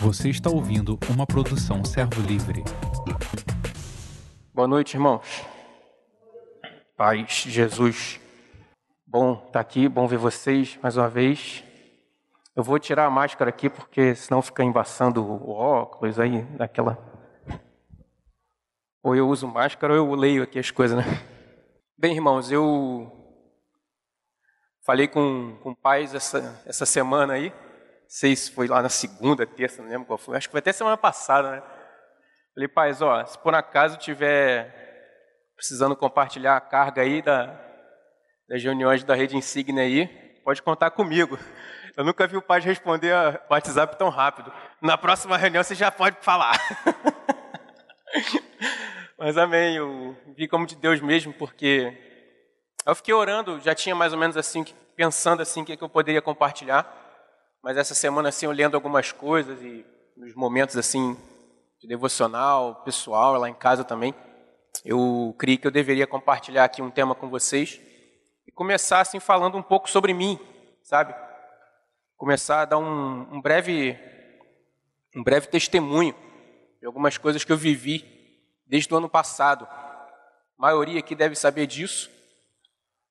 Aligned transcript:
Você 0.00 0.28
está 0.28 0.50
ouvindo 0.50 0.98
uma 1.10 1.26
produção 1.26 1.84
Servo 1.84 2.20
Livre. 2.20 2.62
Boa 4.52 4.68
noite, 4.68 4.94
irmãos. 4.94 5.44
Paz, 6.96 7.44
Jesus. 7.46 8.20
Bom 9.06 9.32
estar 9.32 9.50
tá 9.52 9.60
aqui, 9.60 9.88
bom 9.88 10.06
ver 10.06 10.18
vocês 10.18 10.78
mais 10.82 10.96
uma 10.96 11.08
vez. 11.08 11.64
Eu 12.54 12.62
vou 12.62 12.78
tirar 12.78 13.06
a 13.06 13.10
máscara 13.10 13.48
aqui 13.48 13.70
porque 13.70 14.14
senão 14.14 14.42
fica 14.42 14.62
embaçando 14.62 15.24
o 15.24 15.50
óculos 15.50 16.20
aí, 16.20 16.42
naquela. 16.58 16.98
Ou 19.02 19.16
eu 19.16 19.28
uso 19.28 19.48
máscara 19.48 19.94
ou 19.94 20.10
eu 20.10 20.14
leio 20.14 20.42
aqui 20.42 20.58
as 20.58 20.70
coisas, 20.70 20.96
né? 20.96 21.04
Bem, 21.96 22.14
irmãos, 22.14 22.50
eu 22.50 23.10
falei 24.84 25.08
com, 25.08 25.56
com 25.62 25.74
pais 25.74 26.14
essa, 26.14 26.62
essa 26.66 26.84
semana 26.84 27.32
aí 27.32 27.52
sei 28.08 28.36
se 28.36 28.50
foi 28.50 28.68
lá 28.68 28.82
na 28.82 28.88
segunda, 28.88 29.46
terça, 29.46 29.82
não 29.82 29.88
lembro 29.88 30.06
qual 30.06 30.18
foi, 30.18 30.36
acho 30.36 30.48
que 30.48 30.52
foi 30.52 30.60
até 30.60 30.72
semana 30.72 30.96
passada, 30.96 31.50
né? 31.50 31.62
Falei, 32.54 32.68
pais, 32.68 33.02
ó, 33.02 33.24
se 33.26 33.38
por 33.38 33.54
acaso 33.54 33.98
tiver 33.98 34.72
precisando 35.56 35.96
compartilhar 35.96 36.56
a 36.56 36.60
carga 36.60 37.02
aí 37.02 37.20
da, 37.20 37.60
das 38.48 38.62
reuniões 38.62 39.02
da 39.02 39.14
rede 39.14 39.36
Insignia 39.36 39.82
aí, 39.82 40.06
pode 40.44 40.62
contar 40.62 40.90
comigo. 40.90 41.38
Eu 41.96 42.04
nunca 42.04 42.26
vi 42.26 42.36
o 42.36 42.42
pai 42.42 42.60
responder 42.60 43.14
o 43.48 43.52
WhatsApp 43.52 43.96
tão 43.96 44.08
rápido. 44.08 44.52
Na 44.82 44.98
próxima 44.98 45.36
reunião 45.36 45.62
você 45.62 45.76
já 45.76 45.92
pode 45.92 46.16
falar. 46.22 46.58
Mas 49.16 49.38
amém, 49.38 49.76
eu 49.76 50.16
vi 50.36 50.48
como 50.48 50.66
de 50.66 50.74
Deus 50.74 51.00
mesmo, 51.00 51.32
porque 51.32 51.96
eu 52.84 52.96
fiquei 52.96 53.14
orando, 53.14 53.60
já 53.60 53.76
tinha 53.76 53.94
mais 53.94 54.12
ou 54.12 54.18
menos 54.18 54.36
assim, 54.36 54.64
pensando 54.96 55.40
assim, 55.40 55.62
o 55.62 55.64
que, 55.64 55.72
é 55.72 55.76
que 55.76 55.84
eu 55.84 55.88
poderia 55.88 56.20
compartilhar 56.20 57.03
mas 57.64 57.78
essa 57.78 57.94
semana 57.94 58.28
assim 58.28 58.44
eu 58.44 58.52
lendo 58.52 58.74
algumas 58.74 59.10
coisas 59.10 59.58
e 59.62 59.86
nos 60.18 60.34
momentos 60.34 60.76
assim 60.76 61.16
de 61.80 61.88
devocional, 61.88 62.82
pessoal, 62.84 63.38
lá 63.38 63.48
em 63.48 63.54
casa 63.54 63.82
também, 63.82 64.14
eu 64.84 65.34
criei 65.38 65.56
que 65.56 65.66
eu 65.66 65.70
deveria 65.70 66.06
compartilhar 66.06 66.64
aqui 66.64 66.82
um 66.82 66.90
tema 66.90 67.14
com 67.14 67.30
vocês 67.30 67.80
e 68.46 68.52
começar 68.52 69.00
assim 69.00 69.18
falando 69.18 69.56
um 69.56 69.62
pouco 69.62 69.88
sobre 69.88 70.12
mim, 70.12 70.38
sabe? 70.82 71.14
Começar 72.18 72.60
a 72.60 72.64
dar 72.66 72.76
um, 72.76 73.34
um 73.34 73.40
breve 73.40 73.98
um 75.16 75.24
breve 75.24 75.46
testemunho 75.46 76.14
de 76.80 76.86
algumas 76.86 77.16
coisas 77.16 77.44
que 77.44 77.52
eu 77.52 77.56
vivi 77.56 78.04
desde 78.66 78.92
o 78.92 78.98
ano 78.98 79.08
passado. 79.08 79.66
A 79.66 80.12
maioria 80.58 81.00
aqui 81.00 81.14
deve 81.14 81.34
saber 81.34 81.66
disso. 81.66 82.10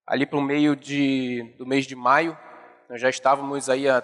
Ali 0.05 0.27
para 0.27 0.37
o 0.37 0.43
meio 0.43 0.75
de, 0.75 1.55
do 1.57 1.65
mês 1.65 1.87
de 1.87 1.95
maio, 1.95 2.37
nós 2.87 3.01
já 3.01 3.09
estávamos 3.09 3.67
aí 3.67 3.89
a 3.89 4.03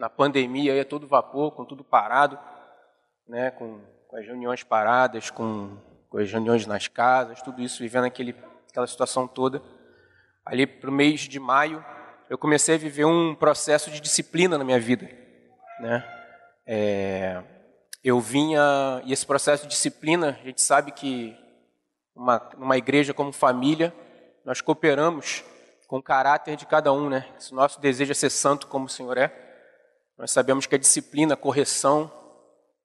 na 0.00 0.08
pandemia 0.08 0.72
aí 0.72 0.80
a 0.80 0.84
todo 0.84 1.06
vapor, 1.06 1.52
com 1.52 1.62
tudo 1.62 1.84
parado, 1.84 2.38
né, 3.28 3.50
com, 3.50 3.82
com 4.08 4.16
as 4.16 4.24
reuniões 4.24 4.62
paradas, 4.62 5.28
com, 5.28 5.76
com, 6.08 6.16
as 6.16 6.32
reuniões 6.32 6.66
nas 6.66 6.88
casas, 6.88 7.42
tudo 7.42 7.60
isso, 7.60 7.82
vivendo 7.82 8.06
aquele, 8.06 8.34
aquela 8.70 8.86
situação 8.86 9.28
toda. 9.28 9.62
Ali 10.42 10.66
para 10.66 10.88
o 10.88 10.92
mês 10.92 11.20
de 11.20 11.38
maio, 11.38 11.84
eu 12.30 12.38
comecei 12.38 12.76
a 12.76 12.78
viver 12.78 13.04
um 13.04 13.34
processo 13.34 13.90
de 13.90 14.00
disciplina 14.00 14.56
na 14.56 14.64
minha 14.64 14.80
vida. 14.80 15.06
Né? 15.80 16.02
É, 16.66 17.42
eu 18.02 18.18
vinha, 18.20 19.02
e 19.04 19.12
esse 19.12 19.26
processo 19.26 19.64
de 19.64 19.68
disciplina, 19.68 20.38
a 20.40 20.44
gente 20.46 20.62
sabe 20.62 20.92
que 20.92 21.36
uma, 22.16 22.50
numa 22.56 22.78
igreja 22.78 23.12
como 23.12 23.32
família, 23.32 23.92
nós 24.46 24.62
cooperamos 24.62 25.44
com 25.86 25.98
o 25.98 26.02
caráter 26.02 26.56
de 26.56 26.64
cada 26.64 26.90
um, 26.90 27.10
né? 27.10 27.26
Se 27.38 27.52
o 27.52 27.56
nosso 27.56 27.80
desejo 27.80 28.12
é 28.12 28.14
ser 28.14 28.30
santo 28.30 28.66
como 28.66 28.86
o 28.86 28.88
Senhor 28.88 29.18
é, 29.18 29.49
nós 30.20 30.32
sabemos 30.32 30.66
que 30.66 30.74
a 30.74 30.78
disciplina, 30.78 31.32
a 31.32 31.36
correção, 31.36 32.12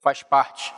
faz 0.01 0.23
parte 0.23 0.73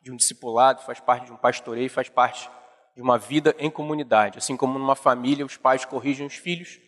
de 0.00 0.12
um 0.12 0.16
discipulado, 0.16 0.82
faz 0.82 1.00
parte 1.00 1.26
de 1.26 1.32
um 1.32 1.36
pastoreio, 1.36 1.90
faz 1.90 2.08
parte 2.08 2.48
de 2.94 3.02
uma 3.02 3.18
vida 3.18 3.56
em 3.58 3.68
comunidade. 3.68 4.38
Assim 4.38 4.56
como 4.56 4.78
numa 4.78 4.94
família, 4.94 5.44
os 5.44 5.56
pais 5.56 5.84
corrigem 5.84 6.24
os 6.24 6.36
filhos, 6.36 6.78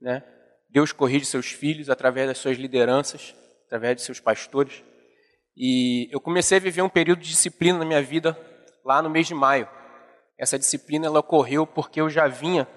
né? 0.00 0.22
Deus 0.68 0.92
corrige 0.92 1.24
seus 1.24 1.46
filhos 1.46 1.90
através 1.90 2.28
das 2.28 2.38
suas 2.38 2.56
lideranças, 2.56 3.34
através 3.66 3.96
de 3.96 4.02
seus 4.02 4.20
pastores. 4.20 4.84
E 5.56 6.08
eu 6.12 6.20
comecei 6.20 6.58
a 6.58 6.60
viver 6.60 6.82
um 6.82 6.88
período 6.88 7.22
de 7.22 7.28
disciplina 7.30 7.76
na 7.76 7.84
minha 7.84 8.00
vida 8.00 8.38
lá 8.84 9.02
no 9.02 9.10
mês 9.10 9.26
de 9.26 9.34
maio. 9.34 9.68
Essa 10.38 10.56
disciplina 10.56 11.06
ela 11.06 11.18
ocorreu 11.18 11.66
porque 11.66 12.00
eu 12.00 12.08
já 12.08 12.28
vinha, 12.28 12.68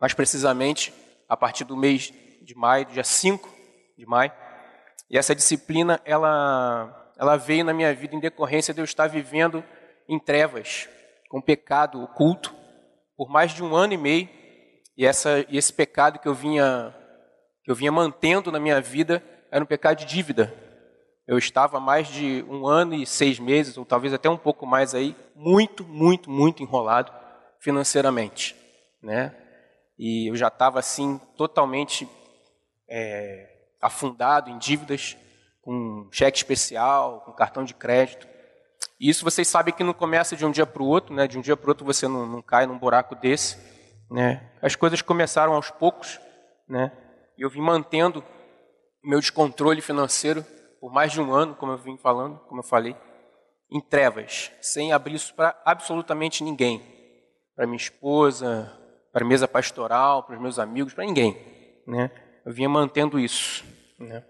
mais 0.00 0.14
precisamente, 0.14 0.94
a 1.28 1.36
partir 1.36 1.64
do 1.64 1.76
mês 1.76 2.10
de 2.42 2.54
maio, 2.54 2.86
dia 2.86 3.04
5 3.04 3.46
de 3.98 4.06
maio, 4.06 4.32
e 5.12 5.18
essa 5.18 5.34
disciplina, 5.34 6.00
ela, 6.06 7.12
ela 7.18 7.36
veio 7.36 7.66
na 7.66 7.74
minha 7.74 7.94
vida 7.94 8.16
em 8.16 8.20
decorrência 8.20 8.72
de 8.72 8.80
eu 8.80 8.84
estar 8.84 9.06
vivendo 9.06 9.62
em 10.08 10.18
trevas, 10.18 10.88
com 11.28 11.38
pecado 11.38 12.02
oculto, 12.02 12.54
por 13.14 13.28
mais 13.28 13.52
de 13.52 13.62
um 13.62 13.76
ano 13.76 13.92
e 13.92 13.98
meio. 13.98 14.26
E, 14.96 15.04
essa, 15.04 15.44
e 15.50 15.58
esse 15.58 15.70
pecado 15.70 16.18
que 16.18 16.26
eu 16.26 16.34
vinha 16.34 16.94
que 17.62 17.70
eu 17.70 17.74
vinha 17.74 17.92
mantendo 17.92 18.50
na 18.50 18.58
minha 18.58 18.80
vida 18.80 19.22
era 19.50 19.62
um 19.62 19.66
pecado 19.66 19.98
de 19.98 20.06
dívida. 20.06 20.52
Eu 21.26 21.36
estava 21.36 21.78
mais 21.78 22.08
de 22.08 22.42
um 22.48 22.66
ano 22.66 22.94
e 22.94 23.06
seis 23.06 23.38
meses, 23.38 23.76
ou 23.76 23.84
talvez 23.84 24.14
até 24.14 24.30
um 24.30 24.36
pouco 24.36 24.66
mais 24.66 24.94
aí, 24.94 25.14
muito, 25.36 25.84
muito, 25.84 26.30
muito 26.30 26.62
enrolado 26.62 27.12
financeiramente, 27.60 28.56
né? 29.00 29.36
E 29.98 30.30
eu 30.30 30.34
já 30.34 30.48
estava 30.48 30.78
assim 30.80 31.20
totalmente 31.36 32.08
é, 32.88 33.51
afundado 33.82 34.48
em 34.48 34.56
dívidas, 34.56 35.16
com 35.60 36.08
cheque 36.12 36.38
especial, 36.38 37.20
com 37.22 37.32
cartão 37.32 37.64
de 37.64 37.74
crédito. 37.74 38.26
E 38.98 39.08
isso 39.08 39.24
vocês 39.24 39.48
sabem 39.48 39.74
que 39.74 39.82
não 39.82 39.92
começa 39.92 40.36
de 40.36 40.46
um 40.46 40.50
dia 40.50 40.64
para 40.64 40.82
o 40.82 40.86
outro, 40.86 41.12
né? 41.14 41.26
De 41.26 41.36
um 41.36 41.40
dia 41.40 41.56
para 41.56 41.66
o 41.66 41.70
outro 41.70 41.84
você 41.84 42.06
não, 42.06 42.24
não, 42.24 42.40
cai 42.40 42.66
num 42.66 42.78
buraco 42.78 43.16
desse, 43.16 43.58
né? 44.10 44.52
As 44.62 44.76
coisas 44.76 45.02
começaram 45.02 45.54
aos 45.54 45.70
poucos, 45.70 46.20
né? 46.68 46.92
E 47.36 47.42
eu 47.42 47.50
vim 47.50 47.60
mantendo 47.60 48.24
meu 49.02 49.18
descontrole 49.18 49.80
financeiro 49.80 50.46
por 50.80 50.92
mais 50.92 51.12
de 51.12 51.20
um 51.20 51.32
ano, 51.32 51.54
como 51.54 51.72
eu 51.72 51.78
vim 51.78 51.96
falando, 51.96 52.38
como 52.48 52.60
eu 52.60 52.64
falei, 52.64 52.96
em 53.70 53.80
trevas, 53.80 54.52
sem 54.60 54.92
abrir 54.92 55.14
isso 55.14 55.34
para 55.34 55.60
absolutamente 55.64 56.44
ninguém, 56.44 56.82
para 57.56 57.66
minha 57.66 57.76
esposa, 57.76 58.70
para 59.12 59.24
a 59.24 59.26
mesa 59.26 59.46
pastoral, 59.46 60.24
para 60.24 60.34
os 60.34 60.40
meus 60.40 60.58
amigos, 60.58 60.94
para 60.94 61.04
ninguém, 61.04 61.36
né? 61.86 62.10
Eu 62.44 62.52
vinha 62.52 62.68
mantendo 62.68 63.18
isso. 63.18 63.64
Né? 63.98 64.24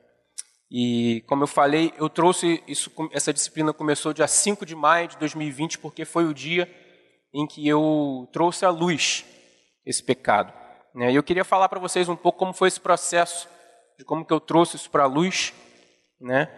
E, 0.71 1.23
como 1.27 1.43
eu 1.43 1.47
falei, 1.47 1.93
eu 1.99 2.09
trouxe 2.09 2.63
isso, 2.67 2.91
essa 3.13 3.33
disciplina 3.33 3.73
começou 3.73 4.13
dia 4.13 4.27
5 4.27 4.65
de 4.65 4.75
maio 4.75 5.09
de 5.09 5.19
2020, 5.19 5.79
porque 5.79 6.05
foi 6.05 6.25
o 6.25 6.35
dia 6.35 6.69
em 7.35 7.47
que 7.47 7.67
eu 7.67 8.29
trouxe 8.33 8.65
à 8.65 8.71
luz 8.71 9.25
esse 9.85 10.03
pecado. 10.03 10.53
Né? 10.95 11.13
E 11.13 11.17
eu 11.17 11.23
queria 11.23 11.45
falar 11.45 11.69
para 11.69 11.81
vocês 11.81 12.09
um 12.09 12.17
pouco 12.17 12.39
como 12.39 12.53
foi 12.53 12.69
esse 12.69 12.81
processo, 12.81 13.49
de 13.99 14.05
como 14.05 14.25
que 14.25 14.33
eu 14.33 14.41
trouxe 14.41 14.77
isso 14.77 14.91
para 14.91 15.05
a 15.05 15.07
luz. 15.07 15.53
Né? 16.21 16.49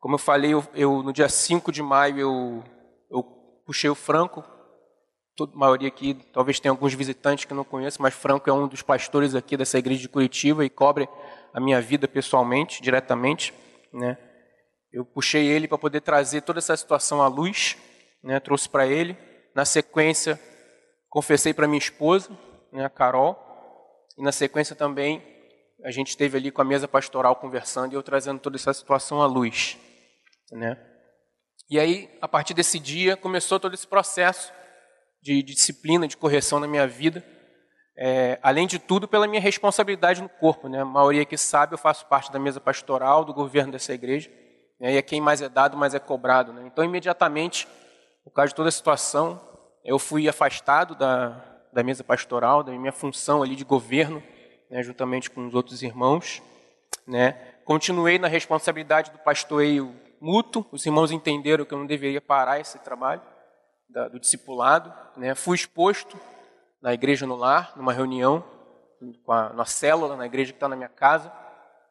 Como 0.00 0.14
eu 0.14 0.18
falei, 0.18 0.52
eu, 0.52 0.64
eu, 0.74 1.02
no 1.02 1.12
dia 1.12 1.28
5 1.28 1.72
de 1.72 1.82
maio 1.82 2.18
eu, 2.18 2.64
eu 3.10 3.22
puxei 3.64 3.90
o 3.90 3.94
Franco, 3.94 4.44
toda 5.36 5.52
a 5.54 5.58
maioria 5.58 5.88
aqui, 5.88 6.14
talvez 6.32 6.60
tenha 6.60 6.70
alguns 6.70 6.94
visitantes 6.94 7.44
que 7.44 7.54
não 7.54 7.64
conheçam, 7.64 8.02
mas 8.02 8.14
Franco 8.14 8.48
é 8.48 8.52
um 8.52 8.68
dos 8.68 8.82
pastores 8.82 9.34
aqui 9.34 9.56
dessa 9.56 9.78
igreja 9.78 10.00
de 10.00 10.08
Curitiba 10.08 10.64
e 10.64 10.70
cobre 10.70 11.08
a 11.52 11.60
minha 11.60 11.80
vida 11.80 12.06
pessoalmente, 12.06 12.82
diretamente, 12.82 13.52
né? 13.92 14.16
Eu 14.92 15.04
puxei 15.04 15.46
ele 15.46 15.66
para 15.66 15.76
poder 15.76 16.00
trazer 16.00 16.42
toda 16.42 16.60
essa 16.60 16.76
situação 16.76 17.20
à 17.20 17.26
luz, 17.26 17.76
né? 18.22 18.38
Trouxe 18.38 18.68
para 18.68 18.86
ele. 18.86 19.16
Na 19.54 19.64
sequência, 19.64 20.40
confessei 21.08 21.52
para 21.52 21.66
minha 21.66 21.78
esposa, 21.78 22.30
né, 22.72 22.84
a 22.84 22.90
Carol, 22.90 23.38
e 24.18 24.22
na 24.22 24.32
sequência 24.32 24.74
também 24.74 25.22
a 25.84 25.90
gente 25.90 26.08
esteve 26.08 26.38
ali 26.38 26.50
com 26.50 26.60
a 26.60 26.64
mesa 26.64 26.88
pastoral 26.88 27.36
conversando 27.36 27.92
e 27.92 27.94
eu 27.94 28.02
trazendo 28.02 28.40
toda 28.40 28.56
essa 28.56 28.72
situação 28.72 29.22
à 29.22 29.26
luz, 29.26 29.76
né? 30.50 30.76
E 31.70 31.78
aí, 31.78 32.10
a 32.20 32.28
partir 32.28 32.52
desse 32.52 32.78
dia, 32.78 33.16
começou 33.16 33.58
todo 33.60 33.74
esse 33.74 33.86
processo 33.86 34.52
de 35.24 35.42
disciplina, 35.42 36.06
de 36.06 36.18
correção 36.18 36.60
na 36.60 36.66
minha 36.68 36.86
vida, 36.86 37.24
é, 37.96 38.38
além 38.42 38.66
de 38.66 38.78
tudo, 38.78 39.08
pela 39.08 39.26
minha 39.26 39.40
responsabilidade 39.40 40.20
no 40.20 40.28
corpo. 40.28 40.68
Né? 40.68 40.82
A 40.82 40.84
maioria 40.84 41.24
que 41.24 41.38
sabe, 41.38 41.72
eu 41.72 41.78
faço 41.78 42.04
parte 42.06 42.30
da 42.30 42.38
mesa 42.38 42.60
pastoral, 42.60 43.24
do 43.24 43.32
governo 43.32 43.72
dessa 43.72 43.94
igreja. 43.94 44.30
Né? 44.78 44.92
E 44.92 44.96
é 44.98 45.02
quem 45.02 45.22
mais 45.22 45.40
é 45.40 45.48
dado, 45.48 45.78
mais 45.78 45.94
é 45.94 45.98
cobrado. 45.98 46.52
Né? 46.52 46.64
Então, 46.66 46.84
imediatamente, 46.84 47.66
por 48.22 48.32
causa 48.32 48.50
de 48.50 48.54
toda 48.54 48.68
a 48.68 48.72
situação, 48.72 49.40
eu 49.82 49.98
fui 49.98 50.28
afastado 50.28 50.94
da, 50.94 51.42
da 51.72 51.82
mesa 51.82 52.04
pastoral, 52.04 52.62
da 52.62 52.72
minha 52.72 52.92
função 52.92 53.42
ali 53.42 53.56
de 53.56 53.64
governo, 53.64 54.22
né? 54.70 54.82
juntamente 54.82 55.30
com 55.30 55.46
os 55.46 55.54
outros 55.54 55.82
irmãos. 55.82 56.42
Né? 57.06 57.32
Continuei 57.64 58.18
na 58.18 58.28
responsabilidade 58.28 59.10
do 59.10 59.18
pastoreio 59.20 59.94
mútuo. 60.20 60.66
Os 60.70 60.84
irmãos 60.84 61.10
entenderam 61.10 61.64
que 61.64 61.72
eu 61.72 61.78
não 61.78 61.86
deveria 61.86 62.20
parar 62.20 62.60
esse 62.60 62.78
trabalho 62.80 63.22
da, 63.94 64.08
do 64.08 64.18
discipulado. 64.18 64.92
Né? 65.16 65.34
Fui 65.34 65.54
exposto 65.54 66.18
na 66.82 66.92
igreja 66.92 67.26
no 67.26 67.36
lar, 67.36 67.72
numa 67.76 67.92
reunião, 67.92 68.44
com 69.24 69.32
a, 69.32 69.52
na 69.52 69.64
célula, 69.64 70.16
na 70.16 70.26
igreja 70.26 70.52
que 70.52 70.56
está 70.56 70.68
na 70.68 70.76
minha 70.76 70.88
casa. 70.88 71.32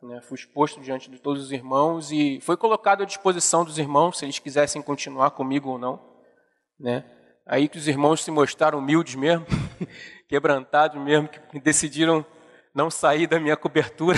né? 0.01 0.21
Fui 0.21 0.37
exposto 0.37 0.81
diante 0.81 1.09
de 1.09 1.17
todos 1.17 1.41
os 1.41 1.51
irmãos 1.51 2.11
e 2.11 2.39
foi 2.41 2.57
colocado 2.57 3.01
à 3.01 3.05
disposição 3.05 3.63
dos 3.63 3.79
irmãos 3.79 4.19
se 4.19 4.25
eles 4.25 4.37
quisessem 4.37 4.81
continuar 4.81 5.31
comigo 5.31 5.69
ou 5.69 5.79
não, 5.79 6.13
né? 6.79 7.05
Aí 7.45 7.67
que 7.67 7.77
os 7.77 7.87
irmãos 7.89 8.23
se 8.23 8.31
mostraram 8.31 8.79
humildes 8.79 9.15
mesmo, 9.15 9.45
quebrantados 10.29 11.01
mesmo, 11.01 11.27
que 11.27 11.59
decidiram 11.59 12.25
não 12.73 12.89
sair 12.89 13.27
da 13.27 13.39
minha 13.39 13.57
cobertura, 13.57 14.17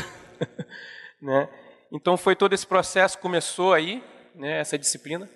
né? 1.22 1.50
Então 1.92 2.18
foi 2.18 2.36
todo 2.36 2.54
esse 2.54 2.66
processo 2.68 3.18
começou 3.18 3.74
aí, 3.74 4.04
né? 4.36 4.60
Essa 4.60 4.78
disciplina. 4.78 5.30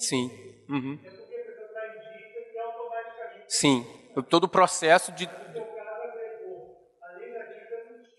Sim. 0.00 0.30
Uhum. 0.68 0.98
Sim. 3.46 3.86
Todo 4.28 4.44
o 4.44 4.48
processo 4.48 5.12
de 5.12 5.28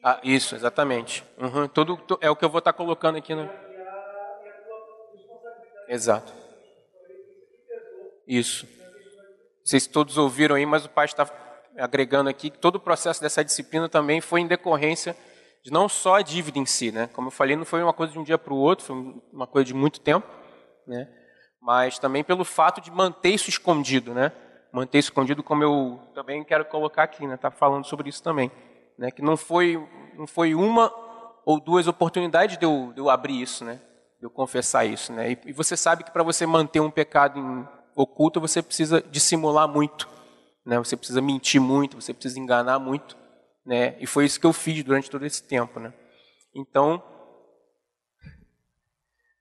ah, 0.03 0.19
isso, 0.23 0.55
exatamente. 0.55 1.23
Uhum. 1.37 1.67
Tudo 1.67 1.99
é 2.21 2.29
o 2.29 2.35
que 2.35 2.43
eu 2.43 2.49
vou 2.49 2.59
estar 2.59 2.73
colocando 2.73 3.17
aqui 3.17 3.35
no. 3.35 3.47
Exato. 5.87 6.33
Isso. 8.27 8.67
Vocês 9.63 9.85
todos 9.85 10.17
ouviram 10.17 10.55
aí, 10.55 10.65
mas 10.65 10.85
o 10.85 10.89
pai 10.89 11.05
está 11.05 11.29
agregando 11.77 12.29
aqui 12.29 12.49
que 12.49 12.57
todo 12.57 12.75
o 12.77 12.79
processo 12.79 13.21
dessa 13.21 13.43
disciplina 13.43 13.87
também 13.87 14.21
foi 14.21 14.41
em 14.41 14.47
decorrência 14.47 15.15
de 15.63 15.71
não 15.71 15.87
só 15.87 16.15
a 16.15 16.21
dívida 16.23 16.57
em 16.57 16.65
si, 16.65 16.91
né? 16.91 17.07
Como 17.13 17.27
eu 17.27 17.31
falei, 17.31 17.55
não 17.55 17.65
foi 17.65 17.83
uma 17.83 17.93
coisa 17.93 18.11
de 18.11 18.17
um 18.17 18.23
dia 18.23 18.39
para 18.39 18.53
o 18.53 18.57
outro, 18.57 18.85
foi 18.85 18.95
uma 19.31 19.45
coisa 19.45 19.65
de 19.67 19.73
muito 19.73 19.99
tempo, 19.99 20.27
né? 20.87 21.07
Mas 21.61 21.99
também 21.99 22.23
pelo 22.23 22.43
fato 22.43 22.81
de 22.81 22.89
manter 22.91 23.29
isso 23.29 23.49
escondido, 23.49 24.13
né? 24.13 24.31
Manter 24.73 24.99
isso 24.99 25.09
escondido, 25.09 25.43
como 25.43 25.63
eu 25.63 25.99
também 26.15 26.43
quero 26.43 26.65
colocar 26.65 27.03
aqui, 27.03 27.27
né? 27.27 27.37
Tá 27.37 27.51
falando 27.51 27.85
sobre 27.85 28.09
isso 28.09 28.23
também 28.23 28.51
né? 29.01 29.09
Que 29.09 29.21
não 29.21 29.35
foi 29.35 29.75
não 30.15 30.27
foi 30.27 30.53
uma 30.53 30.93
ou 31.43 31.59
duas 31.59 31.87
oportunidades 31.87 32.57
de 32.57 32.63
eu, 32.63 32.91
de 32.93 33.01
eu 33.01 33.09
abrir 33.09 33.41
isso, 33.41 33.65
né? 33.65 33.81
De 34.19 34.25
eu 34.25 34.29
confessar 34.29 34.85
isso, 34.85 35.11
né? 35.11 35.31
E, 35.31 35.39
e 35.47 35.53
você 35.53 35.75
sabe 35.75 36.03
que 36.03 36.11
para 36.11 36.21
você 36.21 36.45
manter 36.45 36.79
um 36.79 36.91
pecado 36.91 37.39
em, 37.39 37.67
oculto 37.95 38.39
você 38.39 38.61
precisa 38.61 39.01
dissimular 39.01 39.67
muito, 39.67 40.07
né? 40.63 40.77
Você 40.77 40.95
precisa 40.95 41.19
mentir 41.19 41.59
muito, 41.59 41.99
você 41.99 42.13
precisa 42.13 42.39
enganar 42.39 42.77
muito, 42.77 43.17
né? 43.65 43.97
E 43.99 44.05
foi 44.05 44.25
isso 44.25 44.39
que 44.39 44.45
eu 44.45 44.53
fiz 44.53 44.83
durante 44.83 45.09
todo 45.09 45.25
esse 45.25 45.43
tempo, 45.43 45.79
né? 45.79 45.91
Então, 46.53 47.01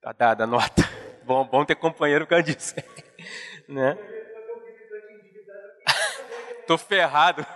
tá 0.01 0.13
dada 0.13 0.45
a 0.45 0.47
nota. 0.47 0.90
Bom, 1.25 1.45
bom 1.45 1.65
ter 1.65 1.75
companheiro 1.75 2.27
que 2.27 2.35
eu 2.35 2.43
disse, 2.43 2.75
né? 3.69 3.97
Tô 6.67 6.79
ferrado. 6.79 7.47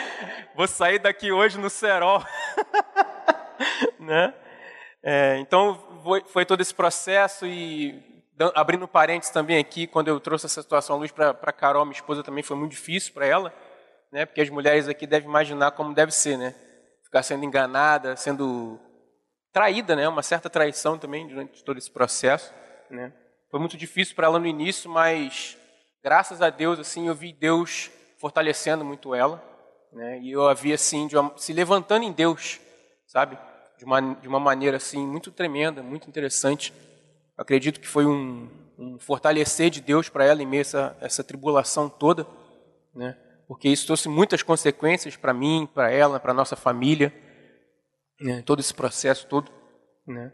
Vou 0.54 0.68
sair 0.68 0.98
daqui 0.98 1.32
hoje 1.32 1.58
no 1.58 1.70
cerol. 1.70 2.22
né? 3.98 4.34
É, 5.02 5.36
então, 5.38 6.00
foi, 6.02 6.24
foi, 6.26 6.44
todo 6.46 6.60
esse 6.60 6.74
processo 6.74 7.46
e 7.46 8.02
abrindo 8.54 8.86
parênteses 8.88 9.32
também 9.32 9.58
aqui, 9.58 9.86
quando 9.86 10.08
eu 10.08 10.18
trouxe 10.18 10.46
essa 10.46 10.62
situação 10.62 10.96
à 10.96 10.98
luz 10.98 11.10
para 11.10 11.52
Carol, 11.52 11.84
minha 11.84 11.94
esposa, 11.94 12.22
também 12.22 12.42
foi 12.42 12.56
muito 12.56 12.72
difícil 12.72 13.12
para 13.12 13.26
ela, 13.26 13.54
né? 14.10 14.26
Porque 14.26 14.40
as 14.40 14.50
mulheres 14.50 14.88
aqui 14.88 15.06
devem 15.06 15.28
imaginar 15.28 15.72
como 15.72 15.94
deve 15.94 16.12
ser, 16.12 16.36
né? 16.36 16.54
Ficar 17.04 17.22
sendo 17.22 17.44
enganada, 17.44 18.16
sendo 18.16 18.80
traída, 19.52 19.94
né? 19.94 20.08
Uma 20.08 20.22
certa 20.22 20.50
traição 20.50 20.98
também 20.98 21.26
durante 21.28 21.62
todo 21.62 21.78
esse 21.78 21.90
processo, 21.90 22.52
né? 22.90 23.12
Foi 23.50 23.60
muito 23.60 23.76
difícil 23.76 24.14
para 24.14 24.26
ela 24.26 24.38
no 24.38 24.46
início, 24.46 24.90
mas 24.90 25.56
graças 26.02 26.42
a 26.42 26.50
Deus, 26.50 26.78
assim, 26.78 27.08
eu 27.08 27.14
vi 27.14 27.32
Deus 27.32 27.90
fortalecendo 28.18 28.84
muito 28.84 29.14
ela, 29.14 29.42
né? 29.92 30.20
E 30.20 30.32
eu 30.32 30.48
havia 30.48 30.74
assim 30.74 31.08
uma, 31.12 31.32
se 31.36 31.52
levantando 31.52 32.04
em 32.04 32.12
Deus, 32.12 32.60
sabe? 33.06 33.38
De 33.78 33.84
uma 33.84 34.00
de 34.00 34.28
uma 34.28 34.40
maneira 34.40 34.76
assim 34.76 35.06
muito 35.06 35.30
tremenda, 35.30 35.82
muito 35.82 36.08
interessante. 36.08 36.72
Eu 37.36 37.42
acredito 37.42 37.80
que 37.80 37.86
foi 37.86 38.06
um, 38.06 38.50
um 38.78 38.98
fortalecer 38.98 39.70
de 39.70 39.80
Deus 39.80 40.08
para 40.08 40.24
ela 40.24 40.42
em 40.42 40.46
meio 40.46 40.60
a 40.60 40.62
essa, 40.62 40.96
essa 41.00 41.24
tribulação 41.24 41.88
toda, 41.88 42.26
né? 42.94 43.16
Porque 43.46 43.68
isso 43.68 43.86
trouxe 43.86 44.08
muitas 44.08 44.42
consequências 44.42 45.16
para 45.16 45.34
mim, 45.34 45.68
para 45.72 45.90
ela, 45.90 46.18
para 46.18 46.34
nossa 46.34 46.56
família, 46.56 47.12
né? 48.20 48.42
todo 48.42 48.60
esse 48.60 48.72
processo 48.72 49.26
todo, 49.26 49.52
né? 50.06 50.32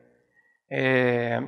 É... 0.70 1.40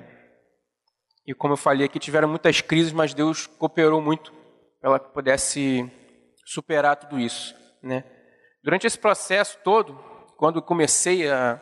E 1.27 1.35
como 1.35 1.53
eu 1.53 1.57
falei 1.57 1.87
aqui, 1.87 1.99
tiveram 1.99 2.29
muitas 2.29 2.61
crises, 2.61 2.93
mas 2.93 3.15
Deus 3.15 3.47
cooperou 3.47 4.01
muito 4.01 4.33
para 4.81 4.91
ela 4.91 4.99
que 4.99 5.13
pudesse 5.13 5.91
superar 6.45 6.97
tudo 6.97 7.19
isso. 7.19 7.55
Né? 7.83 8.05
Durante 8.63 8.87
esse 8.87 8.99
processo 8.99 9.59
todo, 9.63 9.95
quando 10.37 10.61
comecei 10.61 11.31
a, 11.31 11.61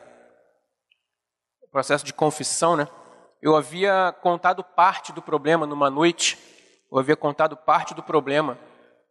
o 1.62 1.70
processo 1.70 2.04
de 2.04 2.14
confissão, 2.14 2.76
né, 2.76 2.88
eu 3.42 3.54
havia 3.54 4.14
contado 4.22 4.64
parte 4.64 5.12
do 5.12 5.20
problema 5.20 5.66
numa 5.66 5.90
noite, 5.90 6.38
eu 6.90 6.98
havia 6.98 7.16
contado 7.16 7.56
parte 7.56 7.94
do 7.94 8.02
problema 8.02 8.58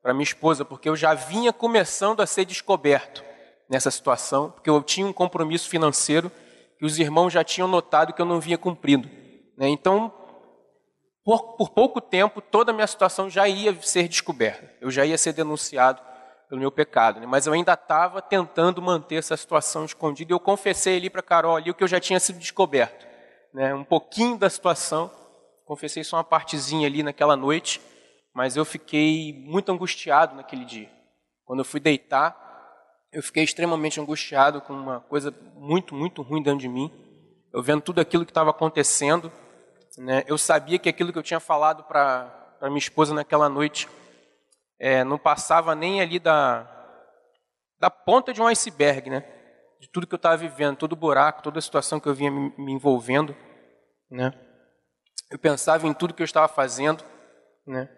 para 0.02 0.14
minha 0.14 0.24
esposa, 0.24 0.66
porque 0.66 0.90
eu 0.90 0.96
já 0.96 1.14
vinha 1.14 1.54
começando 1.54 2.22
a 2.22 2.26
ser 2.26 2.46
descoberto 2.46 3.24
nessa 3.70 3.92
situação, 3.92 4.52
porque 4.52 4.70
eu 4.70 4.82
tinha 4.82 5.06
um 5.06 5.14
compromisso 5.14 5.70
financeiro 5.70 6.32
que 6.80 6.86
os 6.86 6.98
irmãos 6.98 7.32
já 7.32 7.44
tinham 7.44 7.68
notado 7.68 8.14
que 8.14 8.22
eu 8.22 8.26
não 8.26 8.40
vinha 8.40 8.58
cumprindo. 8.58 9.08
Né? 9.58 9.68
Então, 9.68 10.14
por, 11.24 11.58
por 11.58 11.70
pouco 11.70 12.02
tempo, 12.02 12.42
toda 12.42 12.72
a 12.72 12.74
minha 12.74 12.88
situação 12.88 13.30
já 13.30 13.48
ia 13.48 13.76
ser 13.82 14.08
descoberta, 14.08 14.74
eu 14.82 14.90
já 14.90 15.06
ia 15.06 15.18
ser 15.18 15.34
denunciado 15.34 16.02
pelo 16.50 16.60
meu 16.60 16.72
pecado, 16.72 17.20
né? 17.20 17.28
mas 17.28 17.46
eu 17.46 17.54
ainda 17.54 17.74
estava 17.74 18.22
tentando 18.22 18.82
manter 18.82 19.16
essa 19.16 19.38
situação 19.38 19.86
escondida. 19.86 20.34
Eu 20.34 20.40
confessei 20.40 20.98
ali 20.98 21.10
para 21.10 21.22
Carol 21.22 21.56
ali 21.56 21.70
o 21.70 21.76
que 21.76 21.84
eu 21.84 21.88
já 21.88 22.00
tinha 22.00 22.20
sido 22.20 22.40
descoberto, 22.40 23.06
né? 23.54 23.74
um 23.76 23.84
pouquinho 23.84 24.36
da 24.36 24.50
situação. 24.50 25.12
Confessei 25.64 26.04
só 26.04 26.18
uma 26.18 26.24
partezinha 26.24 26.88
ali 26.88 27.04
naquela 27.04 27.36
noite, 27.36 27.80
mas 28.34 28.58
eu 28.58 28.66
fiquei 28.66 29.32
muito 29.46 29.72
angustiado 29.72 30.36
naquele 30.36 30.66
dia. 30.66 30.90
Quando 31.46 31.60
eu 31.60 31.66
fui 31.66 31.80
deitar, 31.80 32.36
eu 33.12 33.22
fiquei 33.22 33.44
extremamente 33.44 34.00
angustiado 34.00 34.62
com 34.62 34.74
uma 34.74 35.00
coisa 35.02 35.32
muito, 35.56 35.94
muito 35.94 36.24
ruim 36.24 36.42
dentro 36.42 36.60
de 36.60 36.68
mim. 36.68 36.92
Eu 37.54 37.62
vendo 37.62 37.82
tudo 37.82 38.02
aquilo 38.02 38.26
que 38.26 38.32
estava 38.32 38.50
acontecendo, 38.50 39.32
né? 39.98 40.24
Eu 40.28 40.38
sabia 40.38 40.80
que 40.80 40.90
aquilo 40.90 41.12
que 41.12 41.20
eu 41.20 41.24
tinha 41.24 41.40
falado 41.40 41.84
para 41.84 42.58
minha 42.64 42.78
esposa 42.78 43.14
naquela 43.14 43.50
noite 43.50 43.88
é, 44.80 45.04
não 45.04 45.18
passava 45.18 45.76
nem 45.76 46.02
ali 46.02 46.20
da, 46.20 46.70
da 47.80 47.90
ponta 47.90 48.34
de 48.34 48.42
um 48.42 48.48
iceberg, 48.48 49.10
né? 49.10 49.22
De 49.80 49.90
tudo 49.90 50.08
que 50.08 50.14
eu 50.14 50.18
estava 50.18 50.38
vivendo, 50.38 50.78
todo 50.78 50.94
o 50.94 50.98
buraco, 50.98 51.42
toda 51.42 51.60
a 51.60 51.62
situação 51.62 52.00
que 52.00 52.08
eu 52.08 52.14
vinha 52.14 52.32
me, 52.32 52.54
me 52.58 52.72
envolvendo, 52.74 53.36
né? 54.10 54.34
Eu 55.32 55.38
pensava 55.38 55.88
em 55.88 55.94
tudo 55.94 56.14
que 56.14 56.22
eu 56.22 56.26
estava 56.26 56.48
fazendo, 56.48 57.04
né? 57.66 57.90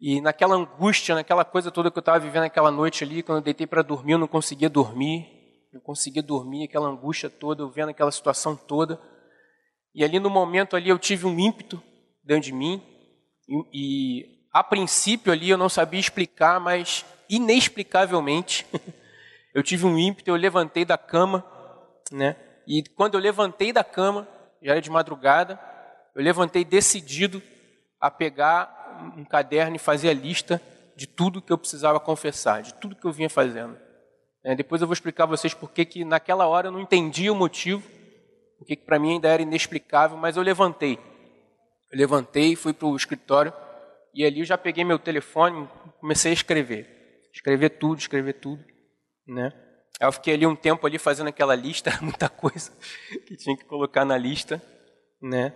E 0.00 0.20
naquela 0.20 0.54
angústia, 0.54 1.14
naquela 1.14 1.44
coisa 1.44 1.70
toda 1.70 1.90
que 1.90 1.98
eu 1.98 2.00
estava 2.00 2.18
vivendo 2.18 2.42
naquela 2.42 2.70
noite 2.70 3.04
ali, 3.04 3.22
quando 3.22 3.38
eu 3.38 3.44
deitei 3.44 3.66
para 3.66 3.82
dormir, 3.82 4.12
eu 4.12 4.18
não 4.18 4.26
conseguia 4.26 4.68
dormir, 4.68 5.28
não 5.72 5.80
conseguia 5.80 6.22
dormir, 6.22 6.64
aquela 6.64 6.88
angústia 6.88 7.28
toda, 7.28 7.62
eu 7.62 7.70
vendo 7.70 7.90
aquela 7.90 8.10
situação 8.10 8.56
toda. 8.56 8.98
E 9.94 10.04
ali 10.04 10.18
no 10.20 10.30
momento 10.30 10.76
ali 10.76 10.88
eu 10.88 10.98
tive 10.98 11.26
um 11.26 11.38
ímpeto 11.38 11.82
dentro 12.22 12.44
de 12.44 12.52
mim 12.52 12.82
e, 13.48 13.64
e 13.72 14.40
a 14.52 14.62
princípio 14.62 15.32
ali 15.32 15.50
eu 15.50 15.58
não 15.58 15.68
sabia 15.68 16.00
explicar, 16.00 16.60
mas 16.60 17.04
inexplicavelmente 17.28 18.66
eu 19.54 19.62
tive 19.62 19.86
um 19.86 19.98
ímpeto, 19.98 20.30
eu 20.30 20.36
levantei 20.36 20.84
da 20.84 20.98
cama, 20.98 21.44
né? 22.10 22.36
E 22.66 22.84
quando 22.94 23.14
eu 23.14 23.20
levantei 23.20 23.72
da 23.72 23.82
cama, 23.82 24.28
já 24.62 24.72
era 24.72 24.80
de 24.80 24.90
madrugada, 24.90 25.58
eu 26.14 26.22
levantei 26.22 26.64
decidido 26.64 27.42
a 28.00 28.10
pegar 28.10 29.12
um 29.16 29.24
caderno 29.24 29.76
e 29.76 29.78
fazer 29.78 30.10
a 30.10 30.14
lista 30.14 30.60
de 30.96 31.06
tudo 31.06 31.42
que 31.42 31.52
eu 31.52 31.58
precisava 31.58 31.98
confessar, 31.98 32.62
de 32.62 32.74
tudo 32.74 32.94
que 32.94 33.06
eu 33.06 33.12
vinha 33.12 33.30
fazendo. 33.30 33.76
É, 34.44 34.54
depois 34.54 34.80
eu 34.80 34.86
vou 34.86 34.94
explicar 34.94 35.24
a 35.24 35.26
vocês 35.26 35.52
por 35.52 35.70
que 35.70 36.04
naquela 36.04 36.46
hora 36.46 36.68
eu 36.68 36.72
não 36.72 36.80
entendia 36.80 37.32
o 37.32 37.36
motivo, 37.36 37.82
o 38.60 38.64
que 38.64 38.76
para 38.76 38.98
mim 38.98 39.14
ainda 39.14 39.28
era 39.28 39.42
inexplicável, 39.42 40.16
mas 40.16 40.36
eu 40.36 40.42
levantei. 40.42 40.98
Eu 41.90 41.98
levantei, 41.98 42.54
fui 42.54 42.72
para 42.72 42.86
o 42.86 42.96
escritório 42.96 43.52
e 44.14 44.24
ali 44.24 44.40
eu 44.40 44.44
já 44.44 44.58
peguei 44.58 44.84
meu 44.84 44.98
telefone, 44.98 45.68
comecei 45.98 46.30
a 46.30 46.34
escrever, 46.34 46.86
escrever 47.32 47.70
tudo, 47.70 47.98
escrever 47.98 48.34
tudo, 48.34 48.62
né? 49.26 49.52
Aí 50.00 50.06
eu 50.06 50.12
fiquei 50.12 50.34
ali 50.34 50.46
um 50.46 50.56
tempo 50.56 50.86
ali 50.86 50.98
fazendo 50.98 51.28
aquela 51.28 51.54
lista, 51.54 51.90
muita 52.02 52.28
coisa 52.28 52.72
que 53.26 53.36
tinha 53.36 53.56
que 53.56 53.64
colocar 53.64 54.04
na 54.04 54.16
lista, 54.16 54.62
né? 55.20 55.54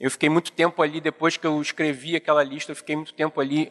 Eu 0.00 0.10
fiquei 0.10 0.28
muito 0.28 0.52
tempo 0.52 0.82
ali 0.82 1.00
depois 1.00 1.36
que 1.36 1.46
eu 1.46 1.60
escrevi 1.60 2.16
aquela 2.16 2.42
lista, 2.42 2.72
eu 2.72 2.76
fiquei 2.76 2.96
muito 2.96 3.14
tempo 3.14 3.40
ali 3.40 3.70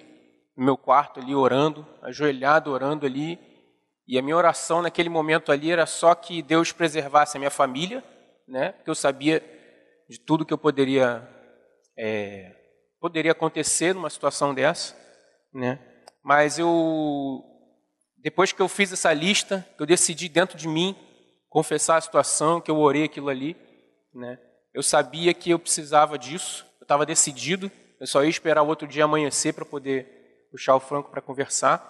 no 0.56 0.66
meu 0.66 0.78
quarto 0.78 1.20
ali 1.20 1.34
orando, 1.34 1.86
ajoelhado 2.02 2.72
orando 2.72 3.06
ali, 3.06 3.40
e 4.08 4.18
a 4.18 4.22
minha 4.22 4.36
oração 4.36 4.82
naquele 4.82 5.10
momento 5.10 5.52
ali 5.52 5.72
era 5.72 5.86
só 5.86 6.14
que 6.14 6.42
Deus 6.42 6.72
preservasse 6.72 7.38
a 7.38 7.40
minha 7.40 7.52
família, 7.52 8.04
né? 8.54 8.72
Porque 8.74 8.92
eu 8.92 8.96
sabia 8.96 9.44
de 10.08 10.20
tudo 10.20 10.46
que 10.46 10.54
eu 10.54 10.58
poderia 10.60 11.28
é, 11.98 12.56
poderia 13.02 13.32
acontecer 13.32 13.96
numa 13.96 14.12
situação 14.12 14.54
dessa, 14.54 14.96
né? 15.52 15.80
Mas 16.24 16.60
eu 16.60 17.44
depois 18.20 18.54
que 18.54 18.62
eu 18.62 18.68
fiz 18.68 18.94
essa 18.94 19.12
lista, 19.12 19.68
eu 19.80 19.88
decidi 19.88 20.30
dentro 20.30 20.56
de 20.56 20.68
mim 20.68 20.96
confessar 21.50 21.98
a 21.98 22.02
situação, 22.02 22.62
que 22.62 22.70
eu 22.70 22.78
orei 22.78 23.06
aquilo 23.06 23.30
ali, 23.30 23.58
né? 24.14 24.38
Eu 24.72 24.84
sabia 24.84 25.34
que 25.34 25.50
eu 25.50 25.58
precisava 25.58 26.16
disso, 26.16 26.64
eu 26.80 26.86
estava 26.86 27.08
decidido, 27.08 27.72
eu 28.00 28.06
só 28.06 28.24
ia 28.24 28.30
esperar 28.30 28.62
o 28.62 28.68
outro 28.68 28.88
dia 28.88 29.04
amanhecer 29.04 29.54
para 29.54 29.66
poder 29.66 30.48
puxar 30.52 30.76
o 30.76 30.80
Franco 30.80 31.10
para 31.10 31.22
conversar, 31.22 31.82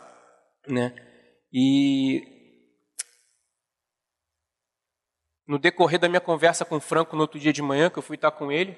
né? 0.66 0.96
E 1.52 2.33
no 5.48 5.60
decorrer 5.60 6.00
da 6.00 6.10
minha 6.10 6.22
conversa 6.22 6.64
com 6.66 6.78
o 6.78 6.82
Franco 6.82 7.16
no 7.16 7.22
outro 7.22 7.40
dia 7.40 7.54
de 7.54 7.62
manhã, 7.62 7.90
que 7.90 8.00
eu 8.00 8.04
fui 8.04 8.16
estar 8.16 8.32
com 8.32 8.52
ele, 8.52 8.78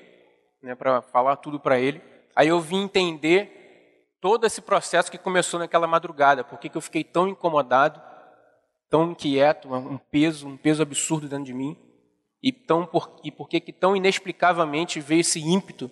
né, 0.62 0.76
para 0.76 1.02
falar 1.02 1.36
tudo 1.38 1.60
para 1.60 1.80
ele, 1.80 2.02
aí 2.36 2.48
eu 2.48 2.60
vim 2.60 2.84
entender 2.84 4.08
todo 4.20 4.46
esse 4.46 4.62
processo 4.62 5.12
que 5.12 5.18
começou 5.18 5.60
naquela 5.60 5.88
madrugada, 5.88 6.44
porque 6.44 6.70
que 6.70 6.78
eu 6.78 6.82
fiquei 6.82 7.04
tão 7.04 7.28
incomodado, 7.28 8.02
tão 8.90 9.12
inquieto, 9.12 9.74
um 9.74 9.98
peso, 9.98 10.48
um 10.48 10.58
peso 10.58 10.82
absurdo 10.82 11.28
dentro 11.28 11.46
de 11.46 11.54
mim, 11.54 11.78
e, 12.42 12.52
tão 12.52 12.86
por, 12.86 13.20
e 13.24 13.32
por 13.32 13.50
que 13.50 13.60
tão 13.74 13.96
inexplicavelmente 13.96 15.00
veio 15.00 15.22
esse 15.22 15.40
ímpeto 15.40 15.90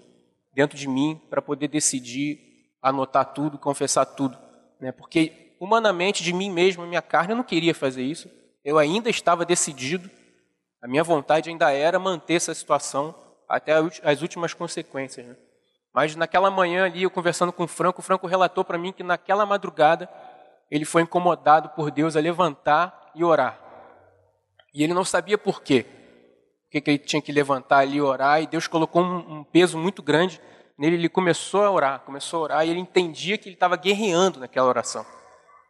dentro 0.53 0.77
de 0.77 0.87
mim 0.87 1.19
para 1.29 1.41
poder 1.41 1.67
decidir 1.67 2.39
anotar 2.81 3.33
tudo, 3.33 3.57
confessar 3.57 4.05
tudo, 4.05 4.37
né? 4.79 4.91
Porque 4.91 5.55
humanamente 5.59 6.21
de 6.21 6.33
mim 6.33 6.51
mesmo, 6.51 6.85
minha 6.85 7.01
carne, 7.01 7.31
eu 7.31 7.37
não 7.37 7.43
queria 7.43 7.73
fazer 7.73 8.03
isso. 8.03 8.29
Eu 8.63 8.77
ainda 8.77 9.09
estava 9.09 9.45
decidido, 9.45 10.09
a 10.83 10.87
minha 10.87 11.03
vontade 11.03 11.49
ainda 11.49 11.71
era 11.71 11.97
manter 11.97 12.33
essa 12.33 12.53
situação 12.53 13.15
até 13.47 13.71
as 14.03 14.21
últimas 14.21 14.53
consequências. 14.53 15.25
Né? 15.25 15.37
Mas 15.93 16.13
naquela 16.13 16.51
manhã 16.51 16.83
ali, 16.83 17.03
eu 17.03 17.09
conversando 17.09 17.53
com 17.53 17.63
o 17.63 17.67
Franco, 17.67 18.01
o 18.01 18.03
Franco 18.03 18.27
relatou 18.27 18.65
para 18.65 18.77
mim 18.77 18.91
que 18.91 19.01
naquela 19.01 19.45
madrugada 19.45 20.09
ele 20.69 20.83
foi 20.83 21.03
incomodado 21.03 21.69
por 21.69 21.89
Deus 21.89 22.17
a 22.17 22.19
levantar 22.19 23.11
e 23.15 23.23
orar. 23.23 23.57
E 24.73 24.83
ele 24.83 24.93
não 24.93 25.05
sabia 25.05 25.37
por 25.37 25.61
quê 25.61 25.85
que 26.69 26.83
ele 26.85 26.97
tinha 26.97 27.21
que 27.21 27.31
levantar 27.31 27.77
ali 27.77 27.97
e 27.97 28.01
orar, 28.01 28.41
e 28.41 28.47
Deus 28.47 28.67
colocou 28.67 29.01
um, 29.01 29.39
um 29.39 29.43
peso 29.43 29.77
muito 29.77 30.01
grande 30.01 30.41
nele. 30.77 30.95
Ele 30.95 31.07
começou 31.07 31.63
a 31.63 31.71
orar, 31.71 31.99
começou 32.01 32.39
a 32.39 32.43
orar, 32.43 32.67
e 32.67 32.71
ele 32.71 32.79
entendia 32.79 33.37
que 33.37 33.47
ele 33.47 33.55
estava 33.55 33.77
guerreando 33.77 34.39
naquela 34.39 34.67
oração. 34.67 35.05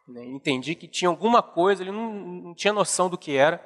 Né? 0.07 0.23
Ele 0.23 0.33
entendia 0.33 0.73
que 0.73 0.87
tinha 0.87 1.09
alguma 1.09 1.43
coisa, 1.43 1.83
ele 1.83 1.91
não, 1.91 2.11
não 2.13 2.55
tinha 2.55 2.73
noção 2.73 3.09
do 3.09 3.17
que 3.17 3.35
era. 3.35 3.61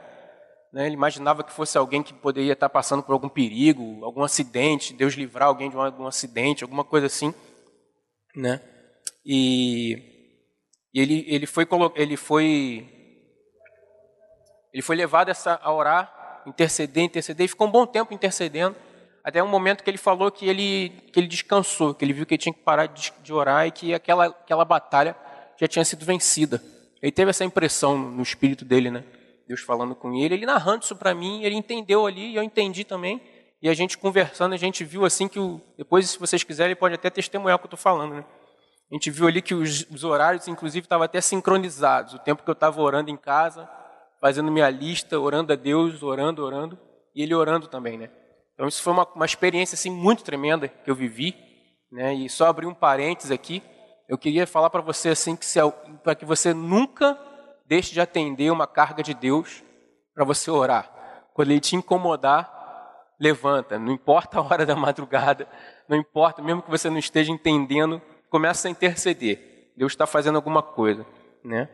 Né? 0.74 0.86
Ele 0.86 0.96
imaginava 0.96 1.44
que 1.44 1.52
fosse 1.52 1.78
alguém 1.78 2.04
que 2.04 2.14
poderia 2.14 2.54
estar 2.54 2.70
passando 2.70 3.04
por 3.04 3.14
algum 3.14 3.30
perigo, 3.30 4.04
algum 4.04 4.24
acidente, 4.24 4.94
Deus 4.94 5.14
livrar 5.14 5.48
alguém 5.48 5.70
de 5.70 5.78
um, 5.78 5.82
algum 5.82 6.08
acidente, 6.08 6.64
alguma 6.64 6.84
coisa 6.84 7.08
assim. 7.08 7.34
Né? 8.36 8.62
E, 9.26 9.98
e 10.94 11.02
ele, 11.02 11.26
ele, 11.28 11.46
foi, 11.46 11.68
ele, 11.96 12.18
foi, 12.18 12.88
ele 14.74 14.82
foi 14.82 14.96
levado 14.96 15.30
essa, 15.30 15.60
a 15.62 15.74
orar 15.74 16.18
interceder, 16.48 17.04
interceder, 17.04 17.46
e 17.46 17.50
ficou 17.50 17.68
um 17.68 17.72
bom 17.72 17.86
tempo 17.86 18.14
intercedendo, 18.14 18.76
até 19.24 19.44
um 19.44 19.48
momento 19.48 19.84
que 19.84 19.90
ele 19.90 19.98
falou 19.98 20.32
que 20.32 20.48
ele, 20.48 20.90
que 21.12 21.20
ele 21.20 21.28
descansou, 21.28 21.94
que 21.94 22.06
ele 22.06 22.14
viu 22.14 22.26
que 22.26 22.36
ele 22.36 22.42
tinha 22.42 22.54
que 22.54 22.62
parar 22.62 22.86
de, 22.86 23.12
de 23.22 23.34
orar 23.34 23.68
e 23.68 23.72
que 23.72 23.94
aquela, 23.94 24.28
aquela 24.28 24.64
batalha 24.64 25.14
já 25.60 25.68
tinha 25.68 25.84
sido 25.84 26.06
vencida. 26.06 26.64
Ele 27.02 27.12
teve 27.12 27.30
essa 27.30 27.44
impressão 27.44 27.98
no 27.98 28.24
espírito 28.24 28.64
dele, 28.64 28.90
né? 28.90 29.04
Deus 29.48 29.62
falando 29.62 29.96
com 29.96 30.14
ele, 30.14 30.36
ele 30.36 30.46
narrando 30.46 30.84
isso 30.84 30.96
para 30.96 31.14
mim, 31.14 31.44
ele 31.44 31.56
entendeu 31.56 32.06
ali 32.06 32.32
e 32.32 32.36
eu 32.36 32.44
entendi 32.44 32.84
também. 32.84 33.22
E 33.62 33.70
a 33.70 33.74
gente 33.74 33.98
conversando, 33.98 34.54
a 34.54 34.58
gente 34.58 34.84
viu 34.84 35.06
assim 35.06 35.28
que 35.28 35.40
o, 35.40 35.60
depois, 35.78 36.10
se 36.10 36.20
vocês 36.20 36.44
quiserem, 36.44 36.76
pode 36.76 36.96
até 36.96 37.10
testemunhar 37.10 37.56
o 37.56 37.60
que 37.60 37.66
eu 37.66 37.68
estou 37.70 37.80
falando, 37.80 38.16
né? 38.16 38.26
A 38.90 38.96
gente 38.96 39.10
viu 39.10 39.28
ali 39.28 39.42
que 39.42 39.54
os, 39.54 39.86
os 39.90 40.04
horários, 40.04 40.48
inclusive, 40.48 40.86
estavam 40.86 41.04
até 41.04 41.20
sincronizados. 41.20 42.14
O 42.14 42.20
tempo 42.20 42.44
que 42.44 42.50
eu 42.50 42.54
estava 42.54 42.82
orando 42.82 43.10
em 43.10 43.18
casa, 43.18 43.68
fazendo 44.22 44.52
minha 44.52 44.70
lista, 44.70 45.20
orando 45.20 45.52
a 45.52 45.56
Deus, 45.56 46.02
orando, 46.04 46.44
orando, 46.44 46.80
e 47.16 47.24
ele 47.24 47.34
orando 47.34 47.68
também, 47.68 47.98
né? 47.98 48.10
Então 48.54 48.68
isso 48.68 48.82
foi 48.82 48.94
uma, 48.94 49.08
uma 49.16 49.26
experiência 49.26 49.76
assim 49.76 49.90
muito 49.90 50.24
tremenda 50.24 50.68
que 50.68 50.90
eu 50.90 50.96
vivi, 50.96 51.36
né? 51.92 52.14
E 52.14 52.30
só 52.30 52.46
abrir 52.48 52.66
um 52.66 52.74
parênteses 52.74 53.32
aqui, 53.32 53.62
eu 54.08 54.18
queria 54.18 54.48
falar 54.48 54.70
para 54.70 54.82
você 54.82 55.10
assim 55.10 55.36
que 55.36 55.46
para 56.04 56.16
que 56.16 56.26
você 56.26 56.54
nunca 56.54 57.18
deixe 57.68 57.94
de 57.94 58.02
atender 58.02 58.52
uma 58.52 58.66
carga 58.66 59.04
de 59.04 59.14
Deus 59.14 59.64
para 60.14 60.24
você 60.24 60.50
orar. 60.50 60.92
Quando 61.34 61.52
ele 61.52 61.60
te 61.60 61.76
incomodar, 61.76 62.52
levanta, 63.20 63.78
não 63.78 63.92
importa 63.92 64.40
a 64.40 64.42
hora 64.42 64.66
da 64.66 64.76
madrugada, 64.76 65.48
não 65.88 65.98
importa, 65.98 66.42
mesmo 66.42 66.62
que 66.62 66.70
você 66.70 66.90
não 66.90 66.98
esteja 66.98 67.32
entendendo, 67.32 68.02
começa 68.30 68.68
a 68.68 68.72
interceder. 68.72 69.72
Deus 69.76 69.94
está 69.94 70.08
fazendo 70.08 70.36
alguma 70.38 70.64
coisa, 70.64 71.06
né? 71.44 71.70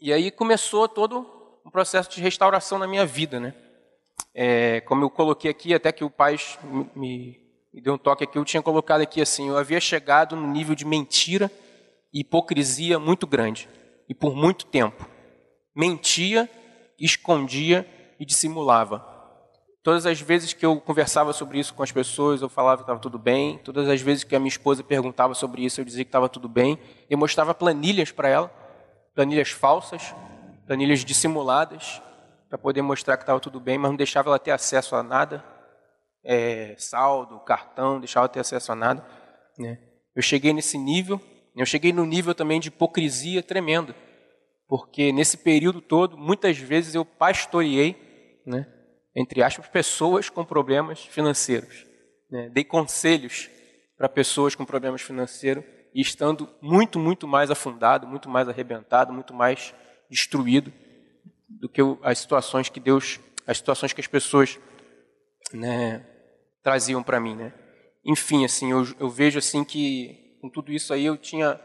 E 0.00 0.12
aí 0.12 0.30
começou 0.30 0.86
todo 0.88 1.26
um 1.64 1.70
processo 1.70 2.10
de 2.10 2.20
restauração 2.20 2.78
na 2.78 2.86
minha 2.86 3.06
vida, 3.06 3.40
né? 3.40 3.54
É, 4.34 4.80
como 4.82 5.04
eu 5.04 5.10
coloquei 5.10 5.50
aqui, 5.50 5.72
até 5.72 5.90
que 5.92 6.04
o 6.04 6.10
pai 6.10 6.36
me, 6.94 7.40
me 7.72 7.80
deu 7.80 7.94
um 7.94 7.98
toque 7.98 8.24
aqui, 8.24 8.36
eu 8.36 8.44
tinha 8.44 8.62
colocado 8.62 9.00
aqui 9.00 9.20
assim, 9.20 9.48
eu 9.48 9.56
havia 9.56 9.80
chegado 9.80 10.36
num 10.36 10.50
nível 10.50 10.74
de 10.74 10.84
mentira 10.84 11.50
e 12.12 12.20
hipocrisia 12.20 12.98
muito 12.98 13.26
grande, 13.26 13.68
e 14.08 14.14
por 14.14 14.34
muito 14.34 14.66
tempo. 14.66 15.08
Mentia, 15.74 16.48
escondia 16.98 17.86
e 18.18 18.24
dissimulava. 18.24 19.14
Todas 19.82 20.06
as 20.06 20.20
vezes 20.20 20.54
que 20.54 20.64
eu 20.64 20.80
conversava 20.80 21.32
sobre 21.34 21.58
isso 21.58 21.74
com 21.74 21.82
as 21.82 21.92
pessoas, 21.92 22.40
eu 22.40 22.48
falava 22.48 22.78
que 22.78 22.82
estava 22.84 22.98
tudo 22.98 23.18
bem. 23.18 23.58
Todas 23.58 23.86
as 23.88 24.00
vezes 24.00 24.24
que 24.24 24.34
a 24.34 24.38
minha 24.38 24.48
esposa 24.48 24.82
perguntava 24.82 25.34
sobre 25.34 25.62
isso, 25.62 25.80
eu 25.80 25.84
dizia 25.84 26.04
que 26.04 26.08
estava 26.08 26.28
tudo 26.28 26.48
bem. 26.48 26.78
Eu 27.10 27.18
mostrava 27.18 27.52
planilhas 27.52 28.10
para 28.10 28.28
ela, 28.28 28.48
planilhas 29.14 29.50
falsas, 29.50 30.14
planilhas 30.66 31.04
dissimuladas 31.04 32.00
para 32.48 32.56
poder 32.56 32.82
mostrar 32.82 33.16
que 33.16 33.24
estava 33.24 33.40
tudo 33.40 33.60
bem, 33.60 33.76
mas 33.76 33.90
não 33.90 33.96
deixava 33.96 34.30
ela 34.30 34.38
ter 34.38 34.52
acesso 34.52 34.96
a 34.96 35.02
nada, 35.02 35.44
é, 36.24 36.74
saldo, 36.78 37.40
cartão, 37.40 37.98
deixava 37.98 38.24
ela 38.24 38.32
ter 38.32 38.40
acesso 38.40 38.72
a 38.72 38.74
nada. 38.74 39.04
Né? 39.58 39.78
Eu 40.14 40.22
cheguei 40.22 40.52
nesse 40.52 40.78
nível, 40.78 41.20
eu 41.62 41.66
cheguei 41.66 41.92
no 41.92 42.04
nível 42.04 42.34
também 42.34 42.58
de 42.58 42.68
hipocrisia 42.68 43.42
tremenda, 43.42 43.94
porque 44.68 45.12
nesse 45.12 45.36
período 45.36 45.80
todo, 45.80 46.18
muitas 46.18 46.58
vezes 46.58 46.94
eu 46.94 47.04
pastoreei, 47.04 47.96
né, 48.44 48.66
entre 49.14 49.42
aspas, 49.42 49.68
pessoas 49.68 50.28
com 50.28 50.44
problemas 50.44 51.00
financeiros. 51.00 51.86
Né? 52.30 52.50
Dei 52.50 52.64
conselhos 52.64 53.48
para 53.96 54.08
pessoas 54.08 54.54
com 54.54 54.64
problemas 54.64 55.02
financeiros 55.02 55.64
e 55.94 56.00
estando 56.00 56.48
muito, 56.60 56.98
muito 56.98 57.28
mais 57.28 57.50
afundado, 57.50 58.06
muito 58.06 58.28
mais 58.28 58.48
arrebentado, 58.48 59.12
muito 59.12 59.32
mais 59.32 59.72
destruído 60.10 60.72
do 61.48 61.68
que 61.68 61.80
as 62.02 62.18
situações 62.18 62.68
que 62.68 62.80
Deus, 62.80 63.20
as 63.46 63.58
situações 63.58 63.92
que 63.92 64.00
as 64.00 64.08
pessoas 64.08 64.58
né, 65.52 66.04
traziam 66.62 67.02
para 67.02 67.20
mim, 67.20 67.36
né? 67.36 67.52
Enfim, 68.04 68.44
assim, 68.44 68.72
eu, 68.72 68.84
eu 68.98 69.08
vejo 69.08 69.38
assim 69.38 69.64
que 69.64 70.23
com 70.44 70.50
tudo 70.50 70.70
isso 70.70 70.92
aí 70.92 71.06
eu 71.06 71.16
tinha 71.16 71.58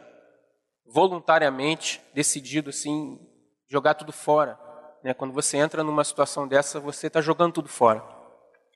voluntariamente 0.86 2.02
decidido 2.14 2.70
assim 2.70 3.20
jogar 3.68 3.94
tudo 3.94 4.14
fora. 4.14 4.58
Né? 5.04 5.14
Quando 5.14 5.34
você 5.34 5.58
entra 5.58 5.84
numa 5.84 6.02
situação 6.06 6.48
dessa, 6.48 6.80
você 6.80 7.08
está 7.08 7.20
jogando 7.20 7.52
tudo 7.52 7.68
fora. 7.68 8.02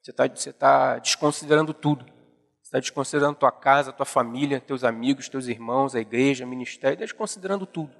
Você 0.01 0.11
está 0.11 0.27
você 0.27 0.51
tá 0.51 0.99
desconsiderando 0.99 1.73
tudo. 1.73 2.03
Você 2.03 2.63
está 2.63 2.79
desconsiderando 2.81 3.39
tua 3.39 3.51
casa, 3.51 3.93
tua 3.93 4.05
família, 4.05 4.59
teus 4.59 4.83
amigos, 4.83 5.29
teus 5.29 5.47
irmãos, 5.47 5.95
a 5.95 6.01
igreja, 6.01 6.43
o 6.43 6.49
ministério, 6.49 6.95
está 6.95 7.05
desconsiderando 7.05 7.65
tudo. 7.65 7.95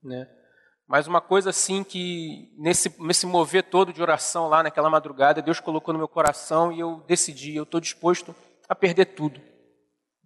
Né? 0.00 0.28
Mas 0.86 1.08
uma 1.08 1.20
coisa 1.20 1.50
assim 1.50 1.82
que, 1.82 2.54
nesse, 2.56 2.94
nesse 3.02 3.26
mover 3.26 3.64
todo 3.64 3.92
de 3.92 4.00
oração 4.00 4.46
lá 4.46 4.62
naquela 4.62 4.88
madrugada, 4.88 5.42
Deus 5.42 5.58
colocou 5.58 5.92
no 5.92 5.98
meu 5.98 6.08
coração 6.08 6.70
e 6.70 6.78
eu 6.78 7.02
decidi, 7.08 7.56
eu 7.56 7.64
estou 7.64 7.80
disposto 7.80 8.32
a 8.68 8.76
perder 8.76 9.06
tudo. 9.06 9.57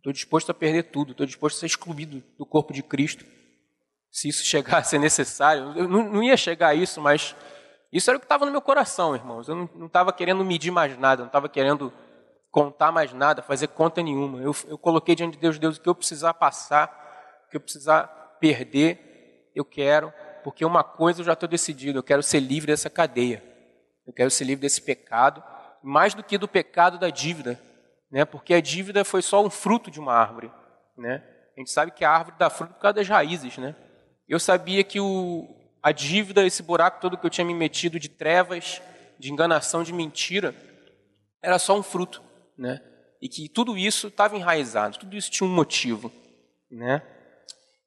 Estou 0.02 0.12
disposto 0.12 0.50
a 0.50 0.54
perder 0.54 0.82
tudo, 0.84 1.12
estou 1.12 1.24
disposto 1.24 1.56
a 1.56 1.60
ser 1.60 1.66
excluído 1.66 2.20
do 2.36 2.44
corpo 2.44 2.72
de 2.72 2.82
Cristo. 2.82 3.24
Se 4.10 4.28
isso 4.28 4.42
chegar 4.44 4.78
a 4.78 4.82
ser 4.82 4.98
necessário, 4.98 5.72
eu 5.76 5.88
não, 5.88 6.02
não 6.02 6.22
ia 6.22 6.36
chegar 6.36 6.68
a 6.70 6.74
isso, 6.74 7.00
mas 7.00 7.36
isso 7.92 8.10
era 8.10 8.16
o 8.16 8.20
que 8.20 8.24
estava 8.24 8.44
no 8.44 8.50
meu 8.50 8.60
coração, 8.60 9.14
irmãos. 9.14 9.48
Eu 9.48 9.68
não 9.76 9.86
estava 9.86 10.12
querendo 10.12 10.44
medir 10.44 10.72
mais 10.72 10.98
nada, 10.98 11.22
não 11.22 11.28
estava 11.28 11.48
querendo 11.48 11.92
contar 12.50 12.90
mais 12.90 13.12
nada, 13.12 13.42
fazer 13.42 13.68
conta 13.68 14.02
nenhuma. 14.02 14.40
Eu, 14.42 14.54
eu 14.66 14.76
coloquei 14.76 15.14
diante 15.14 15.34
de 15.34 15.38
Deus, 15.38 15.56
Deus, 15.58 15.76
o 15.76 15.80
que 15.80 15.88
eu 15.88 15.94
precisar 15.94 16.34
passar, 16.34 17.44
o 17.46 17.50
que 17.50 17.56
eu 17.56 17.60
precisar 17.60 18.08
perder, 18.40 19.50
eu 19.54 19.64
quero 19.64 20.12
porque 20.42 20.64
uma 20.64 20.82
coisa 20.82 21.20
eu 21.20 21.24
já 21.24 21.32
estou 21.32 21.48
decidido, 21.48 21.98
eu 21.98 22.02
quero 22.02 22.22
ser 22.22 22.40
livre 22.40 22.72
dessa 22.72 22.90
cadeia. 22.90 23.42
Eu 24.06 24.12
quero 24.12 24.30
ser 24.30 24.44
livre 24.44 24.62
desse 24.62 24.82
pecado, 24.82 25.42
mais 25.82 26.14
do 26.14 26.22
que 26.22 26.36
do 26.36 26.48
pecado 26.48 26.98
da 26.98 27.08
dívida, 27.08 27.60
né? 28.12 28.26
Porque 28.26 28.52
a 28.52 28.60
dívida 28.60 29.04
foi 29.04 29.22
só 29.22 29.42
um 29.42 29.48
fruto 29.48 29.90
de 29.90 29.98
uma 29.98 30.12
árvore, 30.12 30.52
né? 30.96 31.24
A 31.56 31.60
gente 31.60 31.70
sabe 31.70 31.90
que 31.90 32.04
a 32.04 32.10
árvore 32.10 32.36
dá 32.38 32.50
fruto 32.50 32.74
por 32.74 32.80
causa 32.80 32.96
das 32.96 33.08
raízes, 33.08 33.56
né? 33.56 33.74
Eu 34.28 34.38
sabia 34.38 34.84
que 34.84 35.00
o, 35.00 35.48
a 35.82 35.90
dívida, 35.90 36.46
esse 36.46 36.62
buraco 36.62 37.00
todo 37.00 37.16
que 37.16 37.24
eu 37.24 37.30
tinha 37.30 37.44
me 37.44 37.54
metido 37.54 37.98
de 37.98 38.10
trevas, 38.10 38.82
de 39.18 39.32
enganação, 39.32 39.82
de 39.82 39.92
mentira, 39.92 40.54
era 41.42 41.58
só 41.58 41.76
um 41.76 41.82
fruto, 41.82 42.22
né? 42.56 42.82
E 43.20 43.28
que 43.28 43.48
tudo 43.48 43.78
isso 43.78 44.08
estava 44.08 44.36
enraizado, 44.36 44.98
tudo 44.98 45.16
isso 45.16 45.30
tinha 45.30 45.48
um 45.48 45.52
motivo, 45.52 46.12
né? 46.70 47.02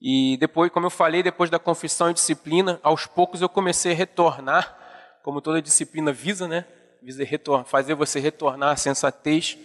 E 0.02 0.38
depois, 0.38 0.72
como 0.72 0.88
eu 0.88 0.92
falei, 0.92 1.22
depois 1.22 1.50
da 1.50 1.60
confissão 1.60 2.10
e 2.10 2.14
disciplina, 2.14 2.80
aos 2.82 3.06
poucos 3.06 3.42
eu 3.42 3.50
comecei 3.50 3.92
a 3.92 3.96
retornar 3.96 4.78
como 5.24 5.42
toda 5.42 5.62
disciplina 5.62 6.12
visa, 6.12 6.48
né? 6.48 6.66
Visa 7.02 7.24
fazer 7.66 7.94
você 7.94 8.20
retornar 8.20 8.72
à 8.72 8.76
sensatez 8.76 9.58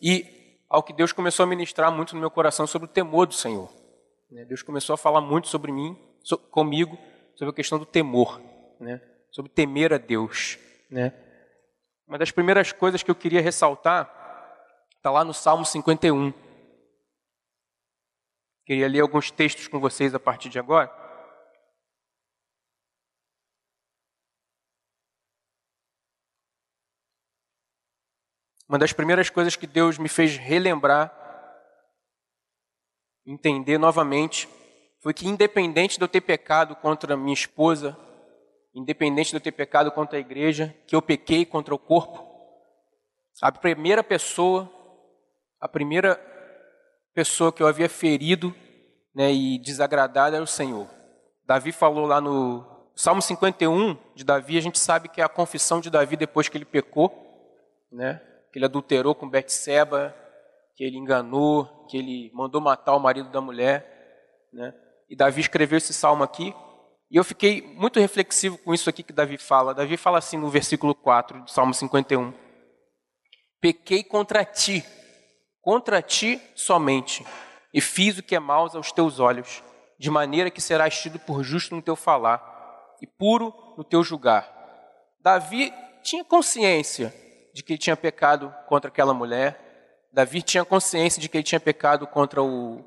e 0.00 0.60
ao 0.68 0.82
que 0.82 0.92
Deus 0.92 1.12
começou 1.12 1.44
a 1.44 1.46
ministrar 1.46 1.90
muito 1.92 2.14
no 2.14 2.20
meu 2.20 2.30
coração 2.30 2.66
sobre 2.66 2.86
o 2.86 2.90
temor 2.90 3.26
do 3.26 3.34
Senhor. 3.34 3.70
Né? 4.30 4.44
Deus 4.44 4.62
começou 4.62 4.94
a 4.94 4.96
falar 4.96 5.20
muito 5.20 5.48
sobre 5.48 5.72
mim, 5.72 5.96
comigo, 6.50 6.98
sobre 7.34 7.52
a 7.52 7.54
questão 7.54 7.78
do 7.78 7.86
temor, 7.86 8.40
né? 8.80 9.00
sobre 9.30 9.50
temer 9.52 9.92
a 9.92 9.98
Deus. 9.98 10.58
Né? 10.90 11.12
Uma 12.06 12.18
das 12.18 12.30
primeiras 12.30 12.72
coisas 12.72 13.02
que 13.02 13.10
eu 13.10 13.14
queria 13.14 13.40
ressaltar 13.40 14.12
está 14.96 15.10
lá 15.10 15.24
no 15.24 15.34
Salmo 15.34 15.64
51. 15.64 16.32
Queria 18.64 18.88
ler 18.88 19.00
alguns 19.00 19.30
textos 19.30 19.68
com 19.68 19.78
vocês 19.78 20.14
a 20.14 20.18
partir 20.18 20.48
de 20.48 20.58
agora. 20.58 21.05
Uma 28.68 28.78
das 28.78 28.92
primeiras 28.92 29.30
coisas 29.30 29.54
que 29.54 29.66
Deus 29.66 29.96
me 29.96 30.08
fez 30.08 30.36
relembrar, 30.36 31.14
entender 33.24 33.78
novamente, 33.78 34.48
foi 35.00 35.14
que 35.14 35.28
independente 35.28 35.98
de 35.98 36.04
eu 36.04 36.08
ter 36.08 36.20
pecado 36.20 36.74
contra 36.74 37.16
minha 37.16 37.34
esposa, 37.34 37.96
independente 38.74 39.30
de 39.30 39.36
eu 39.36 39.40
ter 39.40 39.52
pecado 39.52 39.92
contra 39.92 40.18
a 40.18 40.20
igreja, 40.20 40.74
que 40.86 40.96
eu 40.96 41.00
pequei 41.00 41.46
contra 41.46 41.72
o 41.72 41.78
corpo, 41.78 42.26
a 43.40 43.52
primeira 43.52 44.02
pessoa, 44.02 44.68
a 45.60 45.68
primeira 45.68 46.16
pessoa 47.14 47.52
que 47.52 47.62
eu 47.62 47.68
havia 47.68 47.88
ferido 47.88 48.54
né, 49.14 49.32
e 49.32 49.58
desagradado 49.58 50.34
era 50.34 50.44
o 50.44 50.46
Senhor. 50.46 50.88
Davi 51.44 51.70
falou 51.70 52.04
lá 52.04 52.20
no 52.20 52.66
Salmo 52.96 53.22
51 53.22 53.96
de 54.14 54.24
Davi, 54.24 54.58
a 54.58 54.62
gente 54.62 54.78
sabe 54.78 55.08
que 55.08 55.20
é 55.20 55.24
a 55.24 55.28
confissão 55.28 55.80
de 55.80 55.88
Davi 55.88 56.16
depois 56.16 56.48
que 56.48 56.58
ele 56.58 56.64
pecou, 56.64 57.12
né? 57.92 58.20
Que 58.56 58.58
ele 58.58 58.64
adulterou 58.64 59.14
com 59.14 59.28
Betseba, 59.28 60.16
que 60.74 60.82
ele 60.82 60.96
enganou, 60.96 61.84
que 61.90 61.98
ele 61.98 62.30
mandou 62.32 62.58
matar 62.58 62.96
o 62.96 62.98
marido 62.98 63.28
da 63.28 63.38
mulher, 63.38 64.48
né? 64.50 64.72
E 65.10 65.14
Davi 65.14 65.42
escreveu 65.42 65.76
esse 65.76 65.92
salmo 65.92 66.24
aqui, 66.24 66.54
e 67.10 67.18
eu 67.18 67.22
fiquei 67.22 67.60
muito 67.60 68.00
reflexivo 68.00 68.56
com 68.56 68.72
isso 68.72 68.88
aqui 68.88 69.02
que 69.02 69.12
Davi 69.12 69.36
fala. 69.36 69.74
Davi 69.74 69.98
fala 69.98 70.16
assim 70.16 70.38
no 70.38 70.48
versículo 70.48 70.94
4 70.94 71.42
do 71.42 71.50
Salmo 71.50 71.74
51. 71.74 72.32
Pequei 73.60 74.02
contra 74.02 74.42
ti, 74.42 74.82
contra 75.60 76.00
ti 76.00 76.40
somente, 76.54 77.26
e 77.74 77.80
fiz 77.82 78.16
o 78.16 78.22
que 78.22 78.34
é 78.34 78.40
mal 78.40 78.70
aos 78.74 78.90
teus 78.90 79.20
olhos, 79.20 79.62
de 79.98 80.10
maneira 80.10 80.50
que 80.50 80.62
serás 80.62 80.98
tido 80.98 81.18
por 81.18 81.44
justo 81.44 81.76
no 81.76 81.82
teu 81.82 81.94
falar 81.94 82.40
e 83.02 83.06
puro 83.06 83.52
no 83.76 83.84
teu 83.84 84.02
julgar. 84.02 84.50
Davi 85.20 85.70
tinha 86.02 86.24
consciência 86.24 87.12
de 87.56 87.62
que 87.62 87.72
ele 87.72 87.78
tinha 87.78 87.96
pecado 87.96 88.54
contra 88.68 88.90
aquela 88.90 89.14
mulher. 89.14 89.58
Davi 90.12 90.42
tinha 90.42 90.62
consciência 90.62 91.18
de 91.22 91.26
que 91.26 91.38
ele 91.38 91.42
tinha 91.42 91.58
pecado 91.58 92.06
contra 92.06 92.42
o 92.42 92.84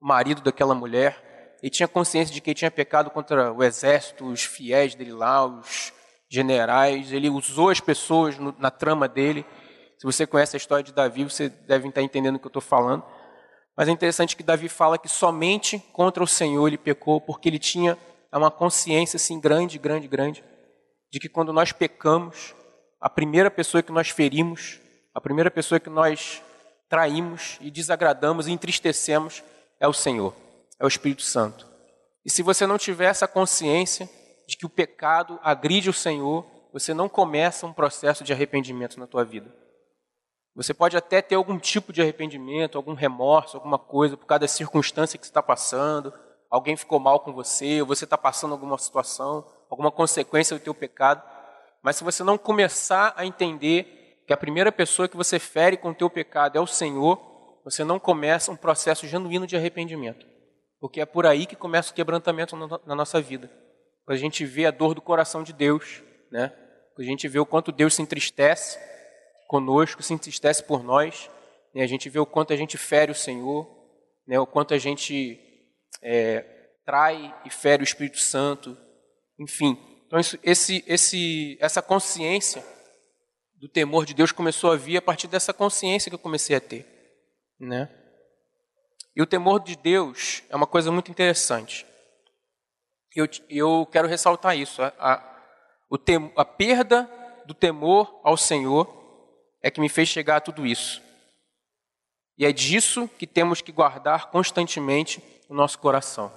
marido 0.00 0.40
daquela 0.40 0.76
mulher. 0.76 1.56
Ele 1.60 1.70
tinha 1.70 1.88
consciência 1.88 2.32
de 2.32 2.40
que 2.40 2.50
ele 2.50 2.54
tinha 2.54 2.70
pecado 2.70 3.10
contra 3.10 3.52
o 3.52 3.64
exército, 3.64 4.24
os 4.24 4.44
fiéis 4.44 4.94
dele 4.94 5.12
lá, 5.12 5.44
os 5.44 5.92
generais. 6.30 7.10
Ele 7.12 7.28
usou 7.28 7.68
as 7.68 7.80
pessoas 7.80 8.38
no, 8.38 8.54
na 8.60 8.70
trama 8.70 9.08
dele. 9.08 9.44
Se 9.98 10.04
você 10.04 10.24
conhece 10.24 10.54
a 10.54 10.58
história 10.58 10.84
de 10.84 10.92
Davi, 10.92 11.24
você 11.24 11.48
deve 11.48 11.88
estar 11.88 12.00
entendendo 12.00 12.36
o 12.36 12.38
que 12.38 12.46
eu 12.46 12.50
estou 12.50 12.62
falando. 12.62 13.04
Mas 13.76 13.88
é 13.88 13.90
interessante 13.90 14.36
que 14.36 14.44
Davi 14.44 14.68
fala 14.68 14.98
que 14.98 15.08
somente 15.08 15.80
contra 15.92 16.22
o 16.22 16.28
Senhor 16.28 16.68
ele 16.68 16.78
pecou, 16.78 17.20
porque 17.20 17.48
ele 17.48 17.58
tinha 17.58 17.98
uma 18.32 18.52
consciência 18.52 19.16
assim 19.16 19.40
grande, 19.40 19.80
grande, 19.80 20.06
grande, 20.06 20.44
de 21.10 21.18
que 21.18 21.28
quando 21.28 21.52
nós 21.52 21.72
pecamos, 21.72 22.54
a 23.02 23.10
primeira 23.10 23.50
pessoa 23.50 23.82
que 23.82 23.90
nós 23.90 24.10
ferimos, 24.10 24.80
a 25.12 25.20
primeira 25.20 25.50
pessoa 25.50 25.80
que 25.80 25.90
nós 25.90 26.40
traímos 26.88 27.58
e 27.60 27.68
desagradamos 27.68 28.46
e 28.46 28.52
entristecemos 28.52 29.42
é 29.80 29.88
o 29.88 29.92
Senhor, 29.92 30.32
é 30.78 30.84
o 30.84 30.88
Espírito 30.88 31.22
Santo. 31.22 31.66
E 32.24 32.30
se 32.30 32.44
você 32.44 32.64
não 32.64 32.78
tiver 32.78 33.06
essa 33.06 33.26
consciência 33.26 34.08
de 34.46 34.56
que 34.56 34.64
o 34.64 34.70
pecado 34.70 35.40
agride 35.42 35.90
o 35.90 35.92
Senhor, 35.92 36.46
você 36.72 36.94
não 36.94 37.08
começa 37.08 37.66
um 37.66 37.72
processo 37.72 38.22
de 38.22 38.32
arrependimento 38.32 39.00
na 39.00 39.06
tua 39.08 39.24
vida. 39.24 39.52
Você 40.54 40.72
pode 40.72 40.96
até 40.96 41.20
ter 41.20 41.34
algum 41.34 41.58
tipo 41.58 41.92
de 41.92 42.00
arrependimento, 42.00 42.78
algum 42.78 42.94
remorso, 42.94 43.56
alguma 43.56 43.80
coisa 43.80 44.16
por 44.16 44.26
causa 44.26 44.40
da 44.40 44.48
circunstância 44.48 45.18
que 45.18 45.26
você 45.26 45.30
está 45.30 45.42
passando, 45.42 46.14
alguém 46.48 46.76
ficou 46.76 47.00
mal 47.00 47.18
com 47.18 47.32
você, 47.32 47.80
ou 47.80 47.86
você 47.86 48.04
está 48.04 48.16
passando 48.16 48.52
alguma 48.52 48.78
situação, 48.78 49.44
alguma 49.68 49.90
consequência 49.90 50.56
do 50.56 50.62
teu 50.62 50.74
pecado. 50.74 51.31
Mas 51.82 51.96
se 51.96 52.04
você 52.04 52.22
não 52.22 52.38
começar 52.38 53.12
a 53.16 53.26
entender 53.26 54.22
que 54.26 54.32
a 54.32 54.36
primeira 54.36 54.70
pessoa 54.70 55.08
que 55.08 55.16
você 55.16 55.38
fere 55.38 55.76
com 55.76 55.90
o 55.90 55.94
teu 55.94 56.08
pecado 56.08 56.56
é 56.56 56.60
o 56.60 56.66
Senhor, 56.66 57.20
você 57.64 57.84
não 57.84 57.98
começa 57.98 58.52
um 58.52 58.56
processo 58.56 59.06
genuíno 59.06 59.46
de 59.46 59.56
arrependimento. 59.56 60.26
Porque 60.80 61.00
é 61.00 61.06
por 61.06 61.26
aí 61.26 61.46
que 61.46 61.56
começa 61.56 61.90
o 61.90 61.94
quebrantamento 61.94 62.56
na 62.56 62.94
nossa 62.94 63.20
vida. 63.20 63.50
Quando 64.04 64.16
a 64.16 64.20
gente 64.20 64.44
vê 64.44 64.66
a 64.66 64.70
dor 64.70 64.94
do 64.94 65.00
coração 65.00 65.42
de 65.42 65.52
Deus, 65.52 66.02
né? 66.30 66.48
Quando 66.94 67.06
a 67.06 67.10
gente 67.10 67.28
vê 67.28 67.38
o 67.38 67.46
quanto 67.46 67.72
Deus 67.72 67.94
se 67.94 68.02
entristece 68.02 68.78
conosco, 69.48 70.02
se 70.02 70.12
entristece 70.12 70.62
por 70.62 70.82
nós, 70.82 71.30
né? 71.74 71.82
a 71.82 71.86
gente 71.86 72.08
vê 72.08 72.18
o 72.18 72.26
quanto 72.26 72.52
a 72.52 72.56
gente 72.56 72.76
fere 72.76 73.12
o 73.12 73.14
Senhor, 73.14 73.68
né? 74.26 74.38
o 74.38 74.46
quanto 74.46 74.74
a 74.74 74.78
gente 74.78 75.38
é, 76.02 76.44
trai 76.84 77.34
e 77.44 77.50
fere 77.50 77.82
o 77.82 77.84
Espírito 77.84 78.18
Santo, 78.18 78.76
enfim, 79.38 79.78
então, 80.12 80.20
isso, 80.20 80.38
esse, 80.42 80.84
esse, 80.86 81.56
essa 81.58 81.80
consciência 81.80 82.62
do 83.54 83.66
temor 83.66 84.04
de 84.04 84.12
Deus 84.12 84.30
começou 84.30 84.70
a 84.70 84.76
vir 84.76 84.98
a 84.98 85.00
partir 85.00 85.26
dessa 85.26 85.54
consciência 85.54 86.10
que 86.10 86.14
eu 86.14 86.18
comecei 86.18 86.54
a 86.54 86.60
ter. 86.60 86.86
Né? 87.58 87.88
E 89.16 89.22
o 89.22 89.26
temor 89.26 89.60
de 89.60 89.74
Deus 89.74 90.42
é 90.50 90.54
uma 90.54 90.66
coisa 90.66 90.92
muito 90.92 91.10
interessante. 91.10 91.86
Eu, 93.16 93.26
eu 93.48 93.88
quero 93.90 94.06
ressaltar 94.06 94.54
isso. 94.54 94.82
A, 94.82 94.92
a, 94.98 95.42
o 95.88 95.96
tem, 95.96 96.30
a 96.36 96.44
perda 96.44 97.10
do 97.46 97.54
temor 97.54 98.20
ao 98.22 98.36
Senhor 98.36 98.86
é 99.62 99.70
que 99.70 99.80
me 99.80 99.88
fez 99.88 100.10
chegar 100.10 100.36
a 100.36 100.40
tudo 100.40 100.66
isso. 100.66 101.00
E 102.36 102.44
é 102.44 102.52
disso 102.52 103.08
que 103.18 103.26
temos 103.26 103.62
que 103.62 103.72
guardar 103.72 104.30
constantemente 104.30 105.22
o 105.48 105.54
nosso 105.54 105.78
coração. 105.78 106.30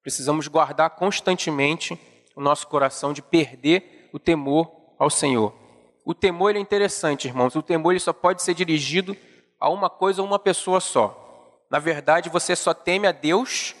Precisamos 0.00 0.46
guardar 0.46 0.90
constantemente 0.90 1.98
o 2.40 2.42
nosso 2.42 2.66
coração 2.66 3.12
de 3.12 3.20
perder 3.20 4.08
o 4.14 4.18
temor 4.18 4.72
ao 4.98 5.10
Senhor. 5.10 5.54
O 6.06 6.14
temor 6.14 6.56
é 6.56 6.58
interessante, 6.58 7.28
irmãos. 7.28 7.54
O 7.54 7.62
temor 7.62 7.92
ele 7.92 8.00
só 8.00 8.14
pode 8.14 8.42
ser 8.42 8.54
dirigido 8.54 9.14
a 9.60 9.68
uma 9.68 9.90
coisa 9.90 10.22
ou 10.22 10.26
uma 10.26 10.38
pessoa 10.38 10.80
só. 10.80 11.60
Na 11.70 11.78
verdade, 11.78 12.30
você 12.30 12.56
só 12.56 12.72
teme 12.72 13.06
a 13.06 13.12
Deus 13.12 13.76